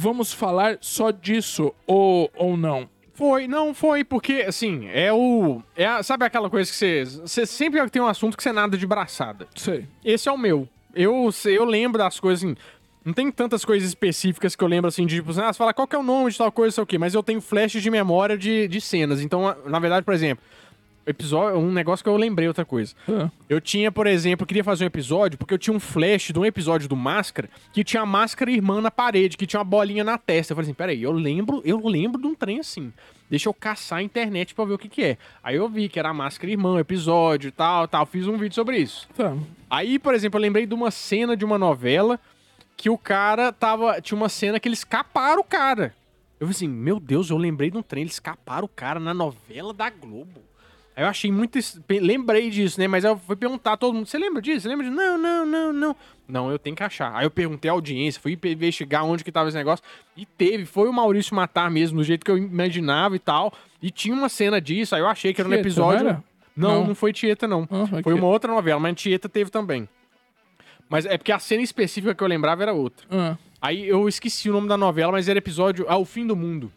[0.00, 2.88] Vamos falar só disso ou, ou não?
[3.14, 5.60] Foi, não, foi, porque, assim, é o...
[5.74, 7.04] É a- sabe aquela coisa que você...
[7.04, 9.48] Você sempre tem um assunto que você nada de braçada.
[9.56, 9.86] Sei.
[10.04, 10.68] Esse é o meu.
[10.94, 12.54] Eu, eu lembro das coisas, assim...
[13.04, 15.74] Não tem tantas coisas específicas que eu lembro, assim, de tipo, assim, ah, você fala
[15.74, 17.72] qual que é o nome de tal coisa, sei o quê, mas eu tenho flash
[17.72, 19.20] de memória de, de cenas.
[19.20, 20.44] Então, na verdade, por exemplo,
[21.06, 22.94] episódio, um negócio que eu lembrei outra coisa.
[23.08, 26.30] Ah, Eu tinha, por exemplo, eu queria fazer um episódio, porque eu tinha um flash
[26.32, 29.64] de um episódio do Máscara, que tinha a máscara irmã na parede, que tinha uma
[29.64, 30.52] bolinha na testa.
[30.52, 32.92] Eu falei assim, peraí, eu lembro, eu lembro de um trem assim.
[33.30, 35.18] Deixa eu caçar a internet pra ver o que que é.
[35.42, 38.06] Aí eu vi que era a máscara irmã, episódio e tal, tal.
[38.06, 39.06] Fiz um vídeo sobre isso.
[39.16, 39.34] tá.
[39.70, 42.18] Aí, por exemplo, eu lembrei de uma cena de uma novela
[42.74, 44.00] que o cara tava.
[44.00, 45.94] Tinha uma cena que eles caparam o cara.
[46.40, 49.12] Eu falei assim, meu Deus, eu lembrei de um trem, eles caparam o cara na
[49.12, 50.40] novela da Globo.
[50.98, 51.56] Aí eu achei muito.
[51.88, 52.88] Lembrei disso, né?
[52.88, 54.62] Mas eu fui perguntar a todo mundo: você lembra disso?
[54.62, 54.96] Você lembra disso?
[54.96, 55.96] Não, não, não, não.
[56.26, 57.14] Não, eu tenho que achar.
[57.14, 59.84] Aí eu perguntei à audiência, fui investigar onde que tava esse negócio.
[60.16, 63.52] E teve, foi o Maurício matar mesmo, do jeito que eu imaginava e tal.
[63.80, 66.02] E tinha uma cena disso, aí eu achei que era um episódio.
[66.02, 66.24] não era?
[66.56, 66.94] Não, Não.
[66.96, 67.62] foi Tieta, não.
[67.70, 69.88] Ah, Foi uma outra novela, mas Tieta teve também.
[70.88, 73.06] Mas é porque a cena específica que eu lembrava era outra.
[73.08, 75.86] Ah, Aí eu esqueci o nome da novela, mas era episódio.
[75.88, 76.72] Ah, O Fim do Mundo.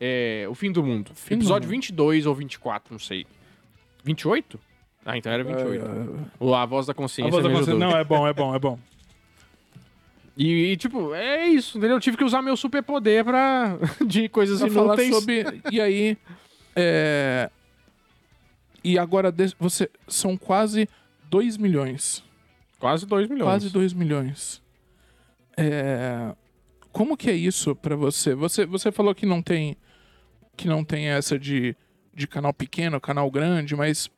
[0.00, 0.46] É.
[0.48, 1.10] O Fim do Mundo.
[1.14, 1.76] Fim do episódio Mundo.
[1.76, 3.26] 22 ou 24, não sei.
[4.06, 4.58] 28?
[5.04, 6.30] Ah, então era 28.
[6.40, 7.30] O A Voz da a Consciência.
[7.30, 7.72] voz da consciência.
[7.74, 7.90] ajudou.
[7.90, 8.78] Não, é bom, é bom, é bom.
[10.38, 11.96] E, e, tipo, é isso, entendeu?
[11.96, 13.78] Eu tive que usar meu superpoder pra.
[14.06, 15.14] de coisas Pra falar inúteis.
[15.16, 15.62] sobre.
[15.72, 16.18] E aí.
[16.74, 17.50] É...
[18.84, 20.86] E agora você são quase
[21.30, 22.22] 2 milhões.
[22.78, 23.48] Quase 2 milhões.
[23.48, 24.62] Quase 2 milhões.
[25.56, 26.34] É...
[26.92, 28.34] Como que é isso pra você?
[28.34, 28.66] você?
[28.66, 29.74] Você falou que não tem
[30.54, 31.74] que não tem essa de,
[32.16, 34.10] de canal pequeno, canal grande, mas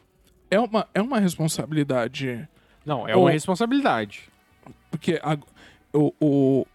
[0.50, 2.48] é uma, é uma responsabilidade.
[2.86, 4.22] Não, é Ou- uma responsabilidade.
[4.90, 5.36] Porque a-
[5.92, 6.66] o, o-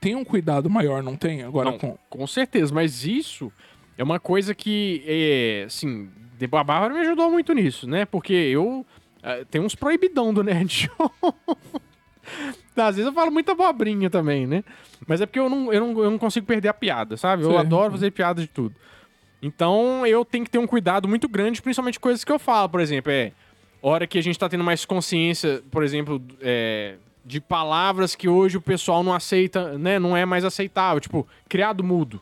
[0.00, 1.42] tem um cuidado maior, não tem?
[1.42, 1.98] Agora Não, com.
[2.10, 3.50] Com certeza, mas isso
[3.96, 6.10] é uma coisa que, é, assim,
[6.42, 8.04] a Bárbara me ajudou muito nisso, né?
[8.04, 8.84] Porque eu
[9.22, 11.10] eh, tenho uns proibidão do Nerd Show.
[12.76, 14.62] Às vezes eu falo muita abobrinha também, né?
[15.06, 17.42] Mas é porque eu não, eu não, eu não consigo perder a piada, sabe?
[17.44, 17.56] Eu Sim.
[17.56, 18.74] adoro fazer piada de tudo.
[19.46, 22.80] Então eu tenho que ter um cuidado muito grande, principalmente coisas que eu falo, por
[22.80, 23.30] exemplo, é
[23.82, 28.56] hora que a gente tá tendo mais consciência, por exemplo, é, de palavras que hoje
[28.56, 29.98] o pessoal não aceita, né?
[29.98, 32.20] Não é mais aceitável, tipo, criado mudo.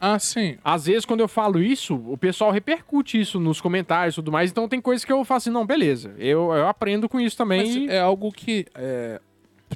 [0.00, 0.56] Ah, sim.
[0.64, 4.50] Às vezes, quando eu falo isso, o pessoal repercute isso nos comentários e tudo mais.
[4.50, 6.12] Então, tem coisas que eu faço assim, não, beleza.
[6.18, 7.82] Eu, eu aprendo com isso também.
[7.82, 9.20] Mas é algo que é,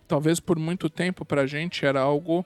[0.09, 2.45] talvez por muito tempo pra gente era algo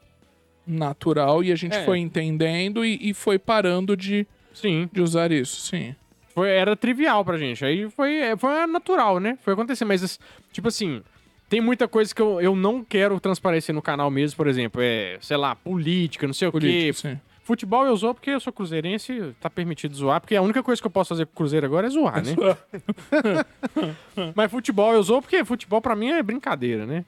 [0.66, 1.84] natural e a gente É.
[1.84, 5.94] foi entendendo e, e foi parando de, Sim, de usar isso, sim.
[6.34, 7.64] foi, era trivial pra gente.
[7.64, 9.38] Aí foi, é, foi natural, né?
[9.42, 9.84] Foi acontecer.
[9.84, 10.18] Mas,
[10.52, 11.02] tipo assim,
[11.48, 14.80] tem muita coisa que eu, eu não quero transparecer no canal mesmo, por exemplo.
[14.82, 17.14] É, sei lá, política, não sei o Político, quê.
[17.14, 17.20] sim.
[17.42, 20.86] Futebol eu zoo porque eu sou cruzeirense, tá permitido zoar, porque a única coisa que
[20.86, 22.36] eu posso fazer com o Cruzeiro agora é zoar, né?
[24.36, 27.04] Mas futebol eu zoo porque futebol pra mim é brincadeira, né?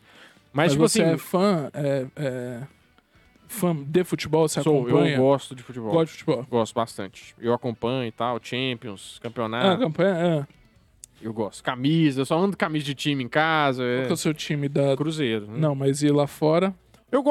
[0.52, 2.60] Mas, Mas tipo você assim, é fã, é, é,
[3.52, 5.14] fã de futebol, você sou, acompanha?
[5.16, 5.92] eu gosto de futebol.
[5.92, 6.46] Gosto de futebol.
[6.50, 7.34] Gosto bastante.
[7.38, 9.80] Eu acompanho e tal, Champions, Ah, campeonato.
[9.80, 10.46] campanha, é.
[11.26, 11.62] eu gosto.
[11.62, 13.84] Camisa, eu só ando camisa de time em casa.
[13.84, 14.00] É...
[14.02, 14.96] Qual é o seu time da...
[14.96, 15.46] Cruzeiro.
[15.46, 15.58] né?
[15.58, 16.74] Não, mas e lá fora?
[17.10, 17.30] Eu, go...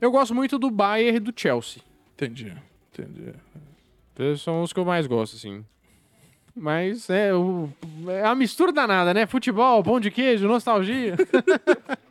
[0.00, 1.82] eu gosto muito do Bayern e do Chelsea.
[2.14, 2.52] Entendi,
[2.92, 3.32] entendi.
[4.18, 5.64] Esses são os que eu mais gosto, assim.
[6.54, 7.68] Mas é, o...
[8.08, 9.26] é a mistura danada, né?
[9.26, 11.16] Futebol, pão de queijo, nostalgia.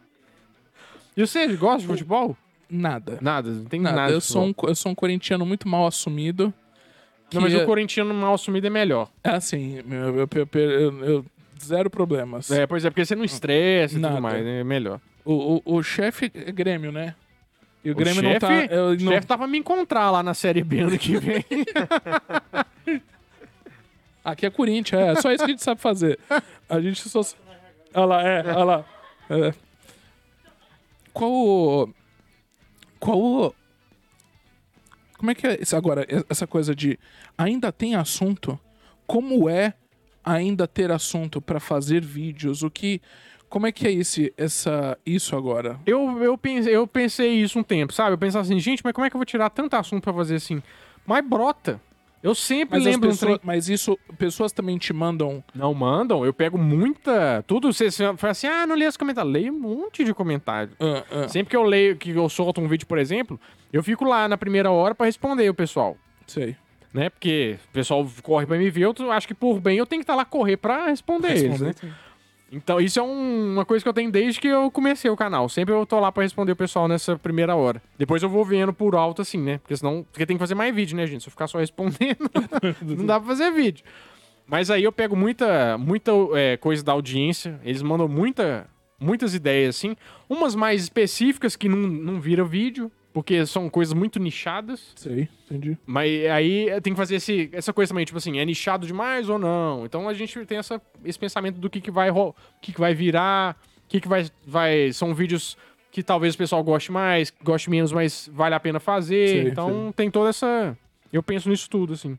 [1.16, 2.36] e você gosta de futebol?
[2.73, 3.18] Nada.
[3.22, 4.14] Nada, não tem Nada, nada.
[4.14, 6.53] eu, sou um, eu sou um corintiano muito mal assumido.
[7.34, 9.10] Não, mas é, o corintiano mal assumido é melhor.
[9.23, 11.26] é assim, eu, eu- eu-
[11.61, 12.49] zero problemas.
[12.49, 14.99] É, pois é, porque você não estressa e tudo mais, é melhor.
[15.26, 17.14] O, o, o chefe é Grêmio, né?
[17.84, 18.73] E o O Grêmio não chefe, tá.
[18.73, 21.43] eu o não- chefe tava me encontrar lá na Série B ano que vem.
[24.23, 26.19] Aqui é Corinthians, é, só isso que a gente sabe fazer.
[26.69, 27.22] A gente só.
[27.93, 28.85] Olha lá, é, olha lá.
[29.30, 29.53] É.
[31.11, 31.89] Qual o.
[33.02, 33.56] Qual.
[35.18, 36.06] Como é que é isso agora?
[36.30, 36.99] Essa coisa de
[37.36, 38.60] ainda tem assunto?
[39.07, 39.73] Como é
[40.23, 42.61] ainda ter assunto pra fazer vídeos?
[42.61, 43.02] O que.
[43.49, 45.78] Como é que é esse, essa, isso agora?
[45.86, 48.14] eu, eu, pensei, eu pensei isso um tempo, sabe?
[48.14, 50.36] Eu pensava assim, gente, mas como é que eu vou tirar tanto assunto pra fazer
[50.36, 50.64] assim?
[51.06, 51.82] Mas brota.
[52.23, 53.39] Eu sempre Mas, as lembro um pessoas, trem.
[53.43, 55.43] mas isso, pessoas também te mandam.
[55.56, 57.43] Não mandam, eu pego muita.
[57.48, 59.34] Tudo, você, você fala assim, ah, não leio os comentários.
[59.34, 60.72] Leio um monte de comentário.
[60.80, 63.39] ah, ah, Sempre que eu leio, que eu solto um vídeo, por exemplo,
[63.73, 65.98] eu fico lá na primeira hora pra responder o pessoal.
[66.27, 66.56] sei.
[66.93, 67.10] Né?
[67.10, 70.03] Porque o pessoal corre pra me ver, eu acho que por bem eu tenho que
[70.03, 71.73] estar lá correr pra responder, eles, né?
[72.52, 75.48] Então, isso é um- uma coisa que eu tenho desde que eu comecei o canal.
[75.48, 77.82] Sempre eu tô lá pra responder o pessoal nessa primeira hora.
[77.98, 79.57] Depois eu vou vendo por alto, assim, né?
[79.60, 80.06] Porque senão.
[80.11, 81.22] Porque tem que fazer mais vídeo, né, gente?
[81.23, 82.30] Se eu ficar só respondendo,
[82.86, 83.86] não dá pra fazer vídeo.
[84.45, 87.57] Mas aí eu pego muita, muita é, coisa da audiência.
[87.64, 88.68] Eles mandam muita,
[88.99, 89.95] muitas ideias, assim.
[90.30, 92.91] Umas mais específicas que não, não viram vídeo.
[93.14, 94.94] Porque são coisas muito nichadas.
[94.96, 95.78] Sei, entendi.
[95.86, 99.38] Mas aí tem que fazer esse, essa coisa também, tipo assim, é nichado demais ou
[99.38, 99.86] não?
[99.86, 102.94] Então a gente tem essa, esse pensamento do que, que vai o que, que vai
[102.94, 104.94] virar, o que, que vai, vai.
[104.94, 105.58] São vídeos
[105.92, 109.28] que talvez o pessoal goste mais, goste menos, mas vale a pena fazer.
[109.28, 110.78] Sei, então tem toda essa.
[111.12, 112.18] Eu penso nisso tudo, assim.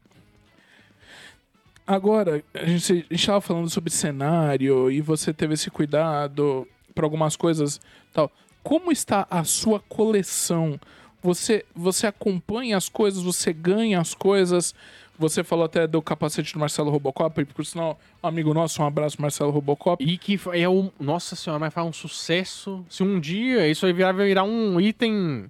[1.87, 7.05] Agora, a gente, a gente tava falando sobre cenário e você teve esse cuidado para
[7.05, 7.81] algumas coisas
[8.13, 8.31] tal.
[8.63, 10.79] Como está a sua coleção?
[11.23, 14.75] Você, você acompanha as coisas, você ganha as coisas.
[15.19, 18.87] Você falou até do capacete do Marcelo Robocop, e por sinal, um amigo nosso, um
[18.87, 20.03] abraço, Marcelo Robocop.
[20.03, 20.91] E que é um.
[20.99, 22.85] Nossa senhora, mas faz um sucesso.
[22.89, 25.49] Se um dia isso aí virar, virar um item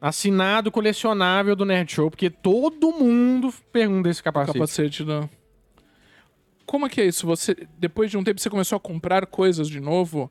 [0.00, 4.52] assinado, colecionável do Nerd Show, porque todo mundo pergunta desse capacete.
[4.52, 5.28] Capacete da.
[6.64, 7.26] Como é que é isso?
[7.26, 10.30] Você, depois de um tempo, você começou a comprar coisas de novo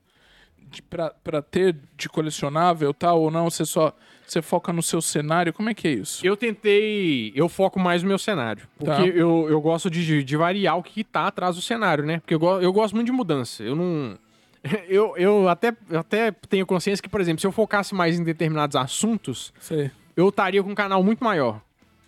[1.24, 3.50] pra ter de colecionável tal, ou não?
[3.50, 3.94] Você só
[4.28, 5.52] você foca no seu cenário?
[5.52, 6.24] Como é que é isso?
[6.26, 7.32] Eu tentei.
[7.36, 8.68] Eu foco mais no meu cenário.
[8.78, 9.06] Porque Tá.
[9.08, 12.20] eu, eu gosto de, de variar o que tá atrás do cenário, né?
[12.20, 13.64] Porque eu, go- eu gosto muito de mudança.
[13.64, 14.18] Eu não.
[14.90, 18.24] Eu, eu, até, eu até tenho consciência que, por exemplo, se eu focasse mais em
[18.26, 19.90] determinados assuntos, Sei.
[20.18, 21.62] eu estaria com um canal muito maior.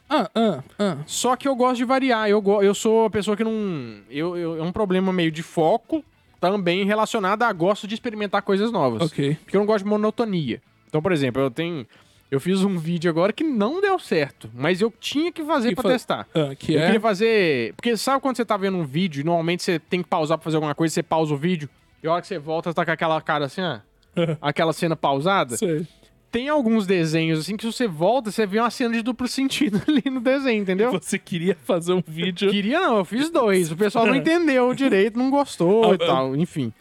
[0.10, 0.98] Ah, ah, ah.
[1.06, 2.28] Só que eu gosto de variar.
[2.30, 4.02] Eu, go- eu sou a pessoa que não.
[4.10, 6.04] Eu, eu- é um problema meio de foco
[6.42, 9.04] também relacionado a gosto de experimentar coisas novas.
[9.04, 9.36] Ok.
[9.44, 10.62] Porque eu não gosto de monotonia.
[10.90, 11.88] Então, por exemplo, eu tenho.
[12.30, 15.84] Eu fiz um vídeo agora que não deu certo, mas eu tinha que fazer pra
[15.84, 16.28] fa- testar.
[16.34, 16.86] Ah, que eu é.
[16.86, 17.74] queria fazer.
[17.76, 20.44] Porque sabe quando você tá vendo um vídeo e normalmente você tem que pausar pra
[20.46, 21.70] fazer alguma coisa, você pausa o vídeo,
[22.02, 23.80] e a hora que você volta, você tá com aquela cara assim, ó.
[24.42, 25.56] aquela cena pausada.
[25.58, 25.86] Sei.
[26.32, 29.82] Tem alguns desenhos assim que se você volta, você vê uma cena de duplo sentido
[29.88, 30.92] ali no desenho, entendeu?
[30.94, 32.50] Você queria fazer um vídeo.
[32.50, 33.72] Queria não, eu fiz dois.
[33.72, 36.72] O pessoal não entendeu direito, não gostou Ah, e tal, enfim.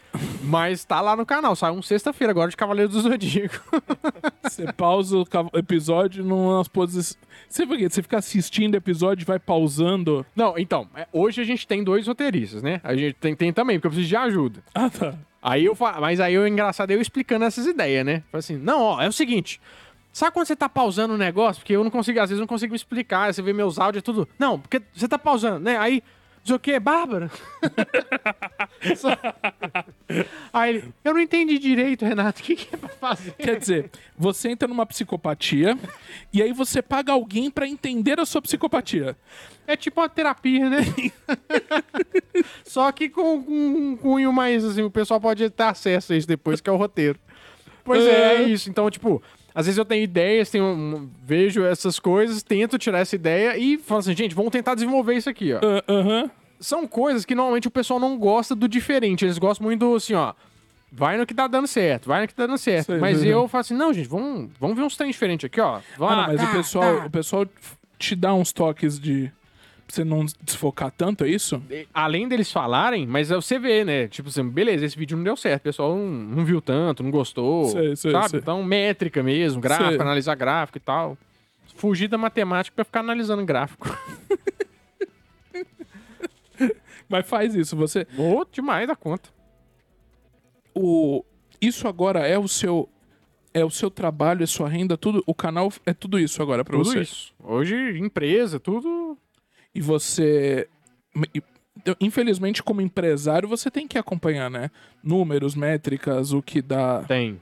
[0.43, 3.59] Mas tá lá no canal, saiu um sexta-feira agora de Cavaleiro do Zodíaco.
[4.43, 7.17] Você pausa o episódio numas posições.
[7.47, 10.25] Você, você fica assistindo o episódio e vai pausando.
[10.35, 12.79] Não, então, é, hoje a gente tem dois roteiristas, né?
[12.83, 14.63] A gente tem, tem também, porque eu preciso de ajuda.
[14.73, 15.13] Ah, tá.
[15.41, 15.77] Aí eu.
[15.99, 18.23] Mas aí o engraçado é eu explicando essas ideias, né?
[18.31, 19.59] Falei assim, não, ó, é o seguinte.
[20.13, 21.61] Sabe quando você tá pausando o negócio?
[21.61, 23.33] Porque eu não consigo, às vezes não consigo me explicar.
[23.33, 24.27] Você vê meus áudios e tudo.
[24.37, 25.77] Não, porque você tá pausando, né?
[25.77, 26.03] Aí,
[26.43, 26.79] diz o quê?
[26.79, 27.29] Bárbara?
[28.95, 29.17] Só-
[30.51, 32.41] Aí ele, eu não entendi direito, Renato.
[32.41, 33.31] O que, que é pra fazer?
[33.33, 35.77] Quer dizer, você entra numa psicopatia
[36.33, 39.15] e aí você paga alguém pra entender a sua psicopatia.
[39.67, 40.79] É tipo uma terapia, né?
[42.65, 46.27] Só que com, com um cunho mais assim, o pessoal pode ter acesso a isso
[46.27, 47.19] depois, que é o roteiro.
[47.83, 48.69] Pois é, é isso.
[48.69, 49.21] Então, tipo,
[49.53, 53.99] às vezes eu tenho ideias, tenho, vejo essas coisas, tento tirar essa ideia e falo
[53.99, 55.59] assim, gente, vamos tentar desenvolver isso aqui, ó.
[55.61, 56.31] Ah, Aham.
[56.59, 59.25] São coisas que normalmente o pessoal não gosta do diferente.
[59.25, 60.33] Eles gostam muito do assim, ó.
[60.91, 62.87] Vai no que tá dando certo, vai no que tá dando certo.
[62.87, 63.33] Sei, Mas sei.
[63.33, 65.77] eu falo assim, não, gente, vamos, vamos ver uns trem diferentes aqui, ó.
[65.77, 67.05] Ah, Vamos não, lá, mas o tá, pessoal, tá.
[67.05, 67.47] o pessoal
[67.97, 69.31] te dá uns toques de.
[69.91, 71.61] Você não desfocar tanto, é isso?
[71.93, 74.07] além deles falarem, mas você vê, né?
[74.07, 77.11] Tipo assim, beleza, esse vídeo não deu certo, o pessoal não, não viu tanto, não
[77.11, 78.29] gostou, Sei, sei, sabe?
[78.29, 78.39] sei.
[78.39, 79.99] Então, métrica mesmo, gráfico, Sei.
[80.01, 81.17] analisar gráfico e tal.
[81.75, 83.87] Fugir da matemática pra ficar analisando gráfico.
[87.09, 88.07] Mas faz isso, você.
[88.17, 89.29] Ô, demais da conta.
[90.73, 91.23] O,
[91.59, 92.87] isso agora é o seu.
[93.53, 95.21] É o seu trabalho, é sua renda, tudo.
[95.27, 97.01] O canal é tudo isso agora pra Tudo você.
[97.01, 97.33] isso.
[97.43, 99.17] Hoje, empresa, tudo.
[99.73, 100.67] E você.
[101.77, 104.69] então, Infelizmente, como empresário, você tem que acompanhar, né?
[105.03, 107.03] Números, métricas, o que dá.
[107.07, 107.39] Tem.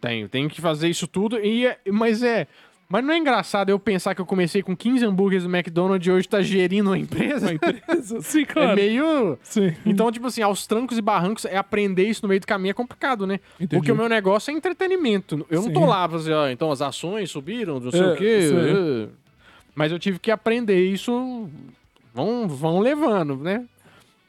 [0.00, 0.28] Tenho.
[0.28, 1.38] Tenho que fazer isso tudo.
[1.38, 2.46] E é- mas é.
[2.88, 6.10] Mas não é engraçado eu pensar que eu comecei com 15 hambúrgueres do McDonald's e
[6.12, 7.46] hoje tá gerindo uma empresa?
[7.46, 8.20] Uma empresa.
[8.22, 8.76] Sim, É claro.
[8.76, 9.36] meio.
[9.42, 9.74] Sim.
[9.84, 12.74] Então, tipo assim, aos trancos e barrancos, é aprender isso no meio do caminho é
[12.74, 13.40] complicado, né?
[13.56, 13.74] Entendi.
[13.76, 15.44] Porque o meu negócio é entretenimento.
[15.50, 15.86] Eu não tô Sim.
[15.86, 18.40] lá pra dizer, ó, então as ações subiram, não sei É, o quê.
[18.48, 19.08] sei.
[19.76, 19.78] É.
[19.78, 21.48] Mas eu tive que aprender isso.
[22.14, 23.64] Vão, vão levando, né?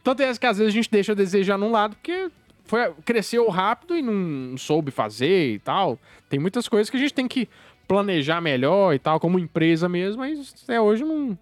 [0.04, 2.30] Tanto é que às vezes a gente deixa a desejar num lado porque
[2.66, 5.98] foi, cresceu rápido e não soube fazer e tal.
[6.30, 7.48] Tem muitas coisas que a gente tem que
[7.88, 11.38] planejar melhor e tal, como empresa mesmo, mas até hoje não.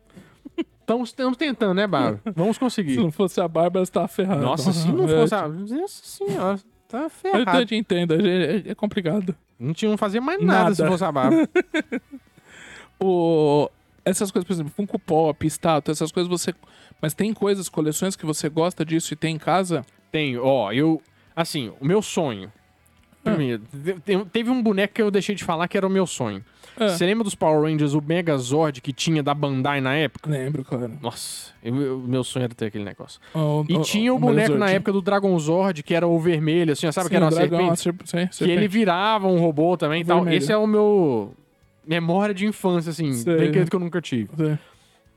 [0.79, 2.21] Estamos, estamos tentando, né, Bárbara?
[2.35, 2.97] Vamos Se conseguir.
[2.97, 4.41] não fosse a Bárbara, você tava ferrado.
[4.41, 5.33] Nossa, se não É, fosse.
[5.33, 7.65] a- Nossa senhora, tá Eu ferrado.
[7.65, 9.35] te entendo, é, é complicado.
[9.59, 10.75] Não tinha que fazer mais nada, Nada.
[10.75, 11.49] se fosse a Bárbara.
[12.99, 13.69] O...
[14.05, 16.53] Essas coisas, por exemplo, Funko Pop, estátua, essas coisas você.
[17.01, 19.83] Mas tem coisas, coleções que você gosta disso e tem em casa?
[20.11, 21.01] Tem, ó, eu.
[21.35, 22.51] Assim, o meu sonho.
[24.05, 26.43] Te- teve um boneco que eu deixei de falar que era o meu sonho.
[26.77, 26.89] Ah.
[26.89, 30.29] Você lembra dos Power Rangers, o Megazord que tinha da Bandai na época?
[30.29, 30.87] Lembro, cara.
[31.01, 33.19] Nossa, o meu sonho era ter aquele negócio.
[33.33, 34.59] O- E o- tinha o, o boneco Megazord.
[34.59, 37.31] na época do Dragon Zord, que era o vermelho, assim, sabe Sim, que era uma
[37.31, 37.81] dragão, serpente?
[37.81, 38.67] serp- sim, Que ele serpente.
[38.67, 40.17] virava um robô também e tal.
[40.17, 40.37] Vermelho.
[40.37, 41.33] Esse é o meu.
[41.87, 43.35] Memória de infância, assim, Sei.
[43.37, 44.29] brinquedo que eu nunca tive.
[44.35, 44.57] Sim.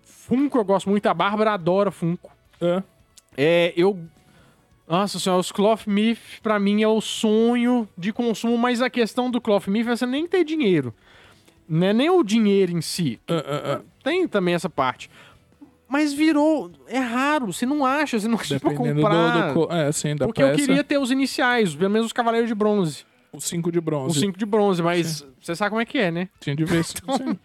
[0.05, 2.31] Funko eu gosto muito, a Bárbara adora Funko.
[2.61, 2.83] É.
[3.37, 3.99] É, eu.
[4.87, 9.31] Nossa senhora, os Cloth Myth pra mim é o sonho de consumo, mas a questão
[9.31, 10.95] do Cloth Myth é você nem ter dinheiro.
[11.69, 13.21] Não é nem o dinheiro em si.
[13.29, 13.81] Ah, ah, ah.
[14.03, 15.11] Tem também essa parte.
[15.87, 16.71] Mas virou.
[16.87, 19.53] É raro, você não acha, você não acha pra comprar.
[19.55, 20.59] do, do É, sim, da porque eu peça.
[20.61, 23.05] queria ter os iniciais, pelo menos os Cavaleiros de Bronze.
[23.33, 24.19] Os 5 de bronze.
[24.21, 26.29] cinco de bronze, mas você sabe como é que é, né?
[26.41, 26.85] Tinha de ver.
[26.85, 26.97] sim.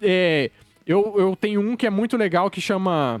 [0.00, 0.52] É,
[0.86, 3.20] eu, eu tenho um que é muito legal que chama.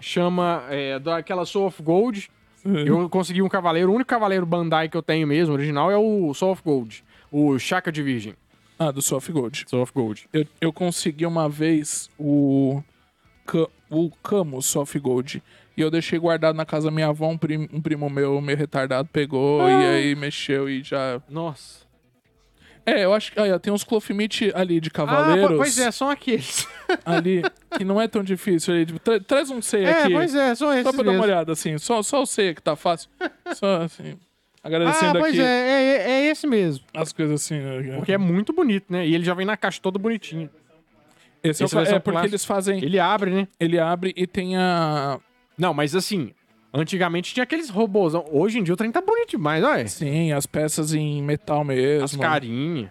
[0.00, 0.64] Chama.
[0.68, 2.28] É, daquela Soul of Gold.
[2.64, 3.90] Eu consegui um cavaleiro.
[3.90, 7.04] O único cavaleiro Bandai que eu tenho mesmo, original, é o Soul of Gold.
[7.30, 8.34] O Chaka de Virgem.
[8.78, 9.64] Ah, do Soft Gold.
[9.68, 10.26] Soul of Gold.
[10.32, 12.82] Eu, eu consegui uma vez o.
[13.88, 15.42] O Camus Soft Gold.
[15.80, 17.26] E eu deixei guardado na casa da minha avó.
[17.28, 21.22] Um primo, um primo meu, meio retardado, pegou e aí mexeu e já.
[21.28, 21.88] Nossa.
[22.84, 23.40] É, eu acho que.
[23.40, 25.48] Olha, tem uns Clofimite ali de Ah, cavaleiros.
[25.52, 26.66] po- pois é, são aqueles.
[27.04, 27.42] Ali,
[27.76, 28.74] que não é tão difícil.
[28.74, 28.86] Ali.
[28.86, 30.12] Tipo, tra- traz um C É, aqui.
[30.12, 31.24] pois é, são esses Só pra dar uma mesmo.
[31.24, 31.78] olhada, assim.
[31.78, 33.08] Só, só o C que tá fácil.
[33.54, 34.18] Só assim.
[34.62, 36.84] Ah, Agradecendo pois aqui é, é, é esse mesmo.
[36.94, 37.58] as coisas assim.
[37.58, 37.96] né?
[37.96, 39.06] Porque é muito bonito, né?
[39.06, 40.50] E ele já vem na caixa todo bonitinho.
[41.42, 42.26] Esse, é, esse o, é o porque clássico.
[42.26, 42.82] eles fazem.
[42.84, 43.48] Ele abre, né?
[43.58, 45.18] Ele abre e tem a.
[45.60, 46.32] Não, mas assim,
[46.72, 48.24] antigamente tinha aqueles robôzão.
[48.30, 49.86] Hoje em dia o trem tá bonito demais, olha.
[49.86, 52.04] Sim, as peças em metal mesmo.
[52.04, 52.90] As carinhas.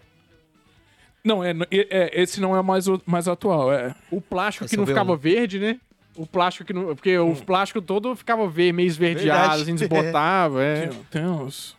[1.23, 3.93] Não, é, é, esse não é o mais, o mais atual, é.
[4.09, 5.17] O plástico Esse que não ficava um.
[5.17, 5.79] verde, né?
[6.15, 6.95] O plástico que não.
[6.95, 10.63] Porque o plástico todo ficava verde, meio esverdeado, assim, desbotava.
[10.63, 10.85] É.
[10.85, 11.77] Aqui, ó, Tem uns.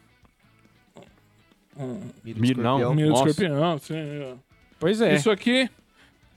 [1.77, 2.95] Um, Miro não.
[2.95, 3.29] Nossa.
[3.29, 3.95] escorpião, sim.
[3.95, 4.35] é.
[4.79, 5.15] Pois é.
[5.15, 5.71] Isso aqui,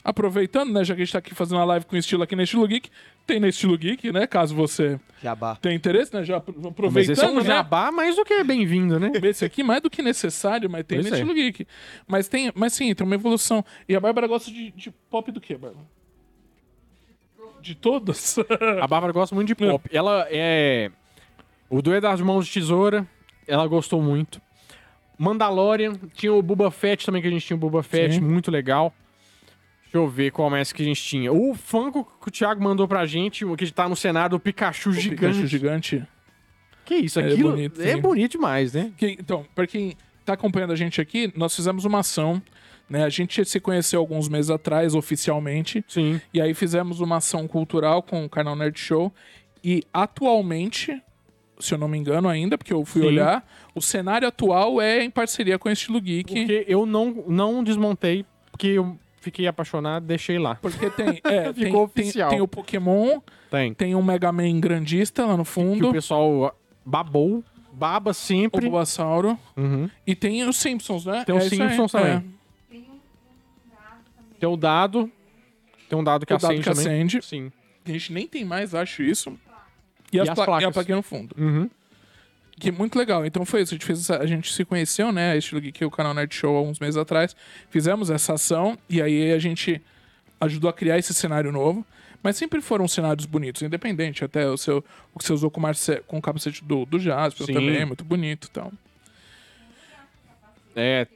[0.03, 2.41] aproveitando, né, já que a gente tá aqui fazendo uma live com estilo aqui no
[2.41, 2.89] Estilo Geek,
[3.25, 5.55] tem no Estilo Geek, né, caso você Jabá.
[5.55, 8.43] tenha interesse, né, já apro- Mas aproveitando, esse é um né, jabá mais do que
[8.43, 9.11] bem-vindo, né?
[9.23, 11.19] esse aqui mais do que necessário, mas tem Pois no é.
[11.19, 11.67] Estilo Geek.
[12.07, 13.63] Mas tem, mas sim, tem uma evolução.
[13.87, 15.85] E a Bárbara gosta de, de pop do quê, Bárbara?
[17.61, 18.35] De todas?
[18.81, 19.89] A Bárbara gosta muito de pop.
[19.91, 20.91] Ela é.
[21.69, 23.07] O Doer das Mãos de Tesoura,
[23.47, 24.41] ela gostou muito.
[25.17, 28.21] Mandalorian, tinha o Boba Fett também, que a gente tinha o Boba Fett, Sim.
[28.21, 28.93] muito legal.
[29.93, 31.31] Deixa eu ver qual mais que a gente tinha.
[31.31, 34.89] O Funko que o Thiago mandou pra gente, o que tá no cenário, o Pikachu
[34.89, 35.21] O gigante.
[35.21, 36.03] Pikachu gigante.
[36.83, 38.91] Que isso, É aquilo bonito, é bonito demais, né?
[38.97, 39.95] Que- então, pra quem
[40.25, 42.41] tá acompanhando a gente aqui, nós fizemos uma ação,
[42.89, 43.03] né?
[43.03, 46.19] A gente se conheceu alguns meses atrás, oficialmente, Sim.
[46.33, 49.13] e aí fizemos uma ação cultural com o canal Nerd Show.
[49.63, 50.99] E atualmente,
[51.59, 53.07] se eu não me engano ainda, porque eu fui Sim.
[53.09, 56.33] olhar, o cenário atual é em parceria com o Estilo Geek.
[56.33, 60.55] Porque eu não, não desmontei, porque eu fiquei apaixonado, deixei lá.
[60.55, 62.29] Porque tem, é, tem, Ficou tem, oficial.
[62.29, 63.19] tem o Pokémon,
[63.49, 63.73] Tem.
[63.73, 66.55] tem um Mega Man grandista lá no Que fundo, o pessoal
[66.85, 68.61] babou, baba o sempre.
[68.61, 69.89] Bulbasauro, Uhum.
[70.05, 71.23] e tem os Simpsons, né?
[71.25, 71.99] Tem os É Simpsons é.
[71.99, 72.33] também.
[74.39, 75.09] Tem o dado.
[75.89, 76.85] Tem um dado que O dado acende que também.
[76.87, 77.21] acende.
[77.21, 77.51] Sim.
[77.85, 79.37] A gente nem tem mais, acho isso.
[80.11, 80.73] E, as, as pla- e a placas.
[80.73, 81.35] plaquinha no fundo.
[81.37, 81.69] Uhum.
[82.63, 83.25] Que é muito legal.
[83.25, 83.73] Então foi isso.
[83.73, 85.31] A gente, fez essa- a gente se conheceu, né?
[85.33, 87.35] A Estilo Geek o canal Nerd Show há uns meses atrás.
[87.69, 89.81] Fizemos essa ação e aí a gente
[90.39, 91.85] ajudou a criar esse cenário novo.
[92.23, 94.23] Mas sempre foram cenários bonitos, independente.
[94.23, 94.83] Até o seu
[95.13, 97.53] o que você usou com, o Marce, com o capacete do, do Jasper Sim.
[97.53, 98.71] também, é muito bonito e tal.
[100.75, 101.07] É,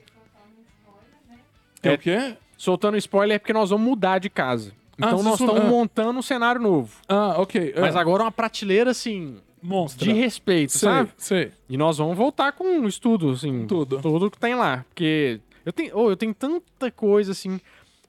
[1.84, 1.94] É, É.
[1.94, 2.36] o quê?
[2.58, 4.74] soltando spoiler é porque nós vamos mudar de casa.
[4.98, 5.66] Então Ah, nós estamos ah.
[5.66, 6.94] montando um cenário novo.
[7.08, 7.74] Ah, ok.
[7.80, 9.38] Mas ah, agora uma prateleira, assim,
[9.68, 10.04] monstra.
[10.06, 11.10] de respeito, sei, sabe?
[11.18, 11.52] sei.
[11.70, 13.66] E nós vamos voltar com um estudo, assim.
[13.68, 14.00] Tudo.
[14.02, 14.86] Tudo que tem lá.
[14.90, 17.60] Porque eu tenho, oh, eu tenho tanta coisa, assim.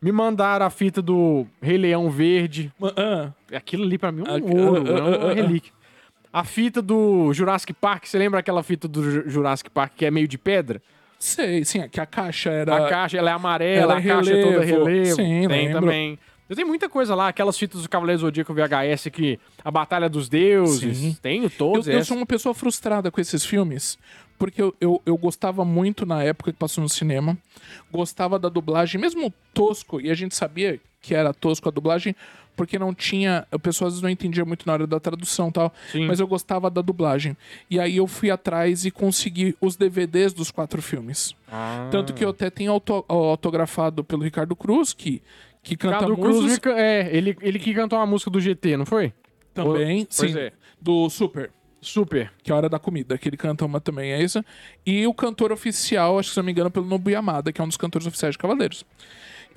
[0.00, 2.72] Me mandaram a fita do Rei Leão Verde.
[2.96, 5.72] Ah, Aquilo ali pra mim é um Ah, ouro, ah, é uma ah, relíquia.
[6.32, 10.10] A fita do Jurassic Park, você lembra aquela fita do Ju- Jurassic Park que é
[10.10, 10.80] meio de pedra?
[11.18, 12.76] sei, sim, que a caixa era.
[12.86, 15.16] A caixa, ela é amarela, Ela é a caixa é toda relevo.
[15.16, 15.80] Sim, tem lembro.
[15.80, 16.18] também.
[16.48, 20.28] Eu tenho muita coisa lá, aquelas fitas do Cavaleiro Zodíaco VHS que a Batalha dos
[20.28, 21.16] Deuses, Sim.
[21.20, 22.08] tenho Eu, todos eu esses.
[22.08, 23.98] sou uma pessoa frustrada com esses filmes,
[24.38, 27.36] porque eu, eu, eu gostava muito na época que passou no cinema,
[27.92, 32.14] gostava da dublagem, mesmo tosco, e a gente sabia que era tosco a dublagem,
[32.56, 33.46] porque não tinha.
[33.52, 36.06] O pessoal às vezes não entendia muito na hora da tradução e tal, Sim.
[36.08, 37.36] mas eu gostava da dublagem.
[37.70, 41.34] E aí eu fui atrás e consegui os DVDs dos quatro filmes.
[41.50, 41.86] Ah.
[41.92, 45.22] Tanto que eu até tenho auto- autografado pelo Ricardo Cruz, que,
[45.68, 48.76] que canta Ricardo Cruz, músicas me é, ele, ele que cantou uma música do GT,
[48.76, 49.12] não foi?
[49.64, 50.52] também, Pois sim, é.
[50.80, 51.50] do Super.
[51.80, 52.32] Super.
[52.42, 54.44] que é a hora da comida, que ele canta uma também, é isso.
[54.84, 57.64] E o cantor oficial, acho que se não me engano, pelo Nobu Yamada, que é
[57.64, 58.84] um dos cantores oficiais de Cavaleiros.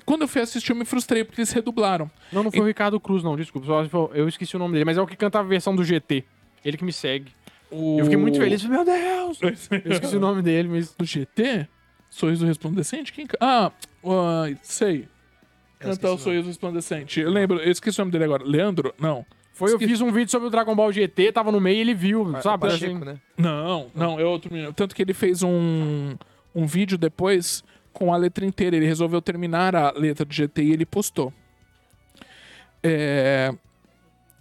[0.04, 2.10] Quando eu fui assistir, eu me frustrei, porque eles redublaram.
[2.32, 3.66] Não, não foi o Ricardo Cruz, não, desculpa.
[4.14, 6.24] Eu esqueci o nome dele, mas é o que canta a versão do GT.
[6.64, 7.32] Ele que me segue.
[7.70, 7.98] O...
[7.98, 8.64] Eu fiquei muito feliz.
[8.64, 9.40] Meu Deus!
[9.84, 10.94] Eu esqueci o nome dele, mas.
[10.94, 11.66] Do GT?
[12.10, 13.12] Sorriso Resplandecente?
[13.12, 13.26] Quem...
[13.40, 13.72] Ah,
[14.04, 15.08] ah, sei.
[15.82, 17.20] Cantar o Sorriso Resplandecente.
[17.20, 18.44] Eu lembro, eu esqueci o nome dele agora.
[18.44, 18.94] Leandro?
[18.98, 19.24] Não.
[19.54, 21.94] Foi, eu fiz um vídeo sobre o Dragon Ball GT, tava no meio e ele
[21.94, 22.62] viu, sabe?
[22.62, 23.20] Pacheco, Assim, né?
[23.36, 24.72] Não, não, é outro menino.
[24.72, 26.14] Tanto que ele fez um,
[26.54, 28.74] um vídeo depois com a letra inteira.
[28.76, 31.32] Ele resolveu terminar a letra do GT e ele postou.
[32.82, 33.52] É,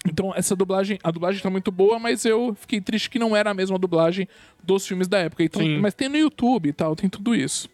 [0.08, 3.52] Então, essa dublagem, a dublagem tá muito boa, mas eu fiquei triste que não era
[3.52, 4.28] a mesma dublagem
[4.64, 5.44] dos filmes da época.
[5.44, 5.78] Então, Sim.
[5.80, 7.70] mas tem no YouTube e tal, tem tudo isso.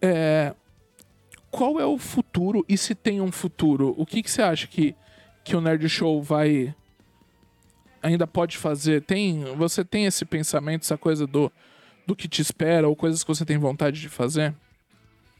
[0.00, 0.54] É,
[1.50, 3.94] Qual é o futuro e se tem um futuro?
[3.96, 4.94] O que, que você acha que,
[5.42, 6.74] que o Nerd Show vai
[8.02, 9.02] ainda pode fazer?
[9.02, 11.50] Tem, você tem esse pensamento, essa coisa do,
[12.06, 14.54] do que te espera ou coisas que você tem vontade de fazer?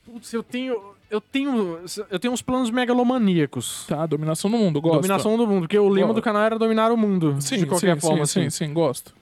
[0.05, 0.95] Putz, eu tenho.
[1.11, 1.81] Eu tenho.
[2.11, 3.87] Eu tenho uns planos megalomaníacos.
[3.87, 4.97] Tá, dominação do mundo, gosto.
[4.97, 7.37] Dominação do mundo, porque o lema do canal era dominar o mundo.
[7.41, 8.51] sim, de qualquer sim, forma, sim, assim.
[8.51, 9.15] sim, sim, gosto.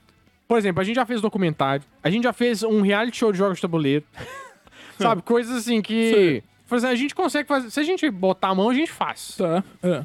[0.48, 3.38] Por exemplo, a gente já fez documentário, a gente já fez um reality show de
[3.38, 4.04] jogos de tabuleiro.
[4.98, 5.22] Sabe?
[5.22, 6.42] Coisas assim que.
[6.68, 7.70] Por exemplo, a gente consegue fazer.
[7.70, 9.36] Se a gente botar a mão, a gente faz.
[9.36, 10.04] Tá, é.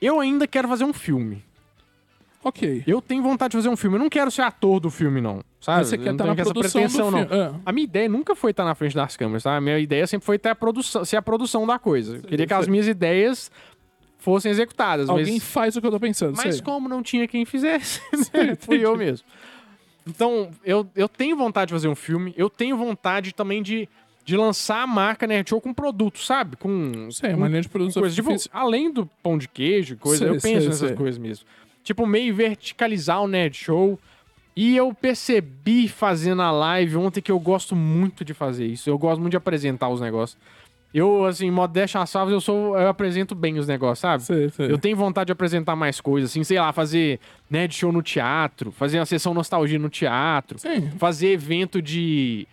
[0.00, 1.44] Eu ainda quero fazer um filme.
[2.44, 2.84] Ok.
[2.86, 3.96] Eu tenho vontade de fazer um filme.
[3.96, 5.42] Eu não quero ser ator do filme, não.
[5.60, 5.78] Sabe?
[5.78, 7.18] Mas você Eu quer não estar tenho na essa produção pretensão, não.
[7.20, 7.54] É.
[7.66, 9.56] A minha ideia nunca foi estar na frente das câmeras, tá?
[9.56, 12.18] A minha ideia sempre foi ter a produção, ser a produção da coisa.
[12.18, 13.50] Eu queria que as minhas ideias
[14.18, 15.08] fossem executadas.
[15.08, 15.42] Alguém mas...
[15.42, 16.64] faz o que eu tô pensando, Mas sei.
[16.64, 18.00] como não tinha quem fizesse,
[18.30, 19.26] Sei, fui eu mesmo.
[20.06, 23.88] Então, eu, eu tenho vontade de fazer um filme, eu tenho vontade também de,
[24.26, 26.56] de lançar a marca Nerd Show com produto, sabe?
[26.56, 28.14] Com, Sei, com uma linha de produção coisa.
[28.14, 30.96] Tipo, além do pão de queijo, coisa, Sei, eu penso sei, nessas sei.
[30.96, 31.46] coisas mesmo.
[31.84, 33.96] Tipo, meio verticalizar o Nerd Show.
[34.56, 38.90] E eu percebi fazendo a live ontem que eu gosto muito de fazer isso.
[38.90, 40.36] Eu gosto muito de apresentar os negócios.
[40.92, 42.76] Eu, assim, modéstia às salvas, eu sou.
[42.76, 44.24] Eu apresento bem os negócios, sabe?
[44.24, 44.72] Sei, sei.
[44.72, 47.20] Eu tenho vontade de apresentar mais coisas, assim, sei lá, fazer
[47.50, 50.90] nerd show no teatro, fazer uma sessão nostalgia no teatro, Sim.
[50.98, 52.48] fazer evento de,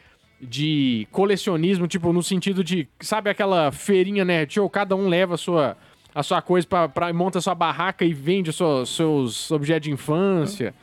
[0.49, 4.69] de colecionismo, tipo, no sentido de, sabe aquela feirinha nerd show?
[4.69, 5.77] Cada um leva a sua,
[6.13, 9.91] a sua coisa pra, pra monta a sua barraca e vende seus, seus objetos de
[9.91, 10.73] infância.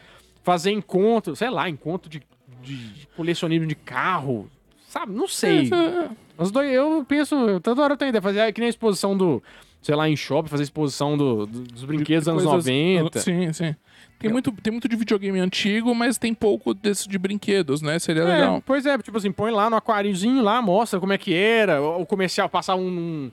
[0.43, 2.23] Fazer encontro, sei lá, encontro de,
[2.63, 4.49] de colecionismo de carro,
[4.89, 5.13] sabe?
[5.13, 5.69] Não sei.
[5.73, 6.09] É,
[6.39, 9.15] Os dois, eu penso, toda hora eu tenho ideia, fazer é que nem a exposição
[9.17, 9.43] do,
[9.83, 13.21] sei lá, em shopping, fazer exposição do, do- dos brinquedos dos anos coisas- 90.
[13.21, 13.77] Sim, sim.
[14.21, 17.99] Tem muito, tem muito de videogame antigo, mas tem pouco desse de brinquedos, né?
[17.99, 18.63] Seria É, legal.
[18.65, 22.05] pois é, tipo assim, põe lá no aquáriozinho lá, mostra como é que era, o
[22.05, 23.31] comercial, passar um...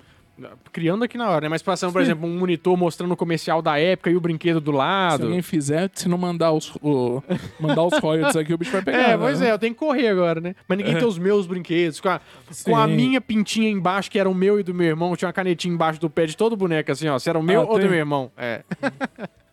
[0.71, 1.49] criando aqui na hora, né?
[1.49, 2.11] Mas passando, por Sim.
[2.11, 5.23] exemplo, um monitor mostrando o comercial da época e o brinquedo do Se lado.
[5.25, 7.21] alguém fizer, se não mandar os, o-
[7.59, 8.97] mandar os royalties aqui, o bicho vai pegar.
[9.09, 9.49] É, pois né?
[9.49, 10.55] é, eu tenho que correr agora, né?
[10.69, 11.99] Mas ninguém tem os meus brinquedos.
[11.99, 12.21] Com a,
[12.63, 15.33] com a minha pintinha embaixo, que era o meu e do meu irmão, tinha uma
[15.33, 17.17] canetinha embaixo do pé de todo boneco, assim, ó.
[17.19, 17.89] Se era o meu Ah, ou do tem?
[17.89, 18.31] meu irmão.
[18.37, 18.61] É.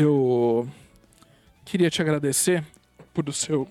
[0.00, 0.68] Eu
[1.64, 2.64] queria te agradecer
[3.12, 3.68] por o seu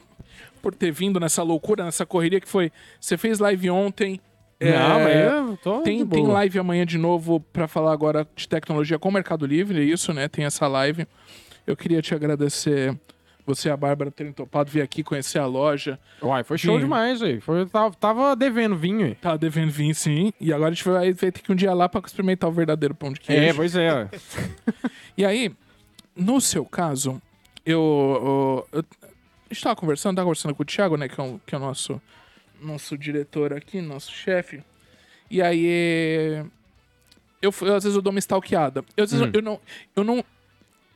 [0.61, 2.71] por ter vindo nessa loucura, nessa correria que foi.
[2.99, 4.19] Você fez live ontem.
[4.59, 5.15] é, Não, mas
[5.49, 9.11] eu tô tem, tem live amanhã de novo pra falar agora de tecnologia com o
[9.11, 10.27] Mercado Livre, é isso, né?
[10.27, 11.07] Tem essa live.
[11.65, 12.97] Eu queria te agradecer,
[13.45, 15.97] você e a Bárbara terem topado vir aqui conhecer a loja.
[16.21, 16.81] Uai, foi show Sim.
[16.81, 17.19] demais.
[17.41, 19.15] Foi, tava, tava devendo vinho, aí.
[19.15, 20.33] Tá devendo vir, sim.
[20.41, 22.53] E agora a gente vai, vai ter que ir um dia lá pra experimentar o
[22.53, 23.41] verdadeiro pão de queijo.
[23.41, 24.09] É, pois é.
[25.17, 25.51] E aí,
[26.19, 27.21] no seu caso,
[27.65, 28.65] eu.
[28.71, 28.85] eu, eu
[29.49, 31.07] a gente tava conversando, tava conversando com o Thiago, né?
[31.09, 31.99] Que é, o- que é o nosso,
[32.61, 34.61] nosso diretor aqui, nosso chefe.
[35.31, 36.45] E aí.
[37.41, 38.83] eu, eu, às vezes eu dou uma stalkeada.
[38.95, 39.31] Eu, às vezes Hum.
[39.33, 39.59] eu não.
[39.95, 40.23] Eu não.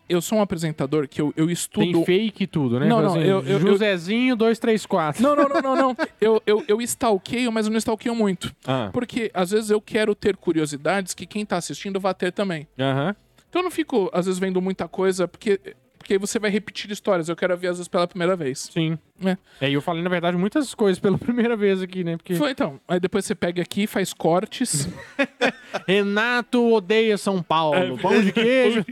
[0.10, 1.86] Eu sou um apresentador que eu, eu estudo.
[1.92, 2.86] Tem fake e tudo, né?
[2.88, 5.24] Não, não, exemplo, eu- eu- eu- Josézinho 234.
[5.24, 5.98] Não, não, não, não, não.
[6.20, 8.54] Eu, eu, eu stalkeio, mas eu não stalkeio muito.
[8.68, 12.68] Ah, Porque às vezes eu quero ter curiosidades que quem tá assistindo vai ter também.
[12.78, 13.16] Aham.
[13.54, 15.60] Então eu não fico, às vezes, vendo muita coisa, porque,
[15.96, 17.30] porque aí você vai repetir histórias.
[17.30, 18.68] Eu quero ver, às vezes, pela primeira vez.
[18.74, 18.98] Sim.
[19.24, 19.38] É.
[19.62, 22.18] É, eu falei, na verdade, muitas coisas pela primeira vez aqui, né?
[22.18, 22.80] Porque Foi então.
[22.88, 24.90] Aí depois você pega aqui, faz cortes.
[25.88, 27.96] Renato odeia São Paulo.
[28.02, 28.84] Pão de queijo.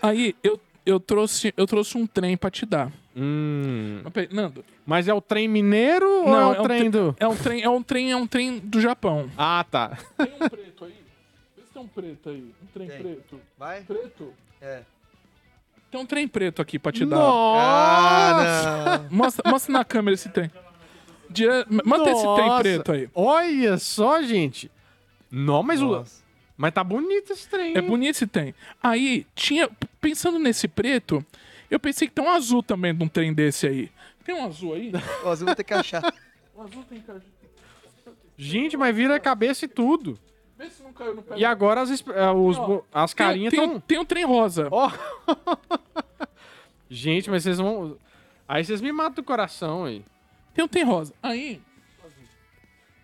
[0.00, 2.90] aí eu, eu, trouxe, eu trouxe um trem pra te dar.
[3.14, 4.00] hum.
[4.30, 7.16] Nando, Mas é o trem mineiro ou Não, é é o um trem tre- do...
[7.20, 9.30] é um trem, é um trem, é um trem do Japão.
[9.36, 9.98] Ah, tá.
[10.16, 11.01] Tem um preto aí?
[11.82, 12.54] Um preto aí.
[12.62, 13.02] Um trem Tem.
[13.02, 13.40] preto.
[13.58, 13.82] Vai?
[13.82, 14.32] Preto?
[14.60, 14.82] É.
[15.90, 17.16] Tem um trem preto aqui pra te dar.
[17.16, 18.94] Nossa!
[18.94, 19.06] Ah.
[19.10, 20.50] Mostra, mostra na câmera esse trem.
[21.28, 21.66] Dire...
[21.84, 23.10] Manda esse trem preto aí.
[23.14, 24.70] Olha só, gente.
[25.30, 25.86] Não, mas, o...
[25.86, 26.22] Nossa.
[26.56, 27.76] mas tá bonito esse trem.
[27.76, 28.54] É bonito esse trem.
[28.80, 29.68] Aí, tinha.
[30.00, 31.24] Pensando nesse preto,
[31.70, 33.90] eu pensei que tem um azul também de um trem desse aí.
[34.24, 34.92] Tem um azul aí?
[35.24, 36.14] Ó, você vai ter que achar.
[36.54, 37.22] O azul tem cara.
[38.36, 40.18] Gente, mas vira a cabeça e tudo.
[40.62, 41.34] Vê se não caiu no pé.
[41.36, 42.56] E agora as, ah, os
[42.94, 43.80] as tem, carinhas tem, um- estão...
[43.80, 44.68] tem um trem rosa.
[44.70, 44.88] Ó.
[46.88, 47.96] Gente, mas vocês vão...
[48.46, 50.04] Aí vocês me matam do coração aí.
[50.54, 51.12] Tem um trem rosa.
[51.20, 51.60] Aí.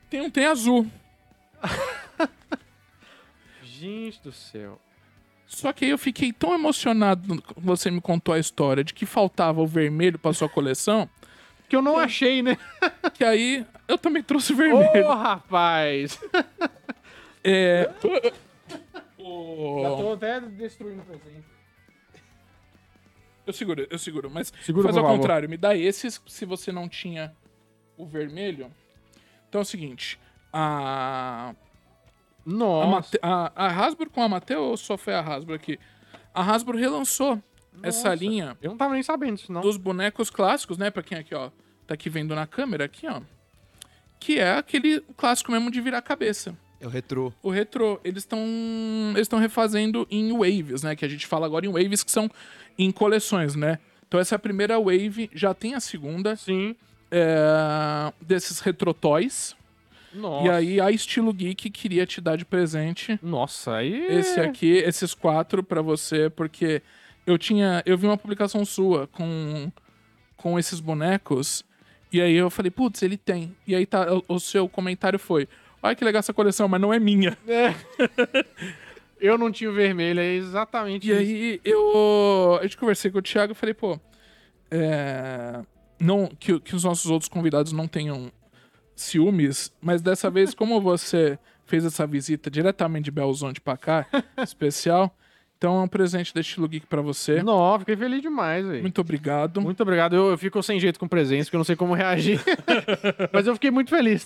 [0.08, 0.86] Tem um trem azul.
[3.64, 4.80] Gente do céu.
[5.44, 9.04] Só que aí eu fiquei tão emocionado quando você me contou a história de que
[9.04, 11.08] faltava o vermelho pra sua coleção,
[11.68, 12.56] Que eu não achei, né?
[13.14, 15.08] que aí eu também trouxe o Ô, vermelho.
[15.08, 16.20] rapaz!
[17.44, 17.90] É.
[18.00, 21.44] Já tô até destruindo o presente.
[23.46, 25.16] Eu seguro, eu seguro, mas Segura, faz ao favor.
[25.16, 27.34] contrário, me dá esses se você não tinha
[27.96, 28.70] o vermelho.
[29.48, 30.20] Então é o seguinte,
[30.52, 31.54] a
[32.46, 32.88] a, Nossa.
[32.90, 35.78] Mate- a, a Hasbro com a Mattel ou só foi a Hasbro aqui?
[36.34, 37.42] A Hasbro relançou
[37.82, 38.14] essa Nossa.
[38.22, 39.62] linha Eu não tava nem sabendo disso, não.
[39.62, 40.90] dos bonecos clássicos, né?
[40.90, 41.50] Pra quem aqui, ó,
[41.86, 43.22] tá aqui vendo na câmera, aqui, ó.
[44.20, 46.54] Que é aquele clássico mesmo de virar a cabeça.
[46.80, 47.32] É o retrô.
[47.42, 48.40] O retrô, eles estão
[49.10, 50.94] eles estão refazendo em waves, né?
[50.94, 52.30] Que a gente fala agora em waves que são
[52.78, 53.78] em coleções, né?
[54.06, 56.74] Então essa é a primeira wave, já tem a segunda Sim.
[57.10, 59.56] é, desses retrotoys.
[60.14, 60.46] Nossa.
[60.46, 64.06] E aí a Estilo Geek queria te dar de presente Nossa, aí...
[64.06, 66.80] esse aqui, esses quatro pra você, porque
[67.26, 69.70] eu tinha, eu vi uma publicação sua com
[70.36, 71.64] com esses bonecos
[72.12, 73.54] e aí eu falei, putz, ele tem.
[73.66, 75.46] E aí tá, o, o seu comentário foi,
[75.82, 77.36] olha que legal essa coleção, mas não é minha.
[79.20, 81.18] Eu não tinha o vermelho, é exatamente E isso.
[81.20, 83.98] aí eu, a gente conversei com o Thiago e falei, pô,
[84.70, 85.60] é,
[85.98, 88.30] não que, que os nossos outros convidados não tenham
[88.94, 91.36] ciúmes, mas dessa vez como você
[91.66, 94.06] fez essa visita diretamente de Belo Horizonte pra cá,
[94.40, 95.12] especial,
[95.58, 97.42] então é um presente da Estilo Geek pra você.
[97.42, 98.82] Não, fiquei feliz demais, velho.
[98.82, 99.60] Muito obrigado.
[99.60, 100.14] Muito obrigado.
[100.14, 102.40] Eu, eu fico sem jeito com presentes, porque eu não sei como reagir.
[103.32, 104.24] Mas eu fiquei muito feliz.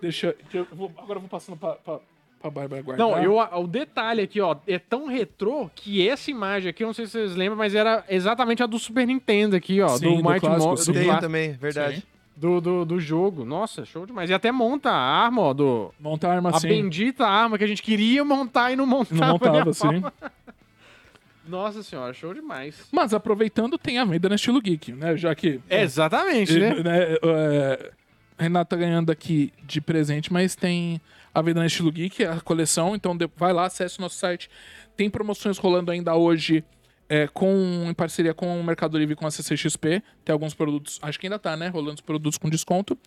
[0.00, 1.98] Deixa eu vou- agora eu vou passando pra, pra,
[2.40, 3.06] pra Bárbara guardar.
[3.06, 6.94] Não, eu, o detalhe aqui, ó, é tão retrô que essa imagem aqui, eu não
[6.94, 9.88] sei se vocês lembram, mas era exatamente a do Super Nintendo aqui, ó.
[9.88, 10.92] Sim, do do Mighty clássico, Mo- sim.
[10.92, 11.96] do, Tem também, verdade.
[11.96, 12.02] Sim.
[12.36, 13.44] do, do, do jogo.
[13.44, 14.28] Nossa, show demais.
[14.30, 15.92] E até monta a arma, ó, do...
[15.98, 16.68] Montar a arma A assim.
[16.68, 19.20] bendita arma que a gente queria montar e não montava.
[19.20, 20.00] Não montava a assim.
[20.00, 20.12] pau.
[21.48, 22.88] Nossa senhora, show demais.
[22.90, 25.16] Mas aproveitando, tem a venda na Estilo Geek, né?
[25.16, 26.74] Já que Exatamente, né?
[26.82, 27.90] né, é,
[28.38, 31.00] Renato tá ganhando aqui de presente, mas tem
[31.32, 32.94] a venda na Estilo Geek, a coleção.
[32.94, 34.50] Então vai lá, acesse o nosso site.
[34.96, 36.64] Tem promoções rolando ainda hoje
[37.08, 40.02] é, com, em parceria com o Mercado Livre e com a CCXP.
[40.24, 41.68] Tem alguns produtos, acho que ainda tá, né?
[41.68, 42.98] Rolando os produtos com desconto.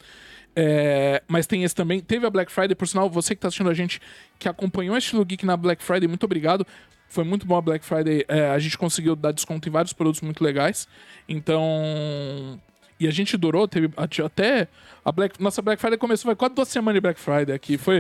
[0.56, 1.99] É, mas tem esse também.
[1.99, 4.01] Teve a Black Friday, por sinal, você que tá assistindo a gente,
[4.38, 6.65] que acompanhou a Estilo Geek na Black Friday, muito obrigado.
[7.07, 8.23] Foi muito bom a Black Friday.
[8.27, 10.88] é, a gente conseguiu dar desconto em vários produtos muito legais.
[11.27, 12.60] Então.
[13.00, 14.68] E a gente durou, teve até.
[15.06, 17.78] A Black, nossa Black Friday começou, foi quase duas semanas de Black Friday aqui.
[17.78, 18.00] Foi.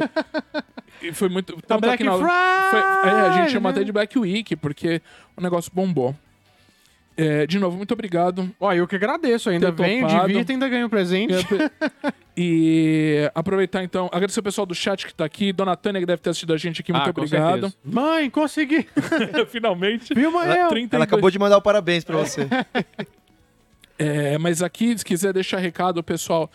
[1.01, 1.53] e foi muito.
[1.65, 3.75] tanto Black aqui na- Friday, foi- é, a gente chama né?
[3.77, 5.01] até de Black Week, porque
[5.37, 6.13] o negócio bombou.
[7.15, 8.49] É, de novo, muito obrigado.
[8.59, 9.49] Ó, eu que agradeço.
[9.49, 10.27] Ainda topado.
[10.27, 11.33] divirta, ainda ganho um presente.
[12.41, 16.21] E aproveitar então, agradecer o pessoal do chat que tá aqui, Dona Tânia que deve
[16.21, 17.51] ter assistido a gente aqui, muito Ah, obrigado.
[17.69, 17.73] certeza.
[17.83, 18.87] Mãe, consegui.
[19.51, 20.13] Finalmente.
[20.13, 20.45] Viu, mãe?
[20.45, 20.69] Ela, Eu.
[20.69, 22.47] 32 ela acabou de mandar o parabéns pra você.
[23.99, 26.49] É, mas aqui, se quiser deixar recado, pessoal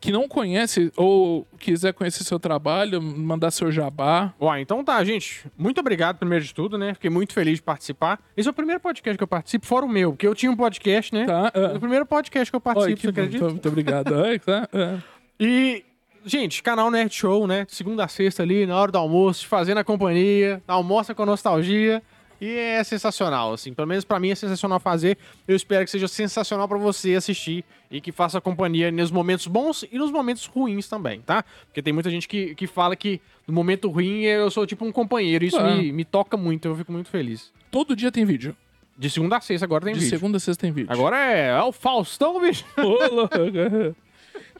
[0.00, 4.32] que não conhece ou quiser conhecer seu trabalho, mandar seu jabá.
[4.40, 5.44] Ó, então tá, gente.
[5.58, 6.94] Muito obrigado, primeiro de tudo, né?
[6.94, 8.18] Fiquei muito feliz de participar.
[8.34, 10.56] Esse é o primeiro podcast que eu participo, fora o meu, porque eu tinha um
[10.56, 11.26] podcast, né?
[11.26, 11.52] Tá?
[11.52, 13.48] É o primeiro podcast que eu participo, Oi, que você bom, acredita?
[13.48, 14.12] Muito, obrigado.
[14.24, 14.68] Oi, tá?
[14.72, 14.98] É.
[15.38, 15.84] E
[16.24, 17.64] Gente, canal Nerd Show, né?
[17.68, 22.02] Segunda a sexta ali, na hora do almoço, fazendo a companhia, almoça com nostalgia.
[22.40, 23.74] E é sensacional, assim.
[23.74, 25.18] Pelo menos pra mim é sensacional fazer.
[25.46, 29.84] Eu espero que seja sensacional pra você assistir e que faça companhia nos momentos bons
[29.92, 31.44] e nos momentos ruins também, tá?
[31.66, 34.92] Porque tem muita gente que, que fala que no momento ruim eu sou tipo um
[34.92, 35.44] companheiro.
[35.44, 35.76] Isso É.
[35.76, 37.52] me, me toca muito, eu fico muito feliz.
[37.70, 38.56] Todo dia tem vídeo.
[38.96, 40.10] De segunda a sexta agora tem De vídeo.
[40.10, 40.90] segunda a sexta tem vídeo.
[40.92, 42.64] Agora é, é o Faustão, bicho.
[42.78, 43.34] Ô, louco.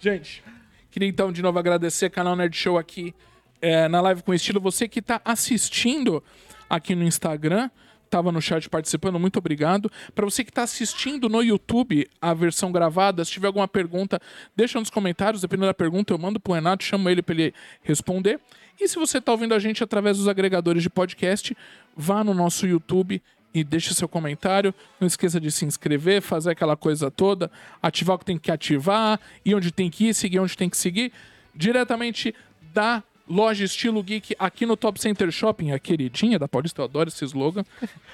[0.01, 0.43] Gente,
[0.90, 3.15] queria então de novo agradecer o canal Nerd Show aqui
[3.61, 4.61] é, na live com estilo.
[4.61, 6.23] Você que tá assistindo
[6.70, 7.68] aqui no Instagram,
[8.09, 9.90] tava no chat participando, muito obrigado.
[10.14, 14.20] Para você que tá assistindo no YouTube a versão gravada, se tiver alguma pergunta,
[14.55, 15.42] deixa nos comentários.
[15.42, 18.40] Dependendo da pergunta, eu mando pro Renato, chamo ele para ele responder.
[18.80, 21.56] E se você tá ouvindo a gente através dos agregadores de podcast,
[21.97, 23.22] vá no nosso YouTube
[23.52, 24.74] e deixe seu comentário.
[24.98, 27.51] Não esqueça de se inscrever, fazer aquela coisa toda,
[27.82, 30.76] ativar o que tem que ativar, ir onde tem que ir, seguir onde tem que
[30.76, 31.12] seguir.
[31.55, 32.34] Diretamente
[32.72, 36.81] da loja Estilo Geek aqui no Top Center Shopping, a queridinha da Paulista.
[36.82, 37.65] Eu adoro esse slogan,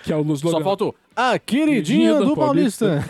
[0.04, 3.02] que é o slogan Só faltou a queridinha do Paulista.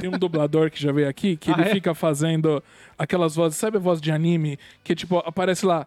[0.00, 1.72] tem um dublador que já veio aqui que Ah, ele é?
[1.74, 2.62] fica fazendo
[2.98, 4.58] aquelas vozes, sabe a voz de anime?
[4.82, 5.86] Que tipo, aparece lá.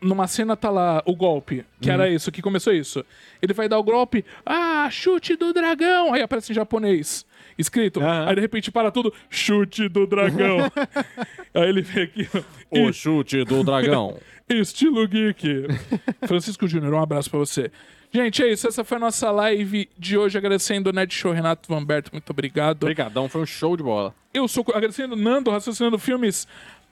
[0.00, 3.02] Numa cena tá lá o golpe, que era isso, que começou isso.
[3.40, 6.12] Ele vai dar o golpe, ah, chute do dragão!
[6.12, 7.24] Aí aparece em japonês,
[7.58, 8.00] escrito.
[8.00, 8.28] Aham.
[8.28, 10.58] Aí de repente para tudo, chute do dragão.
[11.54, 12.28] Aí ele vem aqui,
[12.70, 14.16] O chute do dragão.
[14.48, 15.66] Estilo Geek.
[16.26, 17.70] Francisco Júnior, um abraço pra você.
[18.12, 18.68] Gente, é isso.
[18.68, 20.38] Essa foi a nossa live de hoje.
[20.38, 22.10] Agradecendo o Ned Show Renato Vanberto.
[22.12, 22.84] Muito obrigado.
[22.84, 24.14] Obrigadão, foi um show de bola.
[24.32, 26.46] Eu sou agradecendo o Nando, raciocinando filmes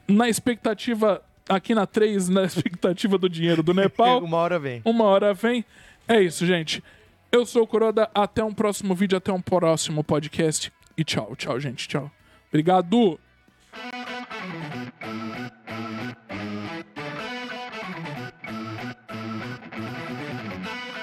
[0.08, 4.18] na expectativa, aqui na 3, na expectativa do dinheiro do Nepal.
[4.24, 4.82] Uma hora vem.
[4.84, 5.64] Uma hora vem.
[6.08, 6.82] É isso, gente.
[7.32, 10.70] Eu sou o Coroda, até um próximo vídeo, até um próximo podcast.
[10.98, 12.10] E tchau, tchau, gente, tchau.
[12.50, 13.18] Obrigado!